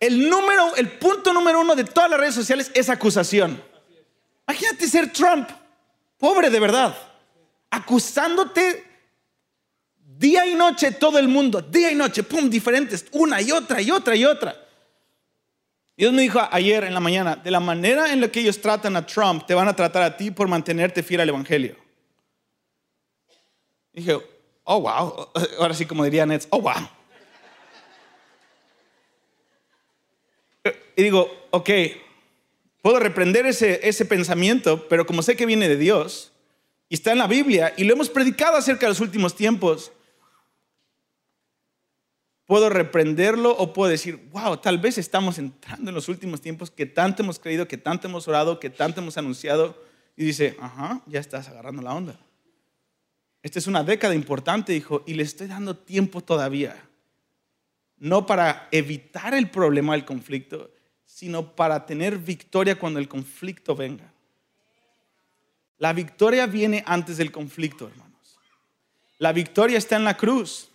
el 0.00 0.28
número, 0.28 0.76
el 0.76 0.90
punto 0.90 1.32
número 1.32 1.60
uno 1.60 1.74
de 1.74 1.84
todas 1.84 2.10
las 2.10 2.20
redes 2.20 2.34
sociales 2.34 2.70
es 2.74 2.90
acusación. 2.90 3.62
Imagínate 4.46 4.86
ser 4.88 5.12
Trump, 5.12 5.48
pobre 6.24 6.48
de 6.48 6.58
verdad, 6.58 6.96
acusándote 7.68 8.82
día 9.94 10.46
y 10.46 10.54
noche 10.54 10.92
todo 10.92 11.18
el 11.18 11.28
mundo, 11.28 11.60
día 11.60 11.92
y 11.92 11.94
noche, 11.94 12.22
pum, 12.22 12.48
diferentes, 12.48 13.04
una 13.12 13.42
y 13.42 13.52
otra 13.52 13.82
y 13.82 13.90
otra 13.90 14.16
y 14.16 14.24
otra. 14.24 14.56
Dios 15.94 16.14
me 16.14 16.22
dijo 16.22 16.40
ayer 16.50 16.84
en 16.84 16.94
la 16.94 17.00
mañana, 17.00 17.36
de 17.36 17.50
la 17.50 17.60
manera 17.60 18.10
en 18.10 18.22
la 18.22 18.28
que 18.28 18.40
ellos 18.40 18.58
tratan 18.58 18.96
a 18.96 19.04
Trump, 19.04 19.44
te 19.44 19.52
van 19.52 19.68
a 19.68 19.76
tratar 19.76 20.02
a 20.02 20.16
ti 20.16 20.30
por 20.30 20.48
mantenerte 20.48 21.02
fiel 21.02 21.20
al 21.20 21.28
Evangelio. 21.28 21.76
dije, 23.92 24.18
oh, 24.64 24.80
wow, 24.80 25.28
ahora 25.58 25.74
sí 25.74 25.84
como 25.84 26.04
diría 26.04 26.24
Nets, 26.24 26.48
oh, 26.48 26.62
wow. 26.62 26.88
Y 30.96 31.02
digo, 31.02 31.30
ok, 31.50 31.68
puedo 32.84 32.98
reprender 32.98 33.46
ese, 33.46 33.80
ese 33.88 34.04
pensamiento, 34.04 34.86
pero 34.88 35.06
como 35.06 35.22
sé 35.22 35.36
que 35.36 35.46
viene 35.46 35.70
de 35.70 35.78
Dios 35.78 36.32
y 36.90 36.96
está 36.96 37.12
en 37.12 37.18
la 37.18 37.26
Biblia 37.26 37.72
y 37.78 37.84
lo 37.84 37.94
hemos 37.94 38.10
predicado 38.10 38.58
acerca 38.58 38.84
de 38.84 38.90
los 38.90 39.00
últimos 39.00 39.34
tiempos, 39.34 39.90
puedo 42.44 42.68
reprenderlo 42.68 43.56
o 43.56 43.72
puedo 43.72 43.90
decir, 43.90 44.28
wow, 44.32 44.58
tal 44.58 44.76
vez 44.76 44.98
estamos 44.98 45.38
entrando 45.38 45.90
en 45.90 45.94
los 45.94 46.10
últimos 46.10 46.42
tiempos 46.42 46.70
que 46.70 46.84
tanto 46.84 47.22
hemos 47.22 47.38
creído, 47.38 47.66
que 47.66 47.78
tanto 47.78 48.06
hemos 48.06 48.28
orado, 48.28 48.60
que 48.60 48.68
tanto 48.68 49.00
hemos 49.00 49.16
anunciado. 49.16 49.82
Y 50.14 50.26
dice, 50.26 50.54
ajá, 50.60 51.00
ya 51.06 51.20
estás 51.20 51.48
agarrando 51.48 51.80
la 51.80 51.94
onda. 51.94 52.20
Esta 53.42 53.60
es 53.60 53.66
una 53.66 53.82
década 53.82 54.14
importante, 54.14 54.74
dijo, 54.74 55.02
y 55.06 55.14
le 55.14 55.22
estoy 55.22 55.46
dando 55.46 55.74
tiempo 55.74 56.20
todavía 56.20 56.76
no 57.96 58.26
para 58.26 58.68
evitar 58.70 59.32
el 59.32 59.48
problema 59.48 59.94
del 59.94 60.04
conflicto, 60.04 60.73
sino 61.14 61.54
para 61.54 61.86
tener 61.86 62.18
victoria 62.18 62.76
cuando 62.76 62.98
el 62.98 63.06
conflicto 63.06 63.76
venga. 63.76 64.12
La 65.78 65.92
victoria 65.92 66.48
viene 66.48 66.82
antes 66.88 67.18
del 67.18 67.30
conflicto, 67.30 67.86
hermanos. 67.86 68.36
La 69.18 69.32
victoria 69.32 69.78
está 69.78 69.94
en 69.94 70.02
la 70.02 70.16
cruz. 70.16 70.70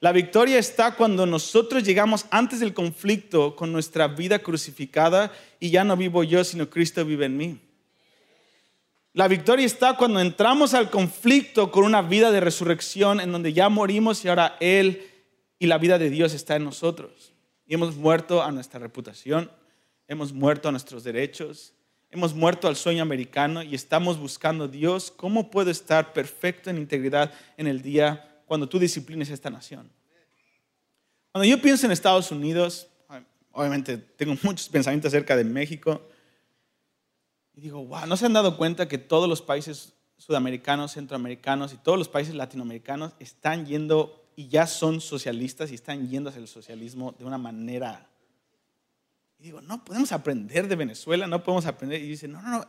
La 0.00 0.10
victoria 0.10 0.58
está 0.58 0.96
cuando 0.96 1.26
nosotros 1.26 1.84
llegamos 1.84 2.26
antes 2.32 2.58
del 2.58 2.74
conflicto 2.74 3.54
con 3.54 3.70
nuestra 3.70 4.08
vida 4.08 4.40
crucificada 4.40 5.32
y 5.60 5.70
ya 5.70 5.84
no 5.84 5.96
vivo 5.96 6.24
yo, 6.24 6.42
sino 6.42 6.68
Cristo 6.68 7.04
vive 7.04 7.26
en 7.26 7.36
mí. 7.36 7.60
La 9.12 9.28
victoria 9.28 9.64
está 9.64 9.96
cuando 9.96 10.18
entramos 10.18 10.74
al 10.74 10.90
conflicto 10.90 11.70
con 11.70 11.84
una 11.84 12.02
vida 12.02 12.32
de 12.32 12.40
resurrección 12.40 13.20
en 13.20 13.30
donde 13.30 13.52
ya 13.52 13.68
morimos 13.68 14.24
y 14.24 14.28
ahora 14.28 14.56
Él 14.58 15.08
y 15.60 15.68
la 15.68 15.78
vida 15.78 15.98
de 15.98 16.10
Dios 16.10 16.34
está 16.34 16.56
en 16.56 16.64
nosotros. 16.64 17.31
Y 17.66 17.74
hemos 17.74 17.96
muerto 17.96 18.42
a 18.42 18.50
nuestra 18.50 18.80
reputación, 18.80 19.50
hemos 20.08 20.32
muerto 20.32 20.68
a 20.68 20.72
nuestros 20.72 21.04
derechos, 21.04 21.74
hemos 22.10 22.34
muerto 22.34 22.68
al 22.68 22.76
sueño 22.76 23.02
americano 23.02 23.62
y 23.62 23.74
estamos 23.74 24.18
buscando 24.18 24.68
Dios, 24.68 25.10
¿cómo 25.10 25.50
puedo 25.50 25.70
estar 25.70 26.12
perfecto 26.12 26.70
en 26.70 26.78
integridad 26.78 27.32
en 27.56 27.66
el 27.66 27.82
día 27.82 28.28
cuando 28.52 28.68
tú 28.68 28.78
disciplines 28.78 29.30
esta 29.30 29.48
nación. 29.48 29.90
Cuando 31.30 31.48
yo 31.48 31.62
pienso 31.62 31.86
en 31.86 31.92
Estados 31.92 32.30
Unidos, 32.30 32.86
obviamente 33.50 33.96
tengo 33.96 34.36
muchos 34.42 34.68
pensamientos 34.68 35.08
acerca 35.08 35.34
de 35.36 35.44
México, 35.44 36.06
y 37.54 37.62
digo, 37.62 37.82
wow, 37.82 38.06
¿no 38.06 38.14
se 38.14 38.26
han 38.26 38.34
dado 38.34 38.58
cuenta 38.58 38.88
que 38.88 38.98
todos 38.98 39.26
los 39.26 39.40
países 39.40 39.94
sudamericanos, 40.18 40.92
centroamericanos 40.92 41.72
y 41.72 41.78
todos 41.78 41.98
los 41.98 42.10
países 42.10 42.34
latinoamericanos 42.34 43.14
están 43.20 43.64
yendo 43.64 44.21
y 44.36 44.48
ya 44.48 44.66
son 44.66 45.00
socialistas 45.00 45.70
y 45.70 45.74
están 45.74 46.08
yendo 46.08 46.30
hacia 46.30 46.40
el 46.40 46.48
socialismo 46.48 47.14
de 47.18 47.24
una 47.24 47.38
manera... 47.38 48.08
Y 49.38 49.44
digo, 49.44 49.60
no 49.60 49.84
podemos 49.84 50.12
aprender 50.12 50.68
de 50.68 50.76
Venezuela, 50.76 51.26
no 51.26 51.42
podemos 51.42 51.66
aprender. 51.66 52.00
Y 52.00 52.06
dice, 52.06 52.28
no, 52.28 52.40
no, 52.42 52.50
no, 52.50 52.66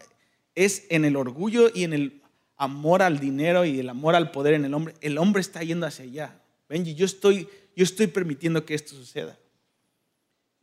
es 0.55 0.85
en 0.89 1.05
el 1.05 1.15
orgullo 1.15 1.69
y 1.73 1.83
en 1.83 1.93
el 1.93 2.23
amor 2.57 3.01
al 3.01 3.19
dinero 3.19 3.65
y 3.65 3.79
el 3.79 3.89
amor 3.89 4.15
al 4.15 4.31
poder 4.31 4.53
en 4.53 4.65
el 4.65 4.73
hombre, 4.73 4.93
el 5.01 5.17
hombre 5.17 5.41
está 5.41 5.63
yendo 5.63 5.85
hacia 5.85 6.05
allá. 6.05 6.41
Benji, 6.69 6.95
yo 6.95 7.05
estoy, 7.05 7.47
yo 7.75 7.83
estoy 7.83 8.07
permitiendo 8.07 8.65
que 8.65 8.73
esto 8.73 8.95
suceda. 8.95 9.37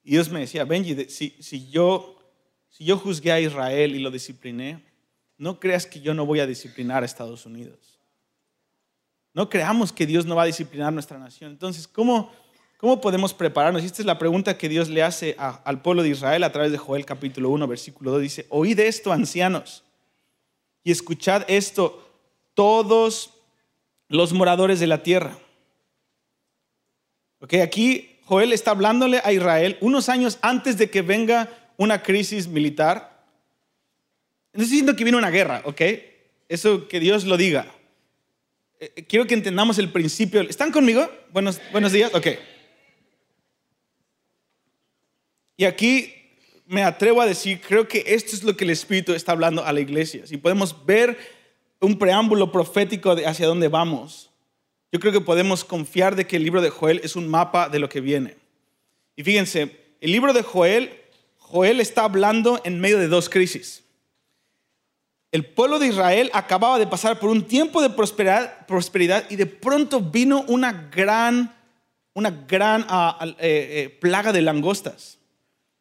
Y 0.02 0.12
Dios 0.12 0.30
me 0.30 0.40
decía, 0.40 0.64
Benji, 0.64 1.04
si, 1.08 1.68
yo, 1.70 2.18
si 2.68 2.84
yo 2.84 2.96
juzgué 2.96 3.32
a 3.32 3.40
Israel 3.40 3.94
y 3.94 3.98
lo 3.98 4.10
discipliné, 4.10 4.84
no 5.36 5.60
creas 5.60 5.86
que 5.86 6.00
yo 6.00 6.14
no 6.14 6.26
voy 6.26 6.40
a 6.40 6.46
disciplinar 6.46 7.02
a 7.02 7.06
Estados 7.06 7.46
Unidos. 7.46 7.99
No 9.32 9.48
creamos 9.48 9.92
que 9.92 10.06
Dios 10.06 10.26
no 10.26 10.34
va 10.34 10.42
a 10.42 10.46
disciplinar 10.46 10.92
nuestra 10.92 11.18
nación. 11.18 11.52
Entonces, 11.52 11.86
¿cómo, 11.86 12.32
cómo 12.76 13.00
podemos 13.00 13.32
prepararnos? 13.32 13.82
Y 13.82 13.86
esta 13.86 14.02
es 14.02 14.06
la 14.06 14.18
pregunta 14.18 14.58
que 14.58 14.68
Dios 14.68 14.88
le 14.88 15.02
hace 15.02 15.36
al 15.38 15.82
pueblo 15.82 16.02
de 16.02 16.08
Israel 16.08 16.42
a 16.42 16.52
través 16.52 16.72
de 16.72 16.78
Joel 16.78 17.04
capítulo 17.04 17.50
1, 17.50 17.66
versículo 17.68 18.10
2. 18.12 18.22
Dice, 18.22 18.46
oíd 18.48 18.78
esto, 18.80 19.12
ancianos 19.12 19.84
y 20.82 20.90
escuchad 20.90 21.44
esto, 21.48 22.08
todos 22.54 23.34
los 24.08 24.32
moradores 24.32 24.80
de 24.80 24.86
la 24.86 25.02
tierra. 25.02 25.38
Ok, 27.40 27.54
aquí 27.54 28.18
Joel 28.24 28.52
está 28.52 28.72
hablándole 28.72 29.20
a 29.24 29.32
Israel 29.32 29.78
unos 29.80 30.08
años 30.08 30.38
antes 30.42 30.76
de 30.76 30.90
que 30.90 31.02
venga 31.02 31.48
una 31.76 32.02
crisis 32.02 32.48
militar. 32.48 33.24
No 34.52 34.62
estoy 34.62 34.72
diciendo 34.72 34.96
que 34.96 35.04
viene 35.04 35.18
una 35.18 35.30
guerra, 35.30 35.62
ok. 35.64 35.80
Eso 36.48 36.88
que 36.88 37.00
Dios 37.00 37.24
lo 37.24 37.36
diga. 37.36 37.66
Eh, 38.80 38.92
eh, 38.96 39.04
quiero 39.04 39.26
que 39.26 39.34
entendamos 39.34 39.78
el 39.78 39.92
principio. 39.92 40.40
¿Están 40.40 40.72
conmigo? 40.72 41.06
Buenos, 41.32 41.60
buenos 41.70 41.92
días, 41.92 42.12
ok. 42.14 42.28
Y 45.58 45.66
aquí 45.66 46.14
me 46.66 46.82
atrevo 46.82 47.20
a 47.20 47.26
decir, 47.26 47.60
creo 47.60 47.86
que 47.86 48.02
esto 48.06 48.34
es 48.34 48.42
lo 48.42 48.56
que 48.56 48.64
el 48.64 48.70
Espíritu 48.70 49.12
está 49.12 49.32
hablando 49.32 49.62
a 49.62 49.72
la 49.74 49.80
iglesia. 49.80 50.26
Si 50.26 50.38
podemos 50.38 50.86
ver 50.86 51.18
un 51.78 51.98
preámbulo 51.98 52.50
profético 52.50 53.14
de 53.14 53.26
hacia 53.26 53.46
dónde 53.46 53.68
vamos, 53.68 54.30
yo 54.90 54.98
creo 54.98 55.12
que 55.12 55.20
podemos 55.20 55.62
confiar 55.62 56.16
de 56.16 56.26
que 56.26 56.36
el 56.36 56.44
libro 56.44 56.62
de 56.62 56.70
Joel 56.70 57.02
es 57.04 57.16
un 57.16 57.28
mapa 57.28 57.68
de 57.68 57.80
lo 57.80 57.90
que 57.90 58.00
viene. 58.00 58.38
Y 59.14 59.24
fíjense, 59.24 59.76
el 60.00 60.10
libro 60.10 60.32
de 60.32 60.42
Joel, 60.42 60.98
Joel 61.36 61.80
está 61.80 62.04
hablando 62.04 62.62
en 62.64 62.80
medio 62.80 62.98
de 62.98 63.08
dos 63.08 63.28
crisis. 63.28 63.84
El 65.32 65.46
pueblo 65.46 65.78
de 65.78 65.86
Israel 65.86 66.30
acababa 66.32 66.78
de 66.78 66.86
pasar 66.86 67.20
por 67.20 67.30
un 67.30 67.46
tiempo 67.46 67.80
de 67.80 67.90
prosperidad, 67.90 69.26
y 69.30 69.36
de 69.36 69.46
pronto 69.46 70.00
vino 70.00 70.44
una 70.48 70.88
gran, 70.90 71.54
una 72.14 72.30
gran 72.30 72.84
ah, 72.88 73.16
eh, 73.22 73.34
eh, 73.38 73.98
plaga 74.00 74.32
de 74.32 74.42
langostas. 74.42 75.18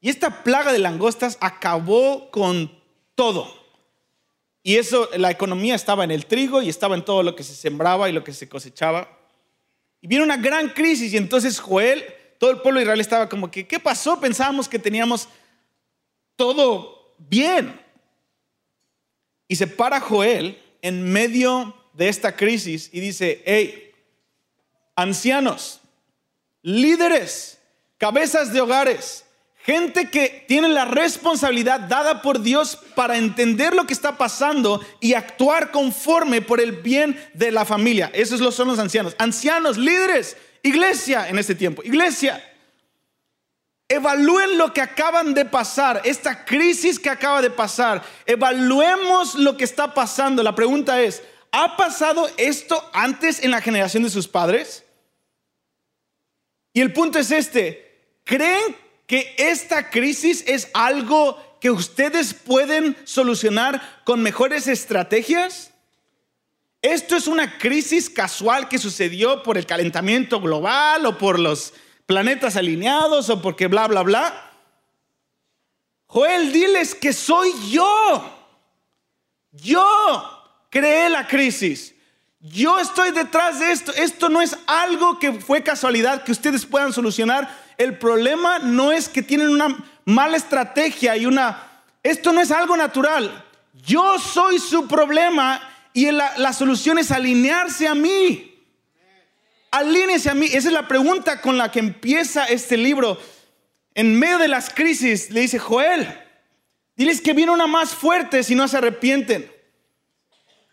Y 0.02 0.10
esta 0.10 0.44
plaga 0.44 0.72
de 0.72 0.80
langostas 0.80 1.38
acabó 1.42 2.30
con 2.32 2.72
todo. 3.16 3.60
Y 4.62 4.76
eso, 4.76 5.10
la 5.18 5.32
economía 5.32 5.74
estaba 5.74 6.04
en 6.04 6.12
el 6.12 6.28
trigo 6.28 6.62
y 6.62 6.70
estaba 6.70 6.96
en 6.96 7.04
todo 7.04 7.24
lo 7.24 7.36
que 7.36 7.44
se 7.44 7.56
sembraba 7.56 8.08
y 8.08 8.14
lo 8.14 8.24
que 8.24 8.34
se 8.34 8.48
cosechaba. 8.48 9.10
Y 10.00 10.08
vino 10.08 10.24
una 10.24 10.38
gran 10.38 10.70
crisis 10.70 11.12
y 11.12 11.18
entonces 11.18 11.60
Joel, 11.60 12.06
todo 12.38 12.52
el 12.52 12.60
pueblo 12.60 12.80
de 12.80 12.84
Israel 12.84 13.02
estaba 13.02 13.28
como 13.28 13.50
que, 13.50 13.68
¿qué 13.68 13.80
pasó? 13.80 14.20
Pensábamos 14.20 14.70
que 14.70 14.80
teníamos 14.80 15.28
todo 16.36 17.16
bien. 17.18 17.89
Y 19.50 19.58
se 19.58 19.68
para 19.68 20.00
Joel 20.00 20.58
en 20.82 21.12
medio 21.12 21.76
de 21.92 22.08
esta 22.08 22.38
crisis 22.38 22.90
y 22.94 23.02
dice, 23.02 23.44
hey, 23.46 23.92
ancianos, 24.96 25.82
líderes, 26.62 27.60
cabezas 27.98 28.54
de 28.54 28.62
hogares, 28.62 29.26
Gente 29.70 30.10
que 30.10 30.46
tiene 30.48 30.70
la 30.70 30.86
responsabilidad 30.86 31.82
dada 31.82 32.24
por 32.24 32.42
Dios 32.42 32.80
para 32.96 33.18
entender 33.18 33.76
lo 33.76 33.86
que 33.86 33.94
está 33.94 34.18
pasando 34.18 34.84
y 35.00 35.14
actuar 35.14 35.70
conforme 35.70 36.42
por 36.42 36.60
el 36.62 36.72
bien 36.72 37.16
de 37.34 37.52
la 37.52 37.66
familia. 37.66 38.10
Esos 38.14 38.56
son 38.56 38.70
los 38.70 38.80
ancianos. 38.80 39.16
Ancianos, 39.20 39.78
líderes, 39.78 40.38
iglesia 40.64 41.30
en 41.30 41.38
este 41.38 41.56
tiempo. 41.56 41.84
Iglesia, 41.84 42.42
evalúen 43.90 44.60
lo 44.60 44.72
que 44.72 44.82
acaban 44.82 45.34
de 45.34 45.46
pasar, 45.46 46.02
esta 46.06 46.46
crisis 46.46 47.00
que 47.00 47.10
acaba 47.10 47.42
de 47.42 47.50
pasar. 47.50 48.04
Evaluemos 48.28 49.34
lo 49.34 49.58
que 49.58 49.64
está 49.64 49.96
pasando. 49.96 50.44
La 50.44 50.54
pregunta 50.54 51.02
es, 51.02 51.24
¿ha 51.52 51.76
pasado 51.76 52.30
esto 52.38 52.88
antes 52.94 53.44
en 53.44 53.50
la 53.50 53.62
generación 53.62 54.04
de 54.04 54.12
sus 54.12 54.28
padres? 54.28 54.86
Y 56.72 56.82
el 56.82 56.94
punto 56.94 57.18
es 57.18 57.32
este, 57.32 58.20
¿creen 58.24 58.78
que 59.08 59.34
esta 59.40 59.90
crisis 59.90 60.44
es 60.46 60.70
algo 60.76 61.58
que 61.60 61.72
ustedes 61.72 62.36
pueden 62.36 62.96
solucionar 63.06 64.02
con 64.06 64.22
mejores 64.22 64.68
estrategias? 64.68 65.72
¿Esto 66.84 67.18
es 67.18 67.26
una 67.26 67.58
crisis 67.58 68.08
casual 68.08 68.70
que 68.70 68.78
sucedió 68.78 69.42
por 69.42 69.58
el 69.58 69.66
calentamiento 69.66 70.40
global 70.40 71.08
o 71.08 71.18
por 71.18 71.40
los 71.40 71.74
planetas 72.10 72.56
alineados 72.56 73.30
o 73.30 73.40
porque 73.40 73.68
bla, 73.68 73.88
bla, 73.88 74.02
bla? 74.02 74.52
Joel, 76.08 76.52
diles 76.52 76.96
que 76.96 77.14
soy 77.14 77.54
yo. 77.70 78.26
Yo 79.52 79.88
creé 80.72 81.08
la 81.10 81.28
crisis. 81.28 81.94
Yo 82.40 82.80
estoy 82.80 83.12
detrás 83.12 83.60
de 83.60 83.72
esto. 83.72 83.94
Esto 83.94 84.28
no 84.28 84.42
es 84.42 84.58
algo 84.66 85.20
que 85.20 85.34
fue 85.34 85.62
casualidad 85.62 86.24
que 86.24 86.32
ustedes 86.32 86.66
puedan 86.66 86.92
solucionar 86.92 87.48
el 87.80 87.98
problema 87.98 88.60
no 88.60 88.92
es 88.92 89.08
que 89.08 89.24
tienen 89.24 89.48
una 89.48 89.78
mala 90.04 90.36
estrategia 90.36 91.16
y 91.16 91.26
una... 91.26 91.64
Esto 92.04 92.34
no 92.34 92.42
es 92.42 92.52
algo 92.52 92.76
natural. 92.76 93.46
Yo 93.74 94.20
soy 94.20 94.60
su 94.60 94.86
problema 94.86 95.62
y 95.94 96.12
la, 96.12 96.52
solución 96.52 96.98
es 97.00 97.10
alinearse 97.10 97.88
a 97.88 97.96
mí. 97.96 98.49
Alíñese 99.72 100.30
a 100.30 100.34
mí. 100.34 100.48
Esa 100.48 100.68
es 100.70 100.74
la 100.74 100.88
pregunta 100.88 101.42
con 101.42 101.58
la 101.58 101.72
que 101.72 101.80
empieza 101.80 102.46
este 102.46 102.78
libro. 102.78 103.20
En 103.94 104.18
medio 104.18 104.38
de 104.38 104.48
las 104.48 104.70
crisis 104.70 105.30
le 105.30 105.42
dice, 105.42 105.60
Joel, 105.60 106.08
diles 106.96 107.22
que 107.22 107.34
viene 107.34 107.52
una 107.52 107.68
más 107.68 107.94
fuerte 107.94 108.44
si 108.44 108.56
no 108.56 108.68
se 108.68 108.78
arrepienten. 108.78 109.52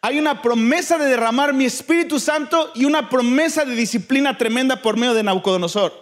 Hay 0.03 0.19
una 0.19 0.41
promesa 0.41 0.99
de 0.99 1.07
derramar 1.07 1.53
mi 1.53 1.65
Espíritu 1.65 2.21
Santo 2.21 2.71
y 2.75 2.85
una 2.85 3.09
promesa 3.09 3.65
de 3.65 3.75
disciplina 3.75 4.39
tremenda 4.39 4.81
por 4.81 4.97
medio 4.97 5.15
de 5.15 5.23
Nabucodonosor. 5.23 5.93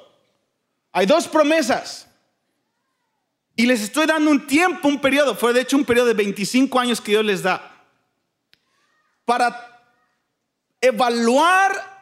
Hay 0.92 1.06
dos 1.06 1.26
promesas. 1.26 2.06
Y 3.56 3.66
les 3.66 3.82
estoy 3.82 4.06
dando 4.06 4.30
un 4.30 4.46
tiempo, 4.46 4.88
un 4.88 5.00
periodo, 5.00 5.36
fue 5.36 5.52
de 5.52 5.60
hecho 5.60 5.76
un 5.76 5.84
periodo 5.84 6.08
de 6.08 6.14
25 6.14 6.78
años 6.78 7.00
que 7.00 7.12
Dios 7.12 7.24
les 7.24 7.42
da, 7.42 7.86
para 9.24 9.80
evaluar 10.80 11.93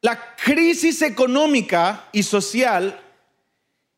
la 0.00 0.36
crisis 0.36 1.02
económica 1.02 2.08
y 2.12 2.22
social 2.22 3.00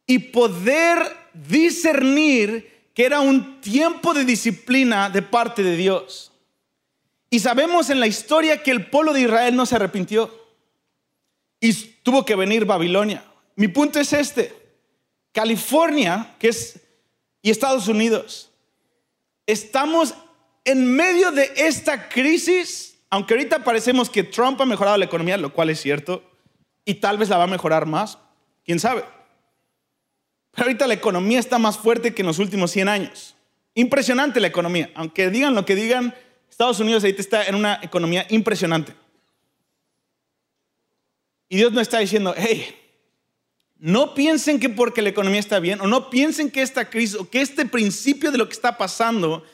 y 0.06 0.18
poder 0.18 0.98
discernir 1.34 2.90
que 2.94 3.04
era 3.04 3.20
un 3.20 3.60
tiempo 3.60 4.12
de 4.14 4.24
disciplina 4.24 5.10
de 5.10 5.22
parte 5.22 5.62
de 5.62 5.76
Dios. 5.76 6.32
Y 7.30 7.38
sabemos 7.38 7.90
en 7.90 8.00
la 8.00 8.06
historia 8.06 8.62
que 8.62 8.72
el 8.72 8.86
pueblo 8.86 9.12
de 9.12 9.22
Israel 9.22 9.54
no 9.54 9.66
se 9.66 9.76
arrepintió 9.76 10.34
y 11.60 11.72
tuvo 11.72 12.24
que 12.24 12.34
venir 12.34 12.64
Babilonia. 12.64 13.24
Mi 13.54 13.68
punto 13.68 14.00
es 14.00 14.12
este. 14.12 14.54
California, 15.32 16.34
que 16.38 16.48
es, 16.48 16.80
y 17.40 17.50
Estados 17.50 17.86
Unidos, 17.86 18.50
estamos 19.46 20.14
en 20.64 20.92
medio 20.92 21.30
de 21.30 21.52
esta 21.56 22.08
crisis 22.08 22.89
aunque 23.10 23.34
ahorita 23.34 23.64
parecemos 23.64 24.08
que 24.08 24.22
Trump 24.22 24.60
ha 24.60 24.66
mejorado 24.66 24.96
la 24.96 25.04
economía, 25.04 25.36
lo 25.36 25.52
cual 25.52 25.68
es 25.68 25.80
cierto, 25.80 26.22
y 26.84 26.94
tal 26.94 27.18
vez 27.18 27.28
la 27.28 27.38
va 27.38 27.44
a 27.44 27.48
mejorar 27.48 27.84
más, 27.84 28.18
quién 28.64 28.78
sabe. 28.78 29.04
Pero 30.52 30.66
ahorita 30.66 30.86
la 30.86 30.94
economía 30.94 31.40
está 31.40 31.58
más 31.58 31.76
fuerte 31.76 32.14
que 32.14 32.22
en 32.22 32.26
los 32.26 32.38
últimos 32.38 32.70
100 32.70 32.88
años. 32.88 33.36
Impresionante 33.74 34.40
la 34.40 34.46
economía. 34.46 34.90
Aunque 34.94 35.28
digan 35.28 35.54
lo 35.54 35.64
que 35.64 35.74
digan, 35.74 36.14
Estados 36.48 36.80
Unidos 36.80 37.02
ahorita 37.02 37.20
está 37.20 37.46
en 37.46 37.56
una 37.56 37.80
economía 37.82 38.26
impresionante. 38.30 38.94
Y 41.48 41.56
Dios 41.56 41.72
no 41.72 41.80
está 41.80 41.98
diciendo, 41.98 42.32
hey, 42.36 42.76
no 43.76 44.14
piensen 44.14 44.60
que 44.60 44.68
porque 44.68 45.02
la 45.02 45.08
economía 45.08 45.40
está 45.40 45.58
bien, 45.58 45.80
o 45.80 45.86
no 45.86 46.10
piensen 46.10 46.50
que 46.50 46.62
esta 46.62 46.88
crisis, 46.88 47.16
o 47.16 47.28
que 47.28 47.40
este 47.40 47.66
principio 47.66 48.30
de 48.30 48.38
lo 48.38 48.46
que 48.48 48.54
está 48.54 48.78
pasando 48.78 49.44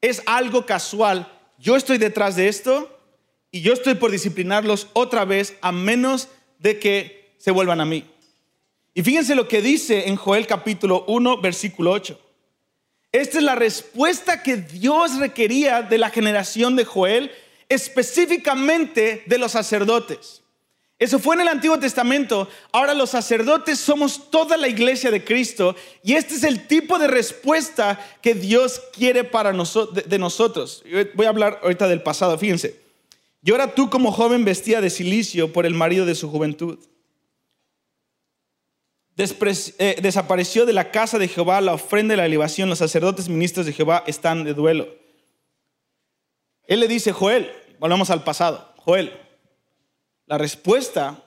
es 0.00 0.22
algo 0.26 0.66
casual. 0.66 1.30
Yo 1.58 1.76
estoy 1.76 1.96
detrás 1.96 2.36
de 2.36 2.48
esto 2.48 2.97
y 3.50 3.60
yo 3.62 3.72
estoy 3.72 3.94
por 3.94 4.10
disciplinarlos 4.10 4.88
otra 4.92 5.24
vez 5.24 5.56
a 5.60 5.72
menos 5.72 6.28
de 6.58 6.78
que 6.78 7.34
se 7.38 7.50
vuelvan 7.50 7.80
a 7.80 7.84
mí. 7.84 8.04
Y 8.94 9.02
fíjense 9.02 9.34
lo 9.34 9.48
que 9.48 9.62
dice 9.62 10.08
en 10.08 10.16
Joel 10.16 10.46
capítulo 10.46 11.04
1, 11.06 11.40
versículo 11.40 11.92
8. 11.92 12.20
Esta 13.12 13.38
es 13.38 13.44
la 13.44 13.54
respuesta 13.54 14.42
que 14.42 14.56
Dios 14.56 15.18
requería 15.18 15.82
de 15.82 15.98
la 15.98 16.10
generación 16.10 16.76
de 16.76 16.84
Joel, 16.84 17.30
específicamente 17.68 19.22
de 19.26 19.38
los 19.38 19.52
sacerdotes. 19.52 20.42
Eso 20.98 21.20
fue 21.20 21.36
en 21.36 21.42
el 21.42 21.48
Antiguo 21.48 21.78
Testamento. 21.78 22.48
Ahora 22.72 22.92
los 22.92 23.10
sacerdotes 23.10 23.78
somos 23.78 24.30
toda 24.30 24.56
la 24.56 24.66
iglesia 24.66 25.12
de 25.12 25.24
Cristo 25.24 25.76
y 26.02 26.14
este 26.14 26.34
es 26.34 26.42
el 26.42 26.66
tipo 26.66 26.98
de 26.98 27.06
respuesta 27.06 28.04
que 28.20 28.34
Dios 28.34 28.82
quiere 28.92 29.22
para 29.22 29.52
de 29.52 30.18
nosotros. 30.18 30.82
Voy 31.14 31.26
a 31.26 31.28
hablar 31.28 31.60
ahorita 31.62 31.86
del 31.86 32.02
pasado, 32.02 32.36
fíjense. 32.36 32.87
Y 33.42 33.50
ahora 33.50 33.74
tú 33.74 33.88
como 33.88 34.12
joven 34.12 34.44
vestía 34.44 34.80
de 34.80 34.90
silicio 34.90 35.52
por 35.52 35.66
el 35.66 35.74
marido 35.74 36.06
de 36.06 36.14
su 36.14 36.30
juventud. 36.30 36.78
Eh, 39.18 39.98
desapareció 40.00 40.64
de 40.64 40.72
la 40.72 40.92
casa 40.92 41.18
de 41.18 41.26
Jehová 41.26 41.60
la 41.60 41.74
ofrenda 41.74 42.12
de 42.12 42.18
la 42.18 42.26
elevación. 42.26 42.68
Los 42.68 42.78
sacerdotes 42.78 43.28
ministros 43.28 43.66
de 43.66 43.72
Jehová 43.72 44.04
están 44.06 44.44
de 44.44 44.54
duelo. 44.54 44.88
Él 46.68 46.80
le 46.80 46.88
dice, 46.88 47.12
Joel, 47.12 47.50
volvamos 47.80 48.10
al 48.10 48.22
pasado. 48.22 48.74
Joel, 48.76 49.12
la 50.26 50.38
respuesta, 50.38 51.22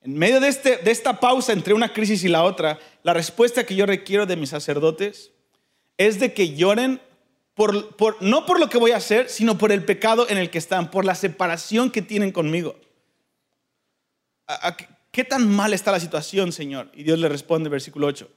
en 0.00 0.14
medio 0.14 0.40
de, 0.40 0.48
este, 0.48 0.78
de 0.78 0.90
esta 0.90 1.20
pausa 1.20 1.52
entre 1.52 1.74
una 1.74 1.92
crisis 1.92 2.24
y 2.24 2.28
la 2.28 2.44
otra, 2.44 2.78
la 3.02 3.12
respuesta 3.12 3.64
que 3.64 3.74
yo 3.74 3.84
requiero 3.84 4.24
de 4.24 4.36
mis 4.36 4.50
sacerdotes 4.50 5.32
es 5.98 6.18
de 6.18 6.32
que 6.32 6.54
lloren 6.54 7.00
por, 7.54 8.22
no 8.22 8.46
por 8.46 8.58
lo 8.58 8.68
que 8.68 8.78
voy 8.78 8.92
a 8.92 8.96
hacer, 8.96 9.28
sino 9.28 9.58
por 9.58 9.72
el 9.72 9.84
pecado 9.84 10.28
en 10.28 10.38
el 10.38 10.50
que 10.50 10.58
están, 10.58 10.90
por 10.90 11.04
la 11.04 11.14
separación 11.14 11.90
que 11.90 12.02
tienen 12.02 12.32
conmigo. 12.32 12.76
¿Qué 15.10 15.24
tan 15.24 15.48
mal 15.48 15.74
está 15.74 15.92
la 15.92 16.00
situación, 16.00 16.52
Señor? 16.52 16.90
Y 16.94 17.02
Dios 17.02 17.18
le 17.18 17.28
responde, 17.28 17.68
versículo 17.68 18.06
8. 18.06 18.28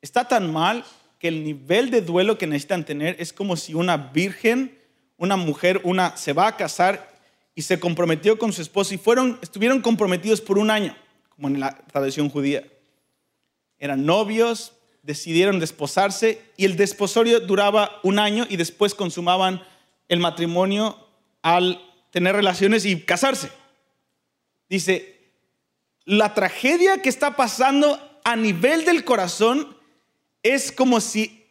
Está 0.00 0.26
tan 0.26 0.50
mal 0.52 0.84
que 1.18 1.28
el 1.28 1.44
nivel 1.44 1.90
de 1.90 2.00
duelo 2.00 2.38
que 2.38 2.46
necesitan 2.46 2.84
tener 2.84 3.16
es 3.18 3.32
como 3.32 3.56
si 3.56 3.74
una 3.74 3.96
virgen, 3.96 4.78
una 5.18 5.36
mujer, 5.36 5.80
una 5.84 6.16
se 6.16 6.32
va 6.32 6.48
a 6.48 6.56
casar 6.56 7.12
y 7.54 7.62
se 7.62 7.78
comprometió 7.78 8.38
con 8.38 8.52
su 8.52 8.62
esposo 8.62 8.94
y 8.94 8.98
fueron, 8.98 9.38
estuvieron 9.42 9.82
comprometidos 9.82 10.40
por 10.40 10.58
un 10.58 10.70
año, 10.70 10.96
como 11.28 11.48
en 11.48 11.60
la 11.60 11.76
tradición 11.92 12.30
judía. 12.30 12.64
Eran 13.78 14.06
novios, 14.06 14.72
decidieron 15.02 15.58
desposarse 15.58 16.40
y 16.56 16.64
el 16.64 16.76
desposorio 16.76 17.40
duraba 17.40 18.00
un 18.02 18.18
año 18.18 18.46
y 18.48 18.56
después 18.56 18.94
consumaban 18.94 19.62
el 20.08 20.20
matrimonio 20.20 20.96
al 21.42 21.80
tener 22.10 22.36
relaciones 22.36 22.84
y 22.84 23.00
casarse. 23.00 23.50
Dice, 24.68 25.30
la 26.04 26.34
tragedia 26.34 27.02
que 27.02 27.08
está 27.08 27.36
pasando 27.36 28.20
a 28.24 28.36
nivel 28.36 28.84
del 28.84 29.04
corazón 29.04 29.76
es 30.42 30.70
como 30.70 31.00
si 31.00 31.46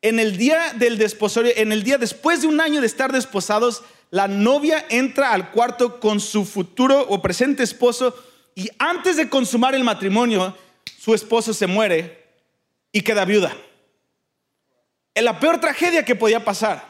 en 0.00 0.18
el 0.18 0.36
día 0.36 0.72
del 0.74 0.98
desposorio, 0.98 1.52
en 1.56 1.72
el 1.72 1.82
día 1.82 1.98
después 1.98 2.42
de 2.42 2.48
un 2.48 2.60
año 2.60 2.80
de 2.80 2.86
estar 2.86 3.12
desposados, 3.12 3.82
la 4.10 4.28
novia 4.28 4.84
entra 4.90 5.32
al 5.32 5.50
cuarto 5.50 6.00
con 6.00 6.20
su 6.20 6.44
futuro 6.44 7.06
o 7.08 7.22
presente 7.22 7.62
esposo 7.62 8.14
y 8.54 8.68
antes 8.78 9.16
de 9.16 9.28
consumar 9.28 9.74
el 9.74 9.84
matrimonio, 9.84 10.56
su 10.98 11.14
esposo 11.14 11.54
se 11.54 11.66
muere 11.66 12.21
y 12.92 13.00
queda 13.00 13.24
viuda. 13.24 13.56
Es 15.14 15.24
la 15.24 15.40
peor 15.40 15.60
tragedia 15.60 16.04
que 16.04 16.14
podía 16.14 16.44
pasar. 16.44 16.86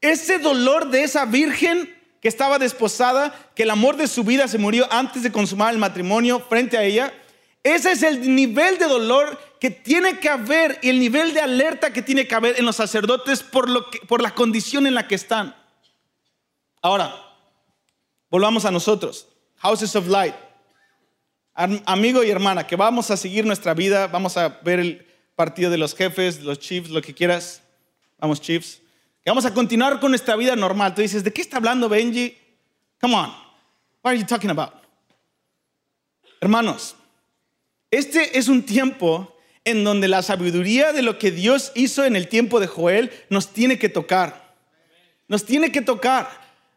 Ese 0.00 0.38
dolor 0.38 0.90
de 0.90 1.02
esa 1.02 1.24
virgen 1.24 1.94
que 2.20 2.28
estaba 2.28 2.58
desposada, 2.58 3.34
que 3.54 3.64
el 3.64 3.70
amor 3.70 3.96
de 3.96 4.06
su 4.06 4.24
vida 4.24 4.46
se 4.48 4.58
murió 4.58 4.86
antes 4.92 5.22
de 5.22 5.32
consumar 5.32 5.72
el 5.72 5.78
matrimonio 5.78 6.40
frente 6.40 6.76
a 6.76 6.84
ella, 6.84 7.12
ese 7.62 7.92
es 7.92 8.02
el 8.02 8.34
nivel 8.34 8.78
de 8.78 8.86
dolor 8.86 9.38
que 9.60 9.70
tiene 9.70 10.18
que 10.18 10.28
haber 10.28 10.78
y 10.82 10.90
el 10.90 11.00
nivel 11.00 11.34
de 11.34 11.40
alerta 11.40 11.92
que 11.92 12.02
tiene 12.02 12.26
que 12.28 12.34
haber 12.34 12.58
en 12.58 12.64
los 12.64 12.76
sacerdotes 12.76 13.42
por, 13.42 13.68
lo 13.68 13.90
que, 13.90 13.98
por 14.00 14.22
la 14.22 14.34
condición 14.34 14.86
en 14.86 14.94
la 14.94 15.08
que 15.08 15.16
están. 15.16 15.56
Ahora, 16.80 17.14
volvamos 18.30 18.64
a 18.64 18.70
nosotros. 18.70 19.28
Houses 19.56 19.96
of 19.96 20.06
Light 20.06 20.34
amigo 21.58 22.22
y 22.22 22.30
hermana, 22.30 22.66
que 22.66 22.76
vamos 22.76 23.10
a 23.10 23.16
seguir 23.16 23.44
nuestra 23.44 23.74
vida, 23.74 24.06
vamos 24.06 24.36
a 24.36 24.60
ver 24.62 24.78
el 24.78 25.06
partido 25.34 25.70
de 25.70 25.78
los 25.78 25.94
jefes, 25.94 26.40
los 26.42 26.60
Chiefs, 26.60 26.90
lo 26.90 27.02
que 27.02 27.12
quieras, 27.12 27.62
vamos 28.18 28.40
Chiefs, 28.40 28.80
que 29.24 29.30
vamos 29.30 29.44
a 29.44 29.52
continuar 29.52 29.98
con 29.98 30.12
nuestra 30.12 30.36
vida 30.36 30.54
normal. 30.54 30.94
Tú 30.94 31.02
dices, 31.02 31.24
¿de 31.24 31.32
qué 31.32 31.40
está 31.40 31.56
hablando 31.56 31.88
Benji? 31.88 32.36
Come 33.00 33.14
on, 33.14 33.30
what 34.02 34.12
are 34.12 34.18
you 34.18 34.24
talking 34.24 34.50
about? 34.50 34.72
Hermanos, 36.40 36.94
este 37.90 38.38
es 38.38 38.46
un 38.46 38.62
tiempo 38.62 39.36
en 39.64 39.82
donde 39.82 40.06
la 40.06 40.22
sabiduría 40.22 40.92
de 40.92 41.02
lo 41.02 41.18
que 41.18 41.32
Dios 41.32 41.72
hizo 41.74 42.04
en 42.04 42.14
el 42.14 42.28
tiempo 42.28 42.60
de 42.60 42.68
Joel 42.68 43.10
nos 43.30 43.52
tiene 43.52 43.78
que 43.78 43.88
tocar. 43.88 44.54
Nos 45.26 45.44
tiene 45.44 45.72
que 45.72 45.82
tocar. 45.82 46.30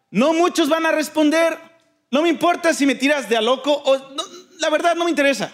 No 0.09 0.33
muchos 0.33 0.67
van 0.67 0.85
a 0.85 0.91
responder. 0.91 1.57
No 2.09 2.23
me 2.23 2.29
importa 2.29 2.73
si 2.73 2.85
me 2.85 2.95
tiras 2.95 3.29
de 3.29 3.37
a 3.37 3.41
loco 3.41 3.71
o 3.71 3.97
no, 3.97 4.23
la 4.61 4.69
verdad 4.69 4.95
no 4.95 5.03
me 5.03 5.09
interesa. 5.09 5.51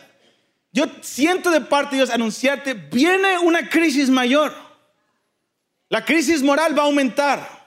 Yo 0.72 0.86
siento 1.02 1.50
de 1.50 1.62
parte 1.62 1.96
de 1.96 2.04
Dios 2.04 2.10
anunciarte, 2.10 2.74
viene 2.74 3.40
una 3.40 3.68
crisis 3.70 4.10
mayor. 4.10 4.54
La 5.90 6.04
crisis 6.04 6.44
moral 6.44 6.78
va 6.78 6.84
a 6.84 6.86
aumentar. 6.86 7.58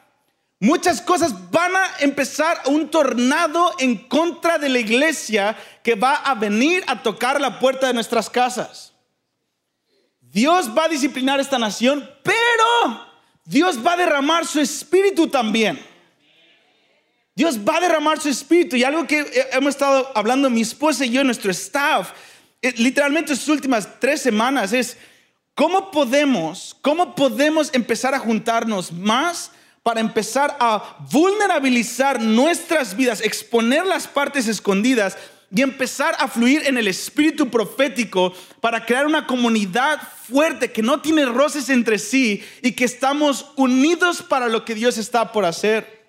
Muchas 0.61 1.01
cosas 1.01 1.51
van 1.51 1.75
a 1.75 1.87
empezar 2.01 2.61
un 2.67 2.91
tornado 2.91 3.75
en 3.79 3.97
contra 3.97 4.59
de 4.59 4.69
la 4.69 4.79
iglesia 4.79 5.57
que 5.83 5.95
va 5.95 6.17
a 6.17 6.35
venir 6.35 6.85
a 6.87 7.03
tocar 7.03 7.41
la 7.41 7.59
puerta 7.59 7.87
de 7.87 7.95
nuestras 7.95 8.29
casas. 8.29 8.93
Dios 10.21 10.71
va 10.77 10.85
a 10.85 10.89
disciplinar 10.89 11.41
esta 11.41 11.59
nación, 11.59 12.09
pero 12.23 13.07
Dios 13.45 13.85
va 13.85 13.95
a 13.95 13.97
derramar 13.97 14.47
su 14.47 14.61
espíritu 14.61 15.27
también. 15.29 15.90
Dios 17.41 17.59
va 17.59 17.79
a 17.79 17.81
derramar 17.81 18.21
su 18.21 18.29
espíritu. 18.29 18.77
Y 18.77 18.85
algo 18.85 19.07
que 19.07 19.25
hemos 19.53 19.71
estado 19.71 20.13
hablando 20.15 20.51
mi 20.51 20.61
esposa 20.61 21.07
y 21.07 21.11
yo, 21.11 21.25
nuestro 21.25 21.51
staff, 21.53 22.11
eh, 22.61 22.75
literalmente 22.77 23.33
estas 23.33 23.49
últimas 23.49 23.99
tres 23.99 24.21
semanas 24.21 24.75
es 24.75 24.99
cómo 25.55 25.91
podemos, 25.91 26.77
cómo 26.83 27.15
podemos 27.15 27.71
empezar 27.73 28.15
a 28.15 28.19
juntarnos 28.19 28.93
más 28.93 29.53
para 29.83 30.01
empezar 30.01 30.55
a 30.61 30.99
vulnerabilizar 31.11 32.21
nuestras 32.21 32.95
vidas, 32.95 33.23
exponer 33.23 33.87
las 33.87 34.07
partes 34.07 34.47
escondidas 34.47 35.17
y 35.51 35.63
empezar 35.63 36.15
a 36.19 36.29
fluir 36.29 36.65
en 36.67 36.77
el 36.77 36.89
espíritu 36.89 37.49
profético 37.49 38.35
para 38.61 38.85
crear 38.85 39.07
una 39.07 39.27
comunidad 39.27 39.99
fuerte 40.29 40.73
que 40.73 40.83
no 40.83 41.01
tiene 41.01 41.25
roces 41.25 41.71
entre 41.71 41.99
sí 41.99 42.45
y 42.61 42.73
que 42.73 42.85
estamos 42.85 43.47
unidos 43.57 44.21
para 44.21 44.47
lo 44.49 44.67
que 44.67 44.75
Dios 44.75 44.99
está 44.99 45.33
por 45.33 45.47
hacer. 45.47 46.00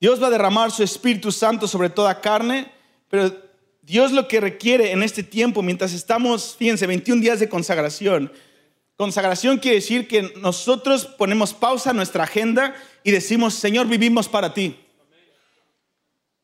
Dios 0.00 0.22
va 0.22 0.28
a 0.28 0.30
derramar 0.30 0.70
su 0.70 0.82
Espíritu 0.82 1.30
Santo 1.30 1.68
sobre 1.68 1.90
toda 1.90 2.22
carne, 2.22 2.72
pero 3.10 3.36
Dios 3.82 4.12
lo 4.12 4.26
que 4.26 4.40
requiere 4.40 4.92
en 4.92 5.02
este 5.02 5.22
tiempo, 5.22 5.62
mientras 5.62 5.92
estamos, 5.92 6.56
fíjense, 6.58 6.86
21 6.86 7.20
días 7.20 7.38
de 7.38 7.50
consagración, 7.50 8.32
consagración 8.96 9.58
quiere 9.58 9.76
decir 9.76 10.08
que 10.08 10.32
nosotros 10.40 11.04
ponemos 11.04 11.52
pausa 11.52 11.90
a 11.90 11.92
nuestra 11.92 12.24
agenda 12.24 12.74
y 13.04 13.10
decimos, 13.10 13.54
Señor, 13.54 13.88
vivimos 13.88 14.28
para 14.28 14.54
ti. 14.54 14.76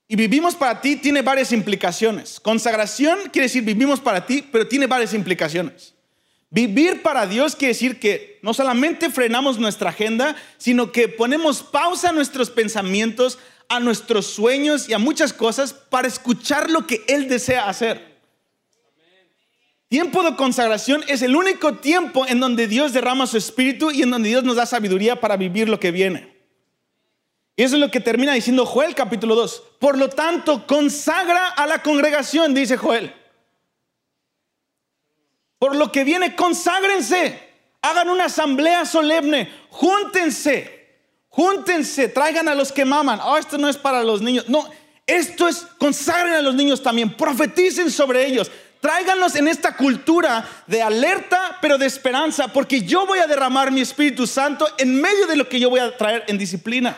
Y 0.09 0.17
vivimos 0.17 0.55
para 0.55 0.81
ti 0.81 0.97
tiene 0.97 1.23
varias 1.23 1.51
implicaciones. 1.51 2.39
Consagración 2.39 3.19
quiere 3.33 3.47
decir 3.47 3.65
vivimos 3.65 4.01
para 4.01 4.25
ti, 4.25 4.47
pero 4.53 4.69
tiene 4.69 4.87
varias 4.87 5.15
implicaciones. 5.15 5.96
Vivir 6.51 7.03
para 7.03 7.27
Dios 7.27 7.57
quiere 7.57 7.75
decir 7.75 7.99
que 7.99 8.39
no 8.43 8.55
solamente 8.55 9.11
frenamos 9.11 9.59
nuestra 9.59 9.91
agenda, 9.91 10.37
sino 10.59 10.93
que 10.93 11.09
ponemos 11.09 11.63
pausa 11.63 12.11
a 12.11 12.13
nuestros 12.13 12.51
pensamientos, 12.51 13.39
a 13.69 13.81
nuestros 13.81 14.27
sueños 14.27 14.89
y 14.89 14.93
a 14.93 14.99
muchas 14.99 15.33
cosas 15.33 15.73
para 15.73 16.07
escuchar 16.07 16.71
lo 16.71 16.87
que 16.87 17.05
Él 17.09 17.29
desea 17.29 17.69
hacer. 17.69 18.17
Tiempo 19.89 20.23
de 20.23 20.35
consagración 20.35 21.05
es 21.09 21.23
el 21.23 21.37
único 21.37 21.75
tiempo 21.75 22.27
en 22.27 22.41
donde 22.41 22.67
Dios 22.67 22.93
derrama 22.93 23.27
su 23.27 23.37
espíritu 23.37 23.91
y 23.91 24.03
en 24.03 24.11
donde 24.11 24.29
Dios 24.29 24.43
nos 24.43 24.57
da 24.57 24.67
sabiduría 24.67 25.21
para 25.21 25.37
vivir 25.37 25.69
lo 25.69 25.79
que 25.79 25.93
viene. 25.93 26.37
Y 27.57 27.63
eso 27.63 27.77
es 27.77 27.81
lo 27.81 27.91
que 27.91 28.01
termina 28.01 28.35
diciendo 28.35 28.67
Joel 28.67 28.95
capítulo 28.95 29.35
2. 29.35 29.63
Por 29.79 29.97
lo 29.97 30.09
tanto, 30.09 30.67
consagra 30.67 31.49
a 31.49 31.67
la 31.67 31.83
congregación, 31.83 32.53
dice 32.53 32.77
Joel. 32.77 33.15
Por 35.59 35.77
lo 35.77 35.91
que 35.91 36.05
viene, 36.05 36.37
conságrense. 36.37 37.41
Hagan 37.83 38.11
una 38.11 38.25
asamblea 38.25 38.85
solemne. 38.85 39.51
Júntense. 39.71 40.87
Júntense. 41.29 42.09
Traigan 42.09 42.49
a 42.49 42.55
los 42.55 42.73
que 42.73 42.85
maman. 42.85 43.21
Oh, 43.23 43.37
esto 43.37 43.59
no 43.59 43.69
es 43.69 43.77
para 43.77 44.03
los 44.03 44.21
niños. 44.21 44.49
No, 44.49 44.69
esto 45.07 45.49
es 45.49 45.67
consagren 45.79 46.35
a 46.35 46.43
los 46.43 46.55
niños 46.55 46.83
también. 46.83 47.15
Profeticen 47.17 47.91
sobre 47.91 48.27
ellos. 48.27 48.51
Tráiganlos 48.81 49.35
en 49.37 49.49
esta 49.49 49.77
cultura 49.77 50.47
de 50.67 50.83
alerta, 50.83 51.59
pero 51.61 51.79
de 51.79 51.87
esperanza, 51.87 52.49
porque 52.49 52.83
yo 52.83 53.07
voy 53.07 53.19
a 53.19 53.27
derramar 53.27 53.71
mi 53.71 53.81
Espíritu 53.81 54.27
Santo 54.27 54.69
en 54.79 55.01
medio 55.01 55.27
de 55.27 55.37
lo 55.37 55.49
que 55.49 55.59
yo 55.59 55.71
voy 55.71 55.81
a 55.81 55.97
traer 55.97 56.25
en 56.29 56.39
disciplina. 56.39 56.97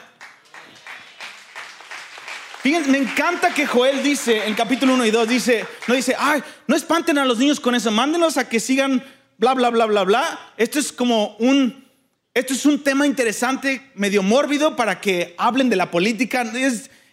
Fíjense, 2.68 2.90
me 2.90 2.98
encanta 2.98 3.54
que 3.54 3.66
Joel 3.66 4.02
dice 4.02 4.46
en 4.46 4.52
capítulo 4.52 4.92
1 4.92 5.06
y 5.06 5.10
2, 5.10 5.26
dice, 5.26 5.64
no 5.86 5.94
dice, 5.94 6.14
ay, 6.18 6.42
no 6.66 6.76
espanten 6.76 7.16
a 7.16 7.24
los 7.24 7.38
niños 7.38 7.60
con 7.60 7.74
eso, 7.74 7.90
mándenos 7.90 8.36
a 8.36 8.46
que 8.46 8.60
sigan 8.60 9.02
bla, 9.38 9.54
bla, 9.54 9.70
bla, 9.70 9.86
bla, 9.86 10.04
bla. 10.04 10.52
Esto 10.58 10.78
es 10.78 10.92
como 10.92 11.34
un, 11.38 11.88
esto 12.34 12.52
es 12.52 12.66
un 12.66 12.84
tema 12.84 13.06
interesante, 13.06 13.90
medio 13.94 14.22
mórbido 14.22 14.76
para 14.76 15.00
que 15.00 15.34
hablen 15.38 15.70
de 15.70 15.76
la 15.76 15.90
política. 15.90 16.42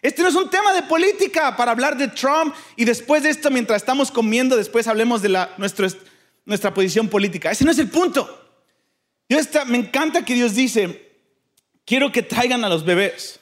este 0.01 0.23
no 0.23 0.27
es 0.27 0.35
un 0.35 0.49
tema 0.49 0.73
de 0.73 0.81
política 0.81 1.55
para 1.55 1.71
hablar 1.71 1.95
de 1.95 2.09
Trump 2.09 2.53
y 2.75 2.83
después 2.83 3.23
de 3.23 3.29
esto, 3.29 3.49
mientras 3.49 3.81
estamos 3.81 4.11
comiendo, 4.11 4.57
después 4.57 4.89
hablemos 4.89 5.21
de 5.21 5.29
la, 5.29 5.55
nuestra 6.43 6.73
posición 6.73 7.07
política. 7.07 7.51
Ese 7.51 7.63
no 7.63 7.71
es 7.71 7.79
el 7.79 7.87
punto. 7.87 8.59
Dios 9.29 9.39
está, 9.39 9.63
me 9.63 9.77
encanta 9.77 10.25
que 10.25 10.33
Dios 10.33 10.53
dice, 10.53 11.13
quiero 11.85 12.11
que 12.11 12.23
traigan 12.23 12.65
a 12.65 12.67
los 12.67 12.83
bebés, 12.83 13.39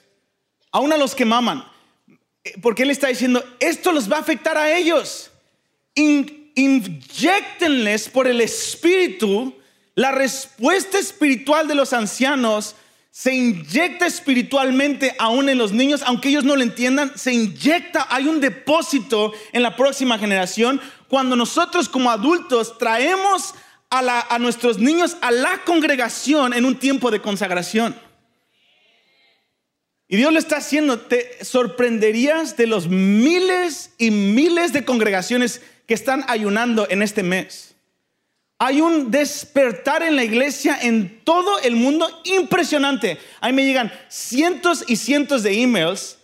aún 0.72 0.94
a 0.94 0.98
los 0.98 1.16
que 1.16 1.26
maman 1.26 1.73
porque 2.62 2.84
Él 2.84 2.92
está 2.92 3.08
diciendo, 3.08 3.44
esto 3.60 3.92
los 3.92 4.12
va 4.12 4.18
a 4.18 4.22
afectar 4.22 4.56
a 4.58 4.76
ellos. 4.76 5.32
inyectenles 5.96 8.10
por 8.10 8.28
el 8.28 8.42
Espíritu 8.42 9.56
la 9.96 10.12
respuesta 10.12 10.98
espiritual 10.98 11.68
de 11.68 11.76
los 11.76 11.94
ancianos 11.94 12.76
se 13.12 13.32
inyecta 13.32 14.08
espiritualmente 14.08 15.16
aún 15.20 15.50
en 15.50 15.60
los 15.60 15.72
niños, 15.72 16.02
aunque 16.04 16.30
ellos 16.30 16.44
no 16.44 16.56
lo 16.56 16.64
entiendan, 16.64 17.12
se 17.16 17.32
inyecta, 17.32 18.08
hay 18.10 18.28
un 18.28 18.42
depósito 18.42 19.34
en 19.52 19.62
la 19.62 19.76
próxima 19.76 20.18
generación 20.18 20.82
cuando 21.08 21.36
nosotros 21.36 21.88
como 21.88 22.10
adultos 22.10 22.76
traemos 22.80 23.54
a 23.92 24.40
nuestros 24.40 24.80
niños 24.80 25.18
a 25.22 25.30
la 25.30 25.64
congregación 25.64 26.54
en 26.54 26.66
un 26.66 26.80
tiempo 26.80 27.12
de 27.12 27.22
consagración. 27.22 27.96
Y 30.08 30.18
Dios 30.18 30.32
lo 30.32 30.40
está 30.40 30.58
haciendo. 30.58 31.00
Te 31.00 31.44
sorprenderías 31.44 32.58
de 32.58 32.68
los 32.68 32.88
miles 32.88 33.92
y 33.98 34.12
miles 34.12 34.74
de 34.74 34.86
congregaciones 34.86 35.62
que 35.88 35.94
están 35.94 36.26
ayunando 36.28 36.88
en 36.90 37.02
este 37.02 37.24
mes. 37.24 37.76
Hay 38.60 38.80
un 38.80 39.12
despertar 39.12 40.04
en 40.04 40.16
la 40.16 40.24
iglesia 40.24 40.78
en 40.82 41.22
todo 41.24 41.60
el 41.60 41.76
mundo 41.76 42.08
impresionante. 42.24 43.18
Ahí 43.42 43.52
me 43.52 43.66
llegan 43.66 43.92
cientos 44.08 44.86
y 44.88 44.96
cientos 44.96 45.44
de 45.44 45.62
emails 45.62 46.18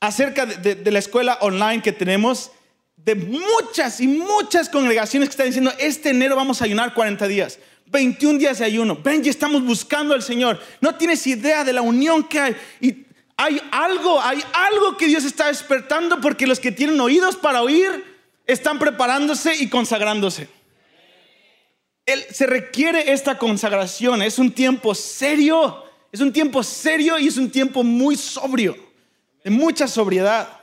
acerca 0.00 0.44
de, 0.44 0.90
la 0.90 0.98
escuela 0.98 1.38
online 1.40 1.82
que 1.82 1.92
tenemos, 1.92 2.50
de 2.96 3.14
muchas 3.14 4.00
y 4.00 4.08
muchas 4.08 4.68
congregaciones 4.68 5.28
que 5.28 5.32
están 5.32 5.46
diciendo, 5.46 5.72
este 5.78 6.10
enero 6.10 6.36
vamos 6.36 6.60
a 6.60 6.64
ayunar 6.64 6.94
40 6.94 7.28
días. 7.28 7.58
21 7.86 8.38
días 8.38 8.58
de 8.58 8.64
ayuno. 8.64 8.98
Ya 9.04 9.30
estamos 9.30 9.64
buscando 9.64 10.14
al 10.14 10.22
Señor. 10.22 10.60
No 10.80 10.96
tienes 10.96 11.24
idea 11.26 11.64
de 11.64 11.72
la 11.72 11.82
unión 11.82 12.24
que 12.24 12.40
hay. 12.40 12.56
Y 12.80 13.03
hay 13.36 13.60
algo, 13.70 14.20
hay 14.20 14.42
algo 14.52 14.96
que 14.96 15.06
Dios 15.06 15.24
está 15.24 15.48
despertando 15.48 16.20
porque 16.20 16.46
los 16.46 16.60
que 16.60 16.72
tienen 16.72 17.00
oídos 17.00 17.36
para 17.36 17.62
oír 17.62 18.04
están 18.46 18.78
preparándose 18.78 19.56
y 19.56 19.68
consagrándose. 19.68 20.48
Él, 22.06 22.24
se 22.30 22.46
requiere 22.46 23.12
esta 23.12 23.38
consagración, 23.38 24.22
es 24.22 24.38
un 24.38 24.52
tiempo 24.52 24.94
serio, 24.94 25.84
es 26.12 26.20
un 26.20 26.32
tiempo 26.32 26.62
serio 26.62 27.18
y 27.18 27.28
es 27.28 27.38
un 27.38 27.50
tiempo 27.50 27.82
muy 27.82 28.16
sobrio, 28.16 28.76
de 29.42 29.50
mucha 29.50 29.88
sobriedad. 29.88 30.60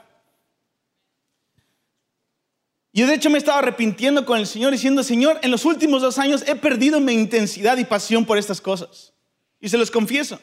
Yo 2.94 3.08
de 3.08 3.16
hecho 3.16 3.30
me 3.30 3.38
estaba 3.38 3.60
arrepintiendo 3.60 4.26
con 4.26 4.38
el 4.38 4.46
Señor 4.46 4.72
diciendo, 4.72 5.02
Señor, 5.04 5.40
en 5.42 5.50
los 5.50 5.66
últimos 5.66 6.02
dos 6.02 6.18
años 6.18 6.44
he 6.46 6.56
perdido 6.56 7.00
mi 7.00 7.14
intensidad 7.14 7.78
y 7.78 7.86
pasión 7.86 8.26
por 8.26 8.38
estas 8.38 8.60
cosas. 8.60 9.14
Y 9.60 9.70
se 9.70 9.78
los 9.78 9.90
confieso. 9.90 10.40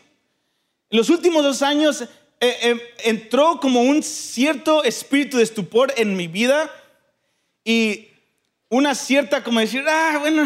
En 0.90 0.96
los 0.96 1.10
últimos 1.10 1.42
dos 1.42 1.60
años 1.60 2.04
eh, 2.40 2.56
eh, 2.62 2.94
entró 3.04 3.58
como 3.60 3.82
un 3.82 4.02
cierto 4.02 4.84
espíritu 4.84 5.38
de 5.38 5.42
estupor 5.42 5.92
en 5.96 6.16
mi 6.16 6.28
vida 6.28 6.70
y 7.64 8.08
una 8.68 8.94
cierta, 8.94 9.42
como 9.42 9.60
decir, 9.60 9.84
ah, 9.88 10.18
bueno, 10.20 10.44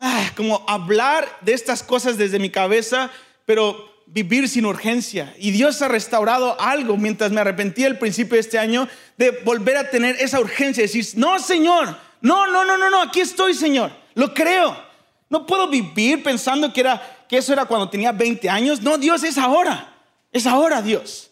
ah, 0.00 0.30
como 0.36 0.64
hablar 0.68 1.38
de 1.40 1.54
estas 1.54 1.82
cosas 1.82 2.18
desde 2.18 2.38
mi 2.38 2.50
cabeza, 2.50 3.10
pero 3.46 3.88
vivir 4.06 4.48
sin 4.48 4.66
urgencia. 4.66 5.34
Y 5.38 5.50
Dios 5.50 5.80
ha 5.82 5.88
restaurado 5.88 6.60
algo 6.60 6.96
mientras 6.96 7.30
me 7.30 7.40
arrepentí 7.40 7.84
al 7.84 7.98
principio 7.98 8.34
de 8.34 8.40
este 8.40 8.58
año 8.58 8.88
de 9.16 9.30
volver 9.30 9.76
a 9.76 9.90
tener 9.90 10.16
esa 10.16 10.40
urgencia, 10.40 10.82
decir, 10.82 11.06
no, 11.14 11.38
Señor, 11.38 11.96
no, 12.20 12.46
no, 12.46 12.64
no, 12.64 12.76
no, 12.76 12.90
no, 12.90 13.02
aquí 13.02 13.20
estoy, 13.20 13.54
Señor, 13.54 13.92
lo 14.14 14.34
creo. 14.34 14.76
No 15.30 15.46
puedo 15.46 15.68
vivir 15.68 16.22
pensando 16.22 16.72
que 16.72 16.80
era 16.80 17.24
que 17.28 17.36
eso 17.38 17.52
era 17.52 17.66
cuando 17.66 17.88
tenía 17.90 18.12
20 18.12 18.48
años. 18.48 18.80
No, 18.80 18.96
Dios 18.96 19.22
es 19.22 19.36
ahora. 19.36 19.97
Es 20.32 20.46
ahora 20.46 20.82
Dios. 20.82 21.30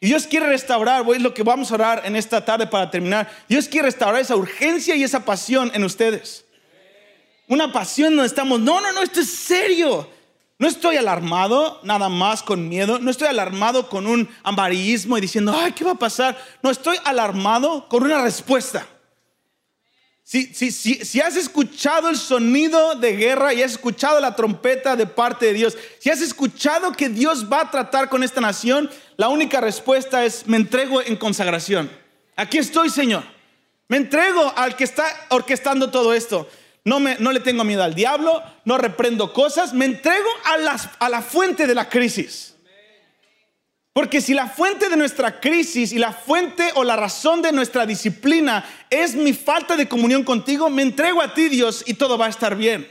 Y 0.00 0.08
Dios 0.08 0.26
quiere 0.26 0.46
restaurar, 0.46 1.04
es 1.14 1.22
lo 1.22 1.32
que 1.32 1.42
vamos 1.42 1.70
a 1.70 1.74
orar 1.74 2.02
en 2.04 2.16
esta 2.16 2.44
tarde 2.44 2.66
para 2.66 2.90
terminar. 2.90 3.30
Dios 3.48 3.66
quiere 3.66 3.86
restaurar 3.86 4.20
esa 4.20 4.36
urgencia 4.36 4.94
y 4.94 5.02
esa 5.02 5.24
pasión 5.24 5.70
en 5.74 5.84
ustedes. 5.84 6.44
Una 7.48 7.72
pasión 7.72 8.14
donde 8.14 8.26
estamos, 8.26 8.60
no, 8.60 8.80
no, 8.80 8.92
no, 8.92 9.02
esto 9.02 9.20
es 9.20 9.30
serio. 9.30 10.08
No 10.58 10.68
estoy 10.68 10.96
alarmado 10.96 11.80
nada 11.82 12.08
más 12.08 12.42
con 12.42 12.68
miedo, 12.68 12.98
no 12.98 13.10
estoy 13.10 13.28
alarmado 13.28 13.88
con 13.88 14.06
un 14.06 14.28
amarillismo 14.42 15.18
y 15.18 15.20
diciendo, 15.20 15.54
ay, 15.54 15.72
¿qué 15.72 15.84
va 15.84 15.92
a 15.92 15.96
pasar? 15.96 16.36
No, 16.62 16.70
estoy 16.70 16.96
alarmado 17.04 17.88
con 17.88 18.04
una 18.04 18.22
respuesta. 18.22 18.86
Si, 20.28 20.52
si, 20.52 20.72
si, 20.72 21.20
has 21.20 21.36
escuchado 21.36 22.08
el 22.08 22.16
sonido 22.16 22.96
de 22.96 23.12
guerra 23.12 23.54
y 23.54 23.62
has 23.62 23.70
escuchado 23.70 24.18
la 24.18 24.34
trompeta 24.34 24.96
de 24.96 25.06
parte 25.06 25.46
de 25.46 25.52
Dios, 25.52 25.78
si 26.00 26.10
has 26.10 26.20
escuchado 26.20 26.90
que 26.90 27.08
Dios 27.08 27.46
va 27.48 27.60
a 27.60 27.70
tratar 27.70 28.08
con 28.08 28.24
esta 28.24 28.40
nación, 28.40 28.90
la 29.16 29.28
única 29.28 29.60
respuesta 29.60 30.24
es, 30.24 30.48
me 30.48 30.56
entrego 30.56 31.00
en 31.00 31.14
consagración. 31.14 31.88
Aquí 32.34 32.58
estoy, 32.58 32.90
Señor. 32.90 33.22
Me 33.86 33.98
entrego 33.98 34.52
al 34.56 34.74
que 34.74 34.82
está 34.82 35.04
orquestando 35.28 35.92
todo 35.92 36.12
esto. 36.12 36.48
No, 36.84 36.98
me, 36.98 37.14
no 37.20 37.30
le 37.30 37.38
tengo 37.38 37.62
miedo 37.62 37.84
al 37.84 37.94
diablo, 37.94 38.42
no 38.64 38.78
reprendo 38.78 39.32
cosas, 39.32 39.74
me 39.74 39.84
entrego 39.84 40.28
a, 40.42 40.56
las, 40.56 40.88
a 40.98 41.08
la 41.08 41.22
fuente 41.22 41.68
de 41.68 41.74
la 41.76 41.88
crisis. 41.88 42.55
Porque 43.96 44.20
si 44.20 44.34
la 44.34 44.46
fuente 44.46 44.90
de 44.90 44.96
nuestra 44.98 45.40
crisis 45.40 45.90
y 45.90 45.98
la 45.98 46.12
fuente 46.12 46.70
o 46.74 46.84
la 46.84 46.96
razón 46.96 47.40
de 47.40 47.50
nuestra 47.50 47.86
disciplina 47.86 48.62
es 48.90 49.14
mi 49.14 49.32
falta 49.32 49.74
de 49.74 49.88
comunión 49.88 50.22
contigo, 50.22 50.68
me 50.68 50.82
entrego 50.82 51.22
a 51.22 51.32
ti, 51.32 51.48
Dios, 51.48 51.82
y 51.86 51.94
todo 51.94 52.18
va 52.18 52.26
a 52.26 52.28
estar 52.28 52.56
bien. 52.56 52.86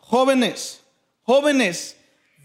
Jóvenes, 0.00 0.82
jóvenes, 1.22 1.96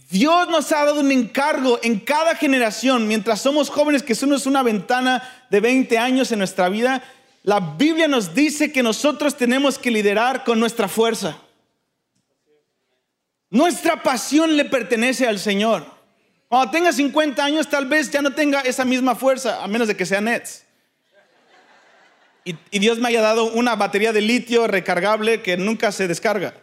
Dios 0.09 0.47
nos 0.47 0.71
ha 0.71 0.85
dado 0.85 1.01
un 1.01 1.11
encargo 1.11 1.81
en 1.83 1.99
cada 1.99 2.33
generación, 2.35 3.09
mientras 3.09 3.41
somos 3.41 3.69
jóvenes, 3.69 4.03
que 4.03 4.15
somos 4.15 4.45
una 4.45 4.63
ventana 4.63 5.21
de 5.49 5.59
20 5.59 5.97
años 5.97 6.31
en 6.31 6.39
nuestra 6.39 6.69
vida, 6.69 7.03
la 7.43 7.59
Biblia 7.59 8.07
nos 8.07 8.33
dice 8.33 8.71
que 8.71 8.83
nosotros 8.83 9.35
tenemos 9.35 9.77
que 9.77 9.91
liderar 9.91 10.45
con 10.45 10.61
nuestra 10.61 10.87
fuerza. 10.87 11.41
Nuestra 13.49 14.03
pasión 14.03 14.57
le 14.57 14.65
pertenece 14.65 15.27
al 15.27 15.39
Señor. 15.39 15.85
Cuando 16.49 16.71
tenga 16.71 16.91
50 16.91 17.43
años, 17.43 17.69
tal 17.69 17.85
vez 17.85 18.09
ya 18.11 18.21
no 18.21 18.33
tenga 18.33 18.61
esa 18.61 18.85
misma 18.85 19.15
fuerza, 19.15 19.63
a 19.63 19.67
menos 19.67 19.87
de 19.87 19.95
que 19.95 20.05
sea 20.05 20.21
Nets. 20.21 20.63
Y, 22.45 22.79
Dios 22.79 22.97
me 22.99 23.09
haya 23.09 23.21
dado 23.21 23.51
una 23.51 23.75
batería 23.75 24.13
de 24.13 24.21
litio 24.21 24.67
recargable 24.67 25.41
que 25.41 25.57
nunca 25.57 25.91
se 25.91 26.07
descarga. 26.07 26.53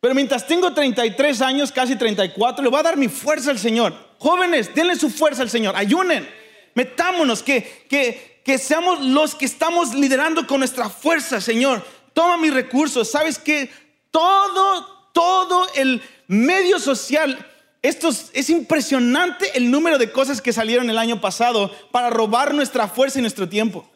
Pero 0.00 0.14
mientras 0.14 0.46
tengo 0.46 0.72
33 0.72 1.40
años, 1.42 1.72
casi 1.72 1.96
34, 1.96 2.62
le 2.62 2.70
voy 2.70 2.78
a 2.78 2.84
dar 2.84 2.96
mi 2.96 3.08
fuerza 3.08 3.50
al 3.50 3.58
Señor. 3.58 3.92
Jóvenes, 4.18 4.72
denle 4.72 4.94
su 4.94 5.10
fuerza 5.10 5.42
al 5.42 5.50
Señor, 5.50 5.74
ayunen, 5.74 6.28
metámonos, 6.74 7.42
que, 7.42 7.86
que, 7.88 8.40
que 8.44 8.58
seamos 8.58 9.00
los 9.00 9.34
que 9.34 9.46
estamos 9.46 9.94
liderando 9.94 10.46
con 10.46 10.60
nuestra 10.60 10.88
fuerza, 10.88 11.40
Señor. 11.40 11.84
Toma 12.12 12.36
mis 12.36 12.54
recursos, 12.54 13.10
¿sabes 13.10 13.36
qué? 13.36 13.68
Todo, 14.16 15.10
todo 15.12 15.66
el 15.74 16.00
medio 16.26 16.78
social. 16.78 17.36
Esto 17.82 18.08
es, 18.08 18.48
impresionante 18.48 19.50
el 19.54 19.70
número 19.70 19.98
de 19.98 20.10
cosas 20.10 20.40
que 20.40 20.54
salieron 20.54 20.88
el 20.88 20.96
año 20.96 21.20
pasado 21.20 21.70
para 21.90 22.08
robar 22.08 22.54
nuestra 22.54 22.88
fuerza 22.88 23.18
y 23.18 23.20
nuestro 23.20 23.46
tiempo. 23.46 23.86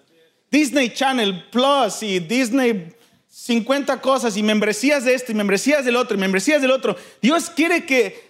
Disney 0.51 0.91
Channel 0.91 1.49
Plus 1.51 2.03
y 2.03 2.19
Disney 2.19 2.93
50 3.31 3.99
cosas 4.03 4.37
y 4.37 4.43
membresías 4.43 5.07
de 5.07 5.15
esto 5.15 5.33
y 5.33 5.35
membresías 5.35 5.87
del 5.87 5.97
otro 5.97 6.19
y 6.19 6.21
membresías 6.21 6.61
del 6.61 6.73
otro. 6.73 6.97
Dios 7.23 7.49
quiere 7.49 7.87
que, 7.87 8.29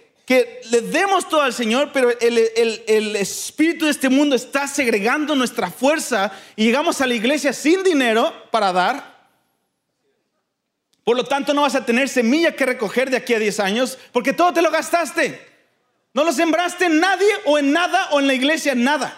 le 0.69 0.79
demos 0.79 1.27
todo 1.27 1.41
al 1.41 1.53
Señor, 1.53 1.89
pero 1.91 2.09
el 2.21 3.17
espíritu 3.17 3.83
de 3.83 3.91
este 3.91 4.07
mundo 4.07 4.33
está 4.33 4.65
segregando 4.65 5.35
nuestra 5.35 5.69
fuerza 5.69 6.31
y 6.55 6.63
llegamos 6.63 7.01
a 7.01 7.07
la 7.07 7.15
iglesia 7.15 7.51
sin 7.51 7.83
dinero 7.83 8.33
para 8.49 8.71
dar. 8.71 9.10
Por 11.03 11.17
lo 11.17 11.23
tanto, 11.23 11.53
no 11.53 11.63
vas 11.63 11.75
a 11.75 11.85
tener 11.85 12.09
semilla 12.09 12.55
que 12.55 12.65
recoger 12.65 13.09
de 13.09 13.17
aquí 13.17 13.33
a 13.33 13.39
10 13.39 13.59
años 13.59 13.97
porque 14.11 14.33
todo 14.33 14.53
te 14.53 14.61
lo 14.61 14.69
gastaste. 14.69 15.49
No 16.13 16.23
lo 16.23 16.31
sembraste 16.31 16.85
en 16.85 16.99
nadie 16.99 17.29
o 17.45 17.57
en 17.57 17.71
nada 17.71 18.09
o 18.11 18.19
en 18.19 18.27
la 18.27 18.33
iglesia 18.33 18.75
nada. 18.75 19.17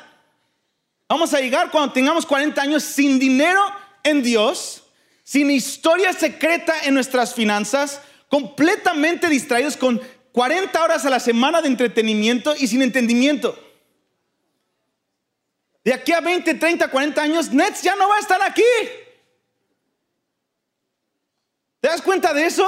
Vamos 1.09 1.33
a 1.33 1.41
llegar 1.41 1.71
cuando 1.71 1.93
tengamos 1.93 2.25
40 2.25 2.61
años 2.61 2.83
sin 2.83 3.19
dinero 3.19 3.61
en 4.03 4.23
Dios, 4.23 4.83
sin 5.23 5.51
historia 5.51 6.13
secreta 6.13 6.73
en 6.85 6.93
nuestras 6.93 7.33
finanzas, 7.33 8.01
completamente 8.29 9.27
distraídos 9.27 9.75
con 9.75 10.01
40 10.31 10.83
horas 10.83 11.05
a 11.05 11.09
la 11.09 11.19
semana 11.19 11.61
de 11.61 11.67
entretenimiento 11.67 12.55
y 12.57 12.67
sin 12.67 12.81
entendimiento. 12.81 13.57
De 15.83 15.93
aquí 15.93 16.13
a 16.13 16.21
20, 16.21 16.55
30, 16.55 16.87
40 16.87 17.21
años, 17.21 17.51
Nets 17.51 17.81
ya 17.81 17.95
no 17.95 18.07
va 18.07 18.15
a 18.15 18.19
estar 18.19 18.41
aquí. 18.41 18.63
¿Te 21.83 21.89
das 21.89 22.01
cuenta 22.01 22.33
de 22.33 22.45
eso? 22.45 22.65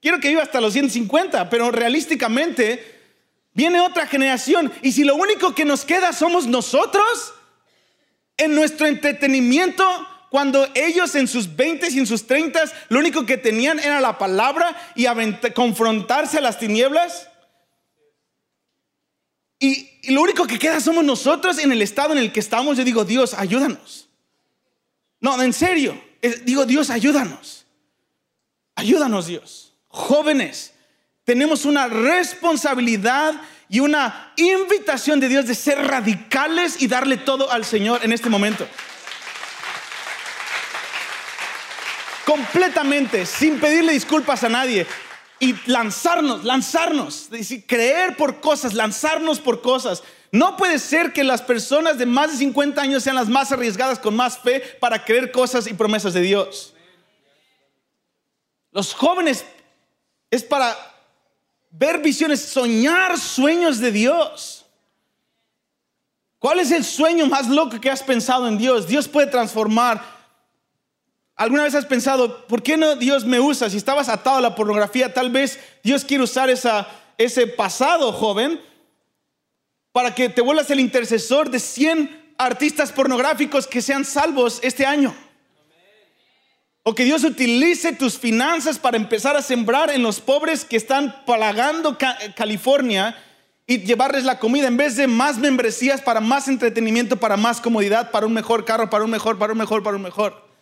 Quiero 0.00 0.20
que 0.20 0.28
viva 0.28 0.42
hasta 0.42 0.60
los 0.60 0.74
150, 0.74 1.50
pero 1.50 1.72
realísticamente 1.72 3.00
viene 3.52 3.80
otra 3.80 4.06
generación. 4.06 4.72
Y 4.80 4.92
si 4.92 5.02
lo 5.02 5.16
único 5.16 5.56
que 5.56 5.64
nos 5.64 5.84
queda 5.84 6.12
somos 6.12 6.46
nosotros, 6.46 7.34
en 8.36 8.54
nuestro 8.54 8.86
entretenimiento, 8.86 9.84
cuando 10.30 10.68
ellos 10.76 11.16
en 11.16 11.26
sus 11.26 11.56
20 11.56 11.90
y 11.90 11.98
en 11.98 12.06
sus 12.06 12.24
30 12.28 12.62
lo 12.90 13.00
único 13.00 13.26
que 13.26 13.38
tenían 13.38 13.80
era 13.80 14.00
la 14.00 14.18
palabra 14.18 14.76
y 14.94 15.06
confrontarse 15.52 16.38
a 16.38 16.42
las 16.42 16.60
tinieblas. 16.60 17.28
Y, 19.58 19.90
y, 20.00 20.12
lo 20.12 20.22
único 20.22 20.46
que 20.46 20.60
queda 20.60 20.78
somos 20.78 21.02
nosotros 21.02 21.58
en 21.58 21.72
el 21.72 21.82
estado 21.82 22.12
en 22.12 22.18
el 22.18 22.30
que 22.30 22.38
estamos. 22.38 22.76
Yo 22.76 22.84
digo, 22.84 23.04
Dios, 23.04 23.34
ayúdanos. 23.34 24.08
No, 25.18 25.42
en 25.42 25.52
serio. 25.52 26.00
Digo, 26.44 26.64
Dios, 26.66 26.88
ayúdanos. 26.88 27.61
Ayúdanos, 28.74 29.26
Dios. 29.26 29.74
Jóvenes, 29.88 30.72
tenemos 31.24 31.64
una 31.64 31.86
responsabilidad 31.86 33.34
y 33.68 33.80
una 33.80 34.32
invitación 34.36 35.20
de 35.20 35.28
Dios 35.28 35.46
de 35.46 35.54
ser 35.54 35.78
radicales 35.86 36.82
y 36.82 36.88
darle 36.88 37.16
todo 37.16 37.50
al 37.50 37.64
Señor 37.64 38.00
en 38.02 38.12
este 38.12 38.28
momento. 38.28 38.66
Completamente, 42.26 43.26
sin 43.26 43.58
pedirle 43.60 43.92
disculpas 43.92 44.44
a 44.44 44.48
nadie. 44.48 44.86
Y 45.38 45.54
lanzarnos, 45.66 46.44
lanzarnos, 46.44 47.28
decir, 47.30 47.66
creer 47.66 48.16
por 48.16 48.40
cosas, 48.40 48.74
lanzarnos 48.74 49.40
por 49.40 49.60
cosas. 49.60 50.02
No 50.30 50.56
puede 50.56 50.78
ser 50.78 51.12
que 51.12 51.24
las 51.24 51.42
personas 51.42 51.98
de 51.98 52.06
más 52.06 52.30
de 52.30 52.38
50 52.38 52.80
años 52.80 53.02
sean 53.02 53.16
las 53.16 53.28
más 53.28 53.52
arriesgadas 53.52 53.98
con 53.98 54.14
más 54.14 54.38
fe 54.38 54.60
para 54.80 55.04
creer 55.04 55.32
cosas 55.32 55.66
y 55.66 55.74
promesas 55.74 56.14
de 56.14 56.20
Dios. 56.20 56.71
Los 58.72 58.94
jóvenes 58.94 59.44
es 60.30 60.42
para 60.42 60.76
ver 61.70 62.00
visiones, 62.00 62.40
soñar 62.40 63.18
sueños 63.18 63.78
de 63.78 63.92
Dios. 63.92 64.64
¿Cuál 66.38 66.58
es 66.58 66.72
el 66.72 66.84
sueño 66.84 67.26
más 67.26 67.48
loco 67.48 67.80
que 67.80 67.90
has 67.90 68.02
pensado 68.02 68.48
en 68.48 68.58
Dios? 68.58 68.88
Dios 68.88 69.06
puede 69.06 69.28
transformar. 69.28 70.02
¿Alguna 71.36 71.62
vez 71.62 71.74
has 71.74 71.86
pensado, 71.86 72.46
¿por 72.46 72.62
qué 72.62 72.76
no 72.76 72.96
Dios 72.96 73.24
me 73.24 73.38
usa? 73.38 73.70
Si 73.70 73.76
estabas 73.76 74.08
atado 74.08 74.38
a 74.38 74.40
la 74.40 74.54
pornografía, 74.54 75.14
tal 75.14 75.30
vez 75.30 75.60
Dios 75.82 76.04
quiere 76.04 76.24
usar 76.24 76.50
ese 76.50 77.46
pasado 77.46 78.12
joven 78.12 78.60
para 79.92 80.14
que 80.14 80.28
te 80.28 80.40
vuelvas 80.40 80.70
el 80.70 80.80
intercesor 80.80 81.50
de 81.50 81.60
100 81.60 82.34
artistas 82.38 82.90
pornográficos 82.90 83.66
que 83.66 83.82
sean 83.82 84.04
salvos 84.04 84.58
este 84.62 84.84
año. 84.86 85.14
O 86.84 86.94
que 86.94 87.04
Dios 87.04 87.22
utilice 87.22 87.92
tus 87.92 88.18
finanzas 88.18 88.78
para 88.78 88.96
empezar 88.96 89.36
a 89.36 89.42
sembrar 89.42 89.90
en 89.90 90.02
los 90.02 90.20
pobres 90.20 90.64
que 90.64 90.76
están 90.76 91.24
plagando 91.24 91.96
California 92.34 93.16
y 93.68 93.78
llevarles 93.78 94.24
la 94.24 94.40
comida 94.40 94.66
en 94.66 94.76
vez 94.76 94.96
de 94.96 95.06
más 95.06 95.38
membresías 95.38 96.00
para 96.00 96.20
más 96.20 96.48
entretenimiento, 96.48 97.18
para 97.18 97.36
más 97.36 97.60
comodidad, 97.60 98.10
para 98.10 98.26
un 98.26 98.32
mejor 98.32 98.64
carro, 98.64 98.90
para 98.90 99.04
un 99.04 99.10
mejor, 99.10 99.38
para 99.38 99.52
un 99.52 99.58
mejor, 99.60 99.84
para 99.84 99.96
un 99.96 100.02
mejor. 100.02 100.52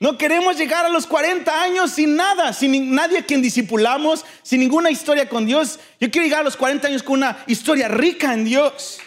No 0.00 0.16
queremos 0.16 0.56
llegar 0.56 0.86
a 0.86 0.88
los 0.88 1.06
40 1.06 1.62
años 1.62 1.92
sin 1.92 2.16
nada, 2.16 2.54
sin 2.54 2.94
nadie 2.94 3.18
a 3.18 3.24
quien 3.26 3.42
disipulamos, 3.42 4.24
sin 4.42 4.60
ninguna 4.60 4.90
historia 4.90 5.28
con 5.28 5.46
Dios. 5.46 5.78
Yo 6.00 6.10
quiero 6.10 6.24
llegar 6.24 6.40
a 6.40 6.44
los 6.44 6.56
40 6.56 6.88
años 6.88 7.02
con 7.02 7.18
una 7.18 7.44
historia 7.46 7.86
rica 7.86 8.32
en 8.32 8.44
Dios. 8.44 8.98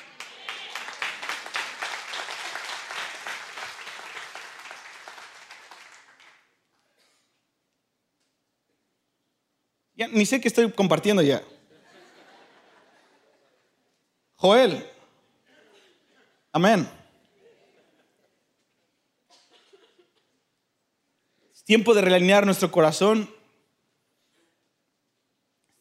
Ya, 9.96 10.08
ni 10.10 10.26
sé 10.26 10.42
qué 10.42 10.48
estoy 10.48 10.70
compartiendo 10.72 11.22
ya. 11.22 11.42
Joel. 14.36 14.86
Amén. 16.52 16.88
Tiempo 21.64 21.94
de 21.94 22.02
realinear 22.02 22.46
nuestro 22.46 22.72
corazón. 22.72 23.30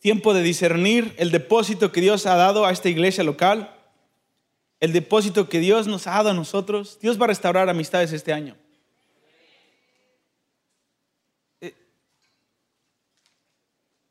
Tiempo 0.00 0.32
de 0.32 0.42
discernir 0.42 1.14
el 1.18 1.30
depósito 1.30 1.92
que 1.92 2.00
Dios 2.00 2.26
ha 2.26 2.36
dado 2.36 2.64
a 2.64 2.72
esta 2.72 2.88
iglesia 2.88 3.24
local. 3.24 3.74
El 4.80 4.92
depósito 4.92 5.48
que 5.48 5.60
Dios 5.60 5.86
nos 5.86 6.06
ha 6.06 6.12
dado 6.12 6.30
a 6.30 6.34
nosotros. 6.34 6.98
Dios 7.00 7.20
va 7.20 7.24
a 7.24 7.28
restaurar 7.28 7.68
amistades 7.68 8.12
este 8.12 8.32
año. 8.32 8.56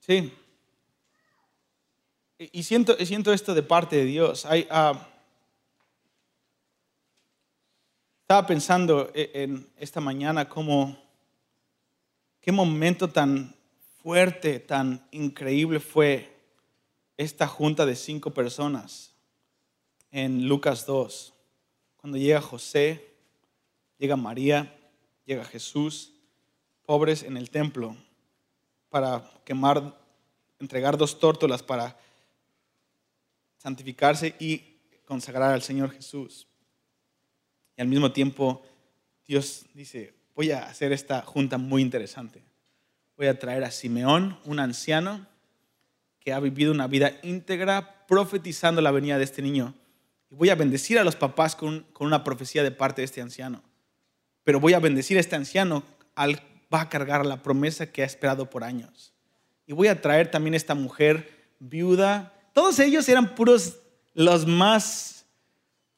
Sí. 0.06 0.34
Y 2.38 2.64
siento, 2.64 2.94
siento 3.06 3.32
esto 3.32 3.54
de 3.54 3.64
parte 3.64 3.96
de 3.96 4.04
Dios. 4.04 4.46
Ah, 4.46 5.08
estaba 8.24 8.46
pensando 8.46 9.10
e, 9.14 9.32
en 9.34 9.66
esta 9.78 10.02
mañana 10.02 10.50
cómo, 10.50 11.02
qué 12.42 12.52
momento 12.52 13.08
tan 13.08 13.56
fuerte, 14.02 14.60
tan 14.60 15.08
increíble 15.12 15.80
fue 15.80 16.36
esta 17.16 17.48
junta 17.48 17.86
de 17.86 17.96
cinco 17.96 18.32
personas 18.32 19.14
en 20.12 20.50
Lucas 20.50 20.86
2. 20.86 21.34
Cuando 21.96 22.18
llega 22.18 22.42
José, 22.42 23.16
llega 23.98 24.18
María, 24.18 24.78
llega 25.24 25.46
Jesús, 25.46 26.12
pobres 26.86 27.24
en 27.24 27.38
el 27.38 27.50
templo 27.50 27.96
para 28.94 29.24
quemar, 29.44 29.98
entregar 30.60 30.96
dos 30.96 31.18
tórtolas 31.18 31.64
para 31.64 31.98
santificarse 33.58 34.36
y 34.38 34.78
consagrar 35.04 35.52
al 35.52 35.64
Señor 35.64 35.90
Jesús. 35.90 36.48
Y 37.76 37.82
al 37.82 37.88
mismo 37.88 38.12
tiempo 38.12 38.62
Dios 39.26 39.66
dice, 39.74 40.14
voy 40.36 40.52
a 40.52 40.68
hacer 40.68 40.92
esta 40.92 41.24
junta 41.24 41.58
muy 41.58 41.82
interesante. 41.82 42.44
Voy 43.18 43.26
a 43.26 43.40
traer 43.40 43.64
a 43.64 43.72
Simeón, 43.72 44.38
un 44.46 44.60
anciano 44.60 45.26
que 46.20 46.32
ha 46.32 46.40
vivido 46.40 46.72
una 46.72 46.86
vida 46.86 47.14
íntegra 47.24 48.06
profetizando 48.06 48.80
la 48.80 48.92
venida 48.92 49.18
de 49.18 49.24
este 49.24 49.42
niño. 49.42 49.74
Y 50.30 50.36
voy 50.36 50.52
a 50.52 50.56
bendecir 50.56 51.00
a 51.00 51.04
los 51.04 51.16
papás 51.16 51.56
con, 51.56 51.80
con 51.94 52.06
una 52.06 52.24
profecía 52.24 52.62
de 52.62 52.70
parte 52.70 53.02
de 53.02 53.06
este 53.06 53.22
anciano. 53.22 53.64
Pero 54.44 54.60
voy 54.60 54.76
a 54.76 54.80
bendecir 54.80 55.18
a 55.18 55.20
este 55.20 55.36
anciano 55.36 55.82
al 56.14 56.53
va 56.74 56.82
a 56.82 56.90
cargar 56.90 57.26
la 57.26 57.44
promesa 57.44 57.92
que 57.92 58.02
ha 58.02 58.06
esperado 58.06 58.50
por 58.50 58.64
años. 58.64 59.14
Y 59.68 59.74
voy 59.74 59.88
a 59.88 60.02
traer 60.02 60.32
también 60.32 60.56
esta 60.56 60.76
mujer 60.76 61.30
viuda. 61.60 62.34
Todos 62.54 62.80
ellos 62.80 63.08
eran 63.08 63.36
puros 63.36 63.78
los 64.14 64.48
más 64.48 65.26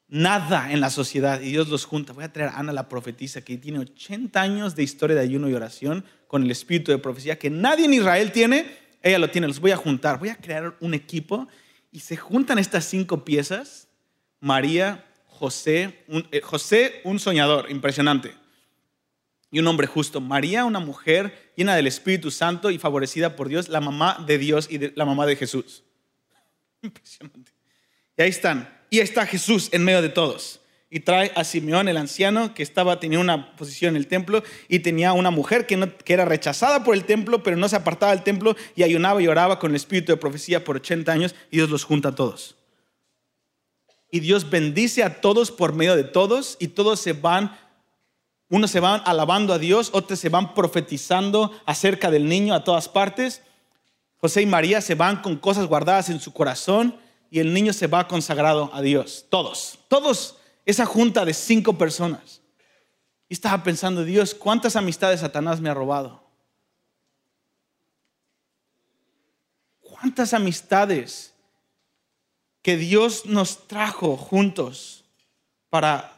nada 0.07 0.71
en 0.71 0.81
la 0.81 0.89
sociedad 0.89 1.41
y 1.41 1.51
Dios 1.51 1.69
los 1.69 1.85
junta. 1.85 2.13
Voy 2.13 2.23
a 2.23 2.33
traer 2.33 2.49
a 2.49 2.59
Ana 2.59 2.73
la 2.73 2.89
profetisa 2.89 3.41
que 3.41 3.57
tiene 3.57 3.79
80 3.79 4.39
años 4.39 4.75
de 4.75 4.83
historia 4.83 5.15
de 5.15 5.21
ayuno 5.21 5.49
y 5.49 5.53
oración 5.53 6.05
con 6.27 6.43
el 6.43 6.51
espíritu 6.51 6.91
de 6.91 6.97
profecía 6.97 7.39
que 7.39 7.49
nadie 7.49 7.85
en 7.85 7.93
Israel 7.93 8.31
tiene. 8.31 8.65
Ella 9.01 9.19
lo 9.19 9.29
tiene. 9.29 9.47
Los 9.47 9.59
voy 9.59 9.71
a 9.71 9.77
juntar. 9.77 10.19
Voy 10.19 10.29
a 10.29 10.35
crear 10.35 10.75
un 10.79 10.93
equipo 10.93 11.47
y 11.91 12.01
se 12.01 12.17
juntan 12.17 12.59
estas 12.59 12.85
cinco 12.85 13.23
piezas. 13.23 13.87
María, 14.39 15.05
José, 15.27 16.03
eh, 16.31 16.41
José, 16.41 17.01
un 17.03 17.19
soñador 17.19 17.71
impresionante 17.71 18.44
y 19.55 19.59
un 19.59 19.67
hombre 19.67 19.87
justo. 19.87 20.19
María, 20.19 20.65
una 20.65 20.81
mujer 20.81 21.53
llena 21.55 21.77
del 21.77 21.87
Espíritu 21.87 22.29
Santo 22.29 22.71
y 22.71 22.77
favorecida 22.77 23.37
por 23.37 23.47
Dios, 23.47 23.69
la 23.69 23.79
mamá 23.79 24.21
de 24.27 24.37
Dios 24.37 24.67
y 24.69 24.91
la 24.95 25.05
mamá 25.05 25.25
de 25.25 25.37
Jesús. 25.37 25.81
Impresionante. 26.81 27.53
Y 28.17 28.21
ahí 28.21 28.29
están. 28.31 28.69
Y 28.89 28.99
está 28.99 29.25
Jesús 29.25 29.69
en 29.71 29.85
medio 29.85 30.01
de 30.01 30.09
todos. 30.09 30.59
y 30.89 30.99
trae 30.99 31.31
a 31.35 31.45
Simeón, 31.45 31.87
el 31.87 31.95
anciano, 31.95 32.53
que 32.53 32.63
estaba, 32.63 32.99
tenía 32.99 33.19
una 33.19 33.55
posición 33.55 33.95
en 33.95 34.01
el 34.01 34.07
templo 34.07 34.43
y 34.67 34.79
tenía 34.79 35.13
una 35.13 35.31
mujer 35.31 35.65
que, 35.65 35.77
no, 35.77 35.97
que 35.97 36.13
era 36.13 36.25
rechazada 36.25 36.83
por 36.83 36.93
el 36.93 37.05
templo, 37.05 37.41
pero 37.41 37.55
no 37.55 37.69
se 37.69 37.77
apartaba 37.77 38.13
del 38.13 38.23
templo 38.23 38.57
y 38.75 38.83
ayunaba 38.83 39.21
y 39.21 39.27
oraba 39.29 39.57
con 39.57 39.71
el 39.71 39.77
espíritu 39.77 40.11
de 40.11 40.17
profecía 40.17 40.65
por 40.65 40.75
80 40.75 41.13
años 41.13 41.35
y 41.49 41.57
Dios 41.57 41.69
los 41.69 41.85
junta 41.85 42.09
a 42.09 42.15
todos. 42.15 42.57
Y 44.11 44.19
Dios 44.19 44.49
bendice 44.49 45.03
a 45.03 45.21
todos 45.21 45.49
por 45.49 45.73
medio 45.73 45.95
de 45.95 46.03
todos 46.03 46.57
y 46.59 46.67
todos 46.67 46.99
se 46.99 47.13
van, 47.13 47.57
unos 48.55 48.71
se 48.71 48.79
van 48.79 49.01
alabando 49.03 49.53
a 49.53 49.59
Dios, 49.59 49.89
otros 49.91 50.17
se 50.17 50.29
van 50.29 50.53
profetizando 50.53 51.51
acerca 51.65 52.09
del 52.09 52.29
niño 52.29 52.53
a 52.53 52.63
todas 52.63 52.87
partes. 52.87 53.41
José 54.15 54.43
y 54.43 54.45
María 54.45 54.79
se 54.79 54.95
van 54.95 55.21
con 55.21 55.35
cosas 55.35 55.67
guardadas 55.67 56.09
en 56.09 56.21
su 56.21 56.31
corazón 56.31 56.97
y 57.29 57.39
el 57.39 57.53
niño 57.53 57.73
se 57.73 57.87
va 57.87 58.07
consagrado 58.07 58.69
a 58.73 58.81
Dios. 58.81 59.25
Todos, 59.29 59.77
todos, 59.89 60.37
esa 60.65 60.85
junta 60.85 61.25
de 61.25 61.33
cinco 61.33 61.77
personas. 61.77 62.41
Y 63.27 63.33
estaba 63.33 63.61
pensando, 63.61 64.05
Dios, 64.05 64.33
¿cuántas 64.33 64.77
amistades 64.77 65.19
Satanás 65.19 65.59
me 65.59 65.69
ha 65.69 65.73
robado? 65.73 66.23
¿Cuántas 69.81 70.33
amistades 70.33 71.33
que 72.61 72.77
Dios 72.77 73.25
nos 73.25 73.67
trajo 73.67 74.15
juntos 74.15 75.03
para, 75.69 76.14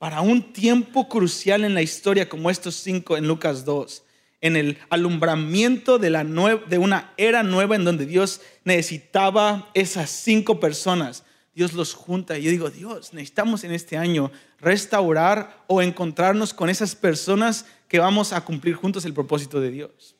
para 0.00 0.20
un 0.20 0.52
tiempo 0.52 1.08
crucial 1.08 1.62
en 1.62 1.74
la 1.74 1.82
historia 1.82 2.28
como 2.28 2.50
estos 2.50 2.74
cinco 2.74 3.16
en 3.16 3.28
Lucas 3.28 3.64
2? 3.64 4.02
en 4.40 4.56
el 4.56 4.78
alumbramiento 4.88 5.98
de, 5.98 6.78
una 6.78 7.12
era 7.16 7.42
nueva 7.42 7.76
en 7.76 7.84
donde 7.84 8.06
Dios 8.06 8.40
necesitaba 8.64 9.70
esas 9.74 10.10
cinco 10.10 10.60
personas. 10.60 11.24
Dios 11.54 11.74
los 11.74 11.92
junta 11.94 12.38
y 12.38 12.44
yo 12.44 12.50
digo, 12.50 12.70
Dios, 12.70 13.12
necesitamos 13.12 13.64
en 13.64 13.72
este 13.72 13.98
año 13.98 14.32
restaurar 14.58 15.62
o 15.66 15.82
encontrarnos 15.82 16.54
con 16.54 16.70
esas 16.70 16.94
personas 16.94 17.66
que 17.88 17.98
vamos 17.98 18.32
a 18.32 18.42
cumplir 18.42 18.76
juntos 18.76 19.04
el 19.04 19.12
propósito 19.12 19.60
de 19.60 19.70
Dios. 19.70 20.16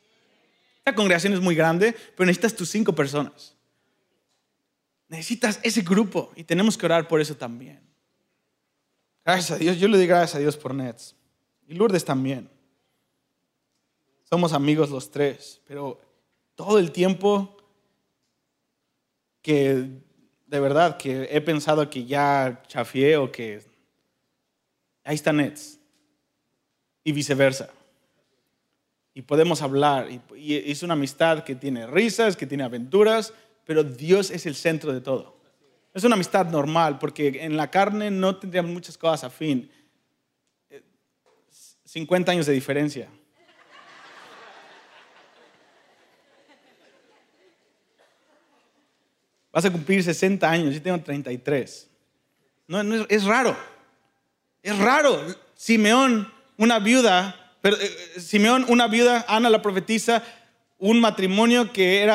La 0.85 0.95
congregación 0.95 1.33
es 1.33 1.41
muy 1.41 1.55
grande, 1.55 1.95
pero 2.15 2.27
necesitas 2.27 2.55
tus 2.55 2.69
cinco 2.69 2.95
personas. 2.95 3.55
Necesitas 5.09 5.61
ese 5.63 5.81
grupo 5.81 6.31
y 6.37 6.45
tenemos 6.45 6.77
que 6.77 6.87
orar 6.87 7.09
por 7.09 7.23
eso 7.23 7.35
también. 7.37 7.90
Gracias 9.25 9.51
a 9.51 9.57
Dios, 9.57 9.79
yo 9.79 9.89
le 9.89 9.97
doy 9.97 10.07
gracias 10.07 10.37
a 10.37 10.39
Dios 10.39 10.57
por 10.57 10.75
Nets. 10.75 11.15
Y 11.69 11.75
Lourdes 11.75 12.05
también. 12.05 12.49
Somos 14.25 14.53
amigos 14.53 14.91
los 14.91 15.11
tres, 15.11 15.61
pero 15.67 16.01
todo 16.55 16.79
el 16.79 16.93
tiempo 16.93 17.57
que 19.43 19.89
de 20.47 20.61
verdad 20.61 20.97
que 20.97 21.29
he 21.31 21.41
pensado 21.41 21.89
que 21.89 22.05
ya 22.05 22.63
chafié 22.67 23.17
o 23.17 23.31
que 23.31 23.63
ahí 25.05 25.15
está 25.15 25.33
Nets 25.33 25.79
y 27.05 27.13
viceversa. 27.13 27.71
Y 29.15 29.23
podemos 29.23 29.63
hablar 29.63 30.09
y, 30.37 30.55
es 30.71 30.83
una 30.83 30.95
amistad 30.95 31.45
que 31.45 31.55
tiene 31.55 31.87
risas, 31.87 32.37
que 32.37 32.47
tiene 32.47 32.65
aventuras, 32.65 33.35
pero 33.65 33.83
Dios 33.83 34.31
es 34.31 34.47
el 34.47 34.55
centro 34.55 34.93
de 34.93 35.01
todo. 35.01 35.40
Es 35.93 36.05
una 36.05 36.15
amistad 36.15 36.47
normal 36.47 36.99
porque 36.99 37.41
en 37.43 37.57
la 37.57 37.71
carne 37.71 38.11
no 38.11 38.37
tendríamos 38.37 38.71
muchas 38.71 38.97
cosas 38.97 39.25
a 39.25 39.31
fin. 39.31 39.71
50 41.85 42.31
años 42.31 42.47
de 42.47 42.53
diferencia. 42.53 43.09
Vas 49.53 49.65
a 49.65 49.73
cumplir 49.73 50.03
60 50.03 50.49
años, 50.49 50.75
yo 50.75 50.81
tengo 50.81 51.01
33. 51.01 51.89
No, 52.69 52.85
no 52.85 53.07
es, 53.09 53.25
raro. 53.25 53.57
Es 54.63 54.79
raro. 54.79 55.21
Simeón, 55.57 56.33
una 56.57 56.79
viuda, 56.79 57.57
eh, 57.65 58.21
Simeón, 58.21 58.65
una 58.69 58.87
viuda, 58.87 59.25
Ana 59.27 59.51
la 59.51 59.61
profetiza, 59.61 60.23
un 60.79 61.01
matrimonio 61.01 61.73
que 61.73 62.09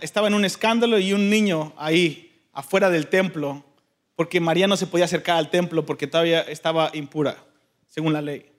estaba 0.00 0.28
en 0.28 0.34
un 0.34 0.46
escándalo 0.46 0.98
y 0.98 1.12
un 1.12 1.28
niño 1.28 1.74
ahí, 1.76 2.29
afuera 2.52 2.90
del 2.90 3.06
templo, 3.08 3.64
porque 4.16 4.40
María 4.40 4.66
no 4.66 4.76
se 4.76 4.86
podía 4.86 5.06
acercar 5.06 5.36
al 5.36 5.50
templo 5.50 5.86
porque 5.86 6.06
todavía 6.06 6.42
estaba 6.42 6.90
impura, 6.94 7.36
según 7.86 8.12
la 8.12 8.20
ley. 8.20 8.50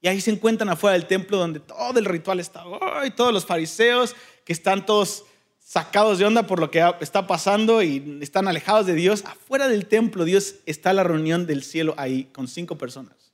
Y 0.00 0.08
ahí 0.08 0.20
se 0.20 0.30
encuentran 0.30 0.68
afuera 0.68 0.92
del 0.92 1.06
templo 1.06 1.38
donde 1.38 1.60
todo 1.60 1.98
el 1.98 2.04
ritual 2.04 2.40
está, 2.40 2.64
y 3.06 3.10
todos 3.10 3.32
los 3.32 3.46
fariseos 3.46 4.14
que 4.44 4.52
están 4.52 4.84
todos 4.84 5.24
sacados 5.58 6.18
de 6.18 6.26
onda 6.26 6.46
por 6.46 6.60
lo 6.60 6.70
que 6.70 6.84
está 7.00 7.26
pasando 7.26 7.82
y 7.82 8.18
están 8.20 8.46
alejados 8.46 8.86
de 8.86 8.94
Dios, 8.94 9.24
afuera 9.24 9.66
del 9.66 9.86
templo 9.86 10.24
Dios 10.24 10.56
está 10.66 10.92
la 10.92 11.02
reunión 11.04 11.46
del 11.46 11.62
cielo 11.62 11.94
ahí 11.96 12.24
con 12.24 12.48
cinco 12.48 12.76
personas 12.76 13.32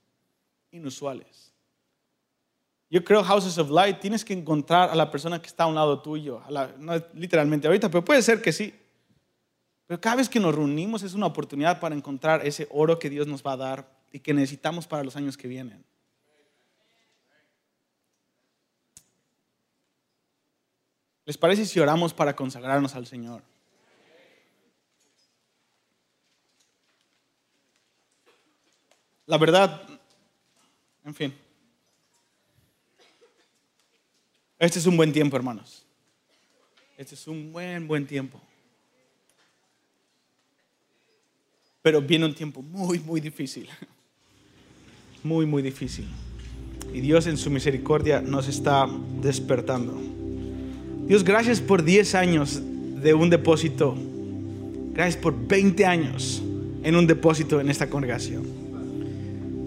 inusuales. 0.71 1.51
Yo 2.89 3.03
creo 3.03 3.23
Houses 3.23 3.57
of 3.57 3.69
Light 3.69 3.99
tienes 3.99 4.25
que 4.25 4.33
encontrar 4.33 4.89
a 4.89 4.95
la 4.95 5.11
persona 5.11 5.41
que 5.41 5.47
está 5.47 5.63
a 5.63 5.67
un 5.67 5.75
lado 5.75 6.01
tuyo, 6.01 6.41
no 6.79 6.93
literalmente 7.13 7.67
ahorita, 7.67 7.89
pero 7.89 8.03
puede 8.03 8.21
ser 8.21 8.41
que 8.41 8.51
sí. 8.51 8.73
Pero 9.91 9.99
cada 9.99 10.15
vez 10.15 10.29
que 10.29 10.39
nos 10.39 10.55
reunimos 10.55 11.03
es 11.03 11.15
una 11.15 11.25
oportunidad 11.25 11.81
para 11.81 11.93
encontrar 11.93 12.47
ese 12.47 12.65
oro 12.71 12.97
que 12.97 13.09
Dios 13.09 13.27
nos 13.27 13.45
va 13.45 13.51
a 13.51 13.57
dar 13.57 13.91
y 14.13 14.21
que 14.21 14.33
necesitamos 14.33 14.87
para 14.87 15.03
los 15.03 15.17
años 15.17 15.35
que 15.35 15.49
vienen. 15.49 15.83
¿Les 21.25 21.37
parece 21.37 21.65
si 21.65 21.77
oramos 21.81 22.13
para 22.13 22.33
consagrarnos 22.33 22.95
al 22.95 23.05
Señor? 23.05 23.43
La 29.25 29.37
verdad, 29.37 29.81
en 31.03 31.13
fin. 31.13 31.37
Este 34.57 34.79
es 34.79 34.85
un 34.85 34.95
buen 34.95 35.11
tiempo, 35.11 35.35
hermanos. 35.35 35.85
Este 36.95 37.15
es 37.15 37.27
un 37.27 37.51
buen, 37.51 37.89
buen 37.89 38.07
tiempo. 38.07 38.41
Pero 41.81 42.01
viene 42.01 42.25
un 42.25 42.35
tiempo 42.35 42.61
muy, 42.61 42.99
muy 42.99 43.19
difícil. 43.21 43.67
Muy, 45.23 45.45
muy 45.45 45.61
difícil. 45.61 46.05
Y 46.93 46.99
Dios 46.99 47.27
en 47.27 47.37
su 47.37 47.49
misericordia 47.49 48.21
nos 48.21 48.47
está 48.47 48.87
despertando. 49.21 50.01
Dios, 51.07 51.23
gracias 51.23 51.61
por 51.61 51.83
10 51.83 52.15
años 52.15 52.61
de 53.01 53.13
un 53.13 53.29
depósito. 53.29 53.95
Gracias 54.93 55.21
por 55.21 55.47
20 55.47 55.85
años 55.85 56.41
en 56.83 56.95
un 56.95 57.07
depósito 57.07 57.61
en 57.61 57.69
esta 57.69 57.89
congregación. 57.89 58.43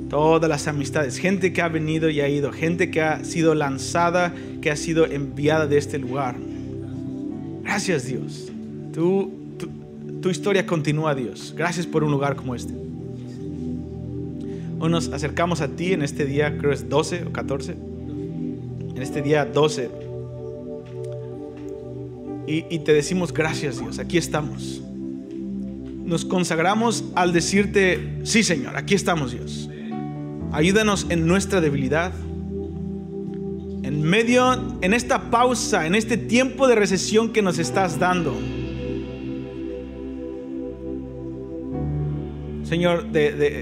Todas 0.09 0.49
las 0.49 0.69
amistades, 0.69 1.19
gente 1.19 1.53
que 1.53 1.62
ha 1.62 1.69
venido 1.69 2.11
y 2.11 2.21
ha 2.21 2.29
ido, 2.29 2.53
gente 2.53 2.91
que 2.91 3.01
ha 3.01 3.25
sido 3.25 3.55
lanzada, 3.55 4.35
que 4.61 4.71
ha 4.71 4.77
sido 4.77 5.07
enviada 5.07 5.67
de 5.67 5.79
este 5.79 5.99
lugar. 5.99 6.37
Gracias 7.62 8.07
Dios. 8.07 8.53
Tu, 8.93 9.43
tu, 10.25 10.31
historia 10.31 10.64
continúa 10.64 11.14
Dios. 11.14 11.53
Gracias 11.55 11.87
por 11.87 12.03
un 12.03 12.11
lugar 12.11 12.35
como 12.35 12.55
este. 12.55 12.72
Hoy 14.81 14.91
nos 14.91 15.09
acercamos 15.09 15.61
a 15.61 15.68
ti 15.68 15.93
en 15.93 16.01
este 16.01 16.25
día, 16.25 16.57
creo 16.57 16.72
es 16.72 16.89
12 16.89 17.25
o 17.25 17.33
14. 17.33 17.72
En 18.95 19.03
este 19.03 19.20
día 19.20 19.45
12 19.45 19.91
y, 22.47 22.79
te 22.79 22.93
decimos 22.93 23.33
gracias 23.35 23.79
Dios, 23.79 23.99
aquí 23.99 24.16
estamos. 24.16 24.81
Nos 26.05 26.25
consagramos 26.25 27.05
al 27.14 27.35
decirte, 27.35 28.20
sí 28.22 28.43
Señor, 28.43 28.79
aquí 28.79 28.95
estamos 28.95 29.33
Dios. 29.33 29.68
Ayúdanos 30.53 31.07
en 31.11 31.27
nuestra 31.27 31.61
debilidad. 31.61 32.12
En 33.83 34.01
medio, 34.03 34.79
en 34.81 34.95
esta 34.95 35.31
pausa, 35.31 35.87
en 35.87 35.95
este 35.95 36.16
tiempo 36.16 36.66
de 36.66 36.77
recesión 36.77 37.31
que 37.31 37.43
nos 37.43 37.59
estás 37.59 37.99
dando. 37.99 38.35
Señor, 42.65 43.07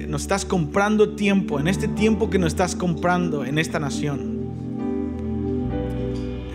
nos 0.08 0.22
estás 0.22 0.44
comprando 0.44 1.10
tiempo, 1.10 1.60
en 1.60 1.68
este 1.68 1.88
tiempo 1.88 2.30
que 2.30 2.38
nos 2.38 2.52
estás 2.52 2.74
comprando 2.74 3.44
en 3.44 3.58
esta 3.58 3.78
nación 3.78 4.42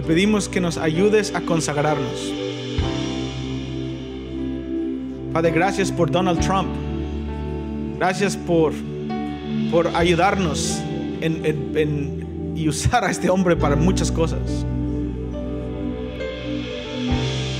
pedimos 0.07 0.47
que 0.47 0.61
nos 0.61 0.77
ayudes 0.77 1.35
a 1.35 1.41
consagrarnos. 1.41 2.33
Padre, 5.33 5.51
gracias 5.51 5.91
por 5.91 6.09
Donald 6.09 6.39
Trump. 6.39 6.69
Gracias 7.97 8.37
por, 8.37 8.71
por 9.69 9.87
ayudarnos 9.95 10.79
y 12.55 12.69
usar 12.69 13.03
a 13.03 13.11
este 13.11 13.29
hombre 13.29 13.57
para 13.57 13.75
muchas 13.75 14.09
cosas. 14.09 14.65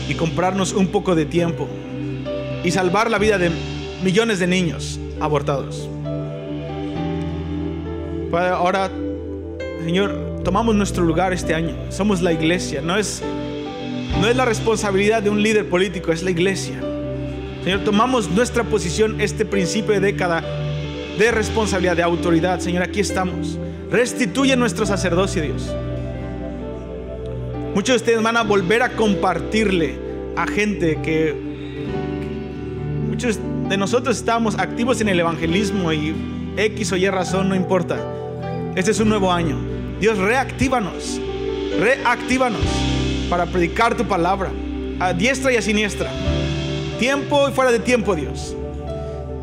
Y 0.07 0.13
comprarnos 0.13 0.71
un 0.71 0.87
poco 0.87 1.15
de 1.15 1.25
tiempo. 1.25 1.67
Y 2.63 2.71
salvar 2.71 3.11
la 3.11 3.17
vida 3.17 3.37
de 3.37 3.51
millones 4.03 4.39
de 4.39 4.47
niños 4.47 4.99
abortados. 5.19 5.89
Ahora, 8.31 8.91
Señor, 9.83 10.41
tomamos 10.43 10.75
nuestro 10.75 11.03
lugar 11.03 11.33
este 11.33 11.55
año. 11.55 11.75
Somos 11.89 12.21
la 12.21 12.33
iglesia. 12.33 12.81
No 12.81 12.97
es, 12.97 13.21
no 14.19 14.27
es 14.27 14.35
la 14.35 14.45
responsabilidad 14.45 15.23
de 15.23 15.29
un 15.29 15.41
líder 15.41 15.69
político, 15.69 16.11
es 16.11 16.23
la 16.23 16.31
iglesia. 16.31 16.79
Señor, 17.63 17.83
tomamos 17.83 18.29
nuestra 18.29 18.63
posición 18.63 19.19
este 19.21 19.45
principio 19.45 19.93
de 19.93 19.99
década 19.99 20.43
de 21.17 21.31
responsabilidad, 21.31 21.95
de 21.95 22.03
autoridad. 22.03 22.59
Señor, 22.59 22.83
aquí 22.83 22.99
estamos. 22.99 23.57
Restituye 23.89 24.55
nuestro 24.55 24.85
sacerdocio, 24.85 25.41
Dios. 25.41 25.73
Muchos 27.73 27.87
de 27.87 27.95
ustedes 27.95 28.23
van 28.23 28.37
a 28.37 28.43
volver 28.43 28.81
a 28.83 28.95
compartirle 28.95 29.95
a 30.35 30.47
gente 30.47 30.99
que 31.01 31.35
muchos 33.07 33.39
de 33.69 33.77
nosotros 33.77 34.17
estamos 34.17 34.57
activos 34.57 35.01
en 35.01 35.09
el 35.09 35.19
evangelismo 35.19 35.91
y 35.91 36.15
X 36.55 36.93
o 36.93 36.95
Y 36.95 37.09
razón 37.09 37.49
no 37.49 37.55
importa. 37.55 37.97
Este 38.75 38.91
es 38.91 38.99
un 38.99 39.09
nuevo 39.09 39.31
año. 39.31 39.57
Dios, 39.99 40.17
reactívanos. 40.17 41.19
Reactívanos 41.79 42.61
para 43.29 43.45
predicar 43.45 43.95
tu 43.95 44.05
palabra 44.05 44.51
a 44.99 45.13
diestra 45.13 45.51
y 45.51 45.57
a 45.57 45.61
siniestra. 45.61 46.09
Tiempo 46.97 47.49
y 47.49 47.51
fuera 47.51 47.71
de 47.71 47.79
tiempo, 47.79 48.15
Dios. 48.15 48.55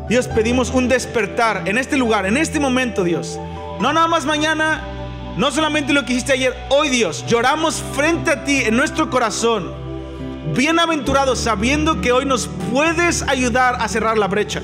Dios, 0.09 0.27
pedimos 0.27 0.71
un 0.71 0.87
despertar 0.87 1.63
en 1.65 1.77
este 1.77 1.95
lugar, 1.95 2.25
en 2.25 2.37
este 2.37 2.59
momento, 2.59 3.03
Dios. 3.03 3.39
No 3.79 3.93
nada 3.93 4.07
más 4.07 4.25
mañana, 4.25 4.83
no 5.37 5.51
solamente 5.51 5.93
lo 5.93 6.03
que 6.03 6.13
hiciste 6.13 6.33
ayer, 6.33 6.55
hoy, 6.69 6.89
Dios. 6.89 7.25
Lloramos 7.27 7.83
frente 7.93 8.31
a 8.31 8.43
ti 8.43 8.61
en 8.65 8.75
nuestro 8.75 9.09
corazón. 9.09 9.84
Bienaventurados 10.55 11.39
sabiendo 11.39 11.99
que 11.99 12.13
hoy 12.13 12.25
nos 12.25 12.47
puedes 12.71 13.23
ayudar 13.23 13.75
a 13.81 13.89
cerrar 13.89 14.17
la 14.17 14.27
brecha. 14.27 14.61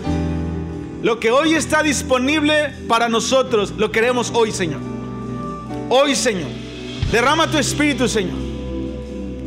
Lo 1.04 1.20
que 1.20 1.32
hoy 1.32 1.54
está 1.54 1.84
disponible 1.84 2.70
para 2.88 3.10
nosotros, 3.10 3.74
lo 3.78 3.92
queremos 3.92 4.32
hoy, 4.34 4.52
Señor. 4.52 4.80
Hoy, 5.89 6.16
Señor. 6.16 6.50
Derrama 7.12 7.52
tu 7.52 7.58
espíritu, 7.58 8.08
Señor. 8.08 8.38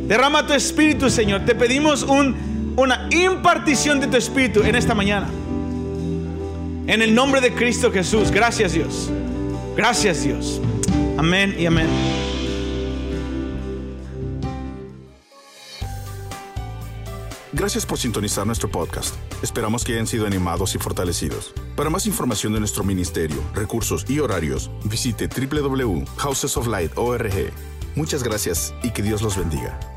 Derrama 0.07 0.45
tu 0.45 0.53
espíritu, 0.53 1.09
Señor. 1.09 1.41
Te 1.45 1.55
pedimos 1.55 2.03
una 2.03 3.07
impartición 3.09 3.99
de 3.99 4.07
tu 4.07 4.17
espíritu 4.17 4.61
en 4.61 4.75
esta 4.75 4.93
mañana. 4.93 5.27
En 6.85 7.01
el 7.01 7.15
nombre 7.15 7.41
de 7.41 7.53
Cristo 7.53 7.91
Jesús. 7.91 8.29
Gracias, 8.29 8.73
Dios. 8.73 9.09
Gracias, 9.75 10.23
Dios. 10.23 10.61
Amén 11.17 11.55
y 11.57 11.65
amén. 11.65 11.87
Gracias 17.55 17.85
por 17.85 17.97
sintonizar 17.97 18.45
nuestro 18.45 18.69
podcast. 18.69 19.15
Esperamos 19.41 19.85
que 19.85 19.93
hayan 19.93 20.07
sido 20.07 20.27
animados 20.27 20.75
y 20.75 20.77
fortalecidos. 20.77 21.53
Para 21.77 21.89
más 21.89 22.05
información 22.05 22.51
de 22.51 22.59
nuestro 22.59 22.83
ministerio, 22.83 23.37
recursos 23.53 24.05
y 24.09 24.19
horarios, 24.19 24.69
visite 24.83 25.29
www.housesoflight.org. 25.29 27.53
Muchas 27.95 28.23
gracias 28.23 28.73
y 28.83 28.91
que 28.91 29.01
Dios 29.01 29.21
los 29.21 29.37
bendiga. 29.37 29.94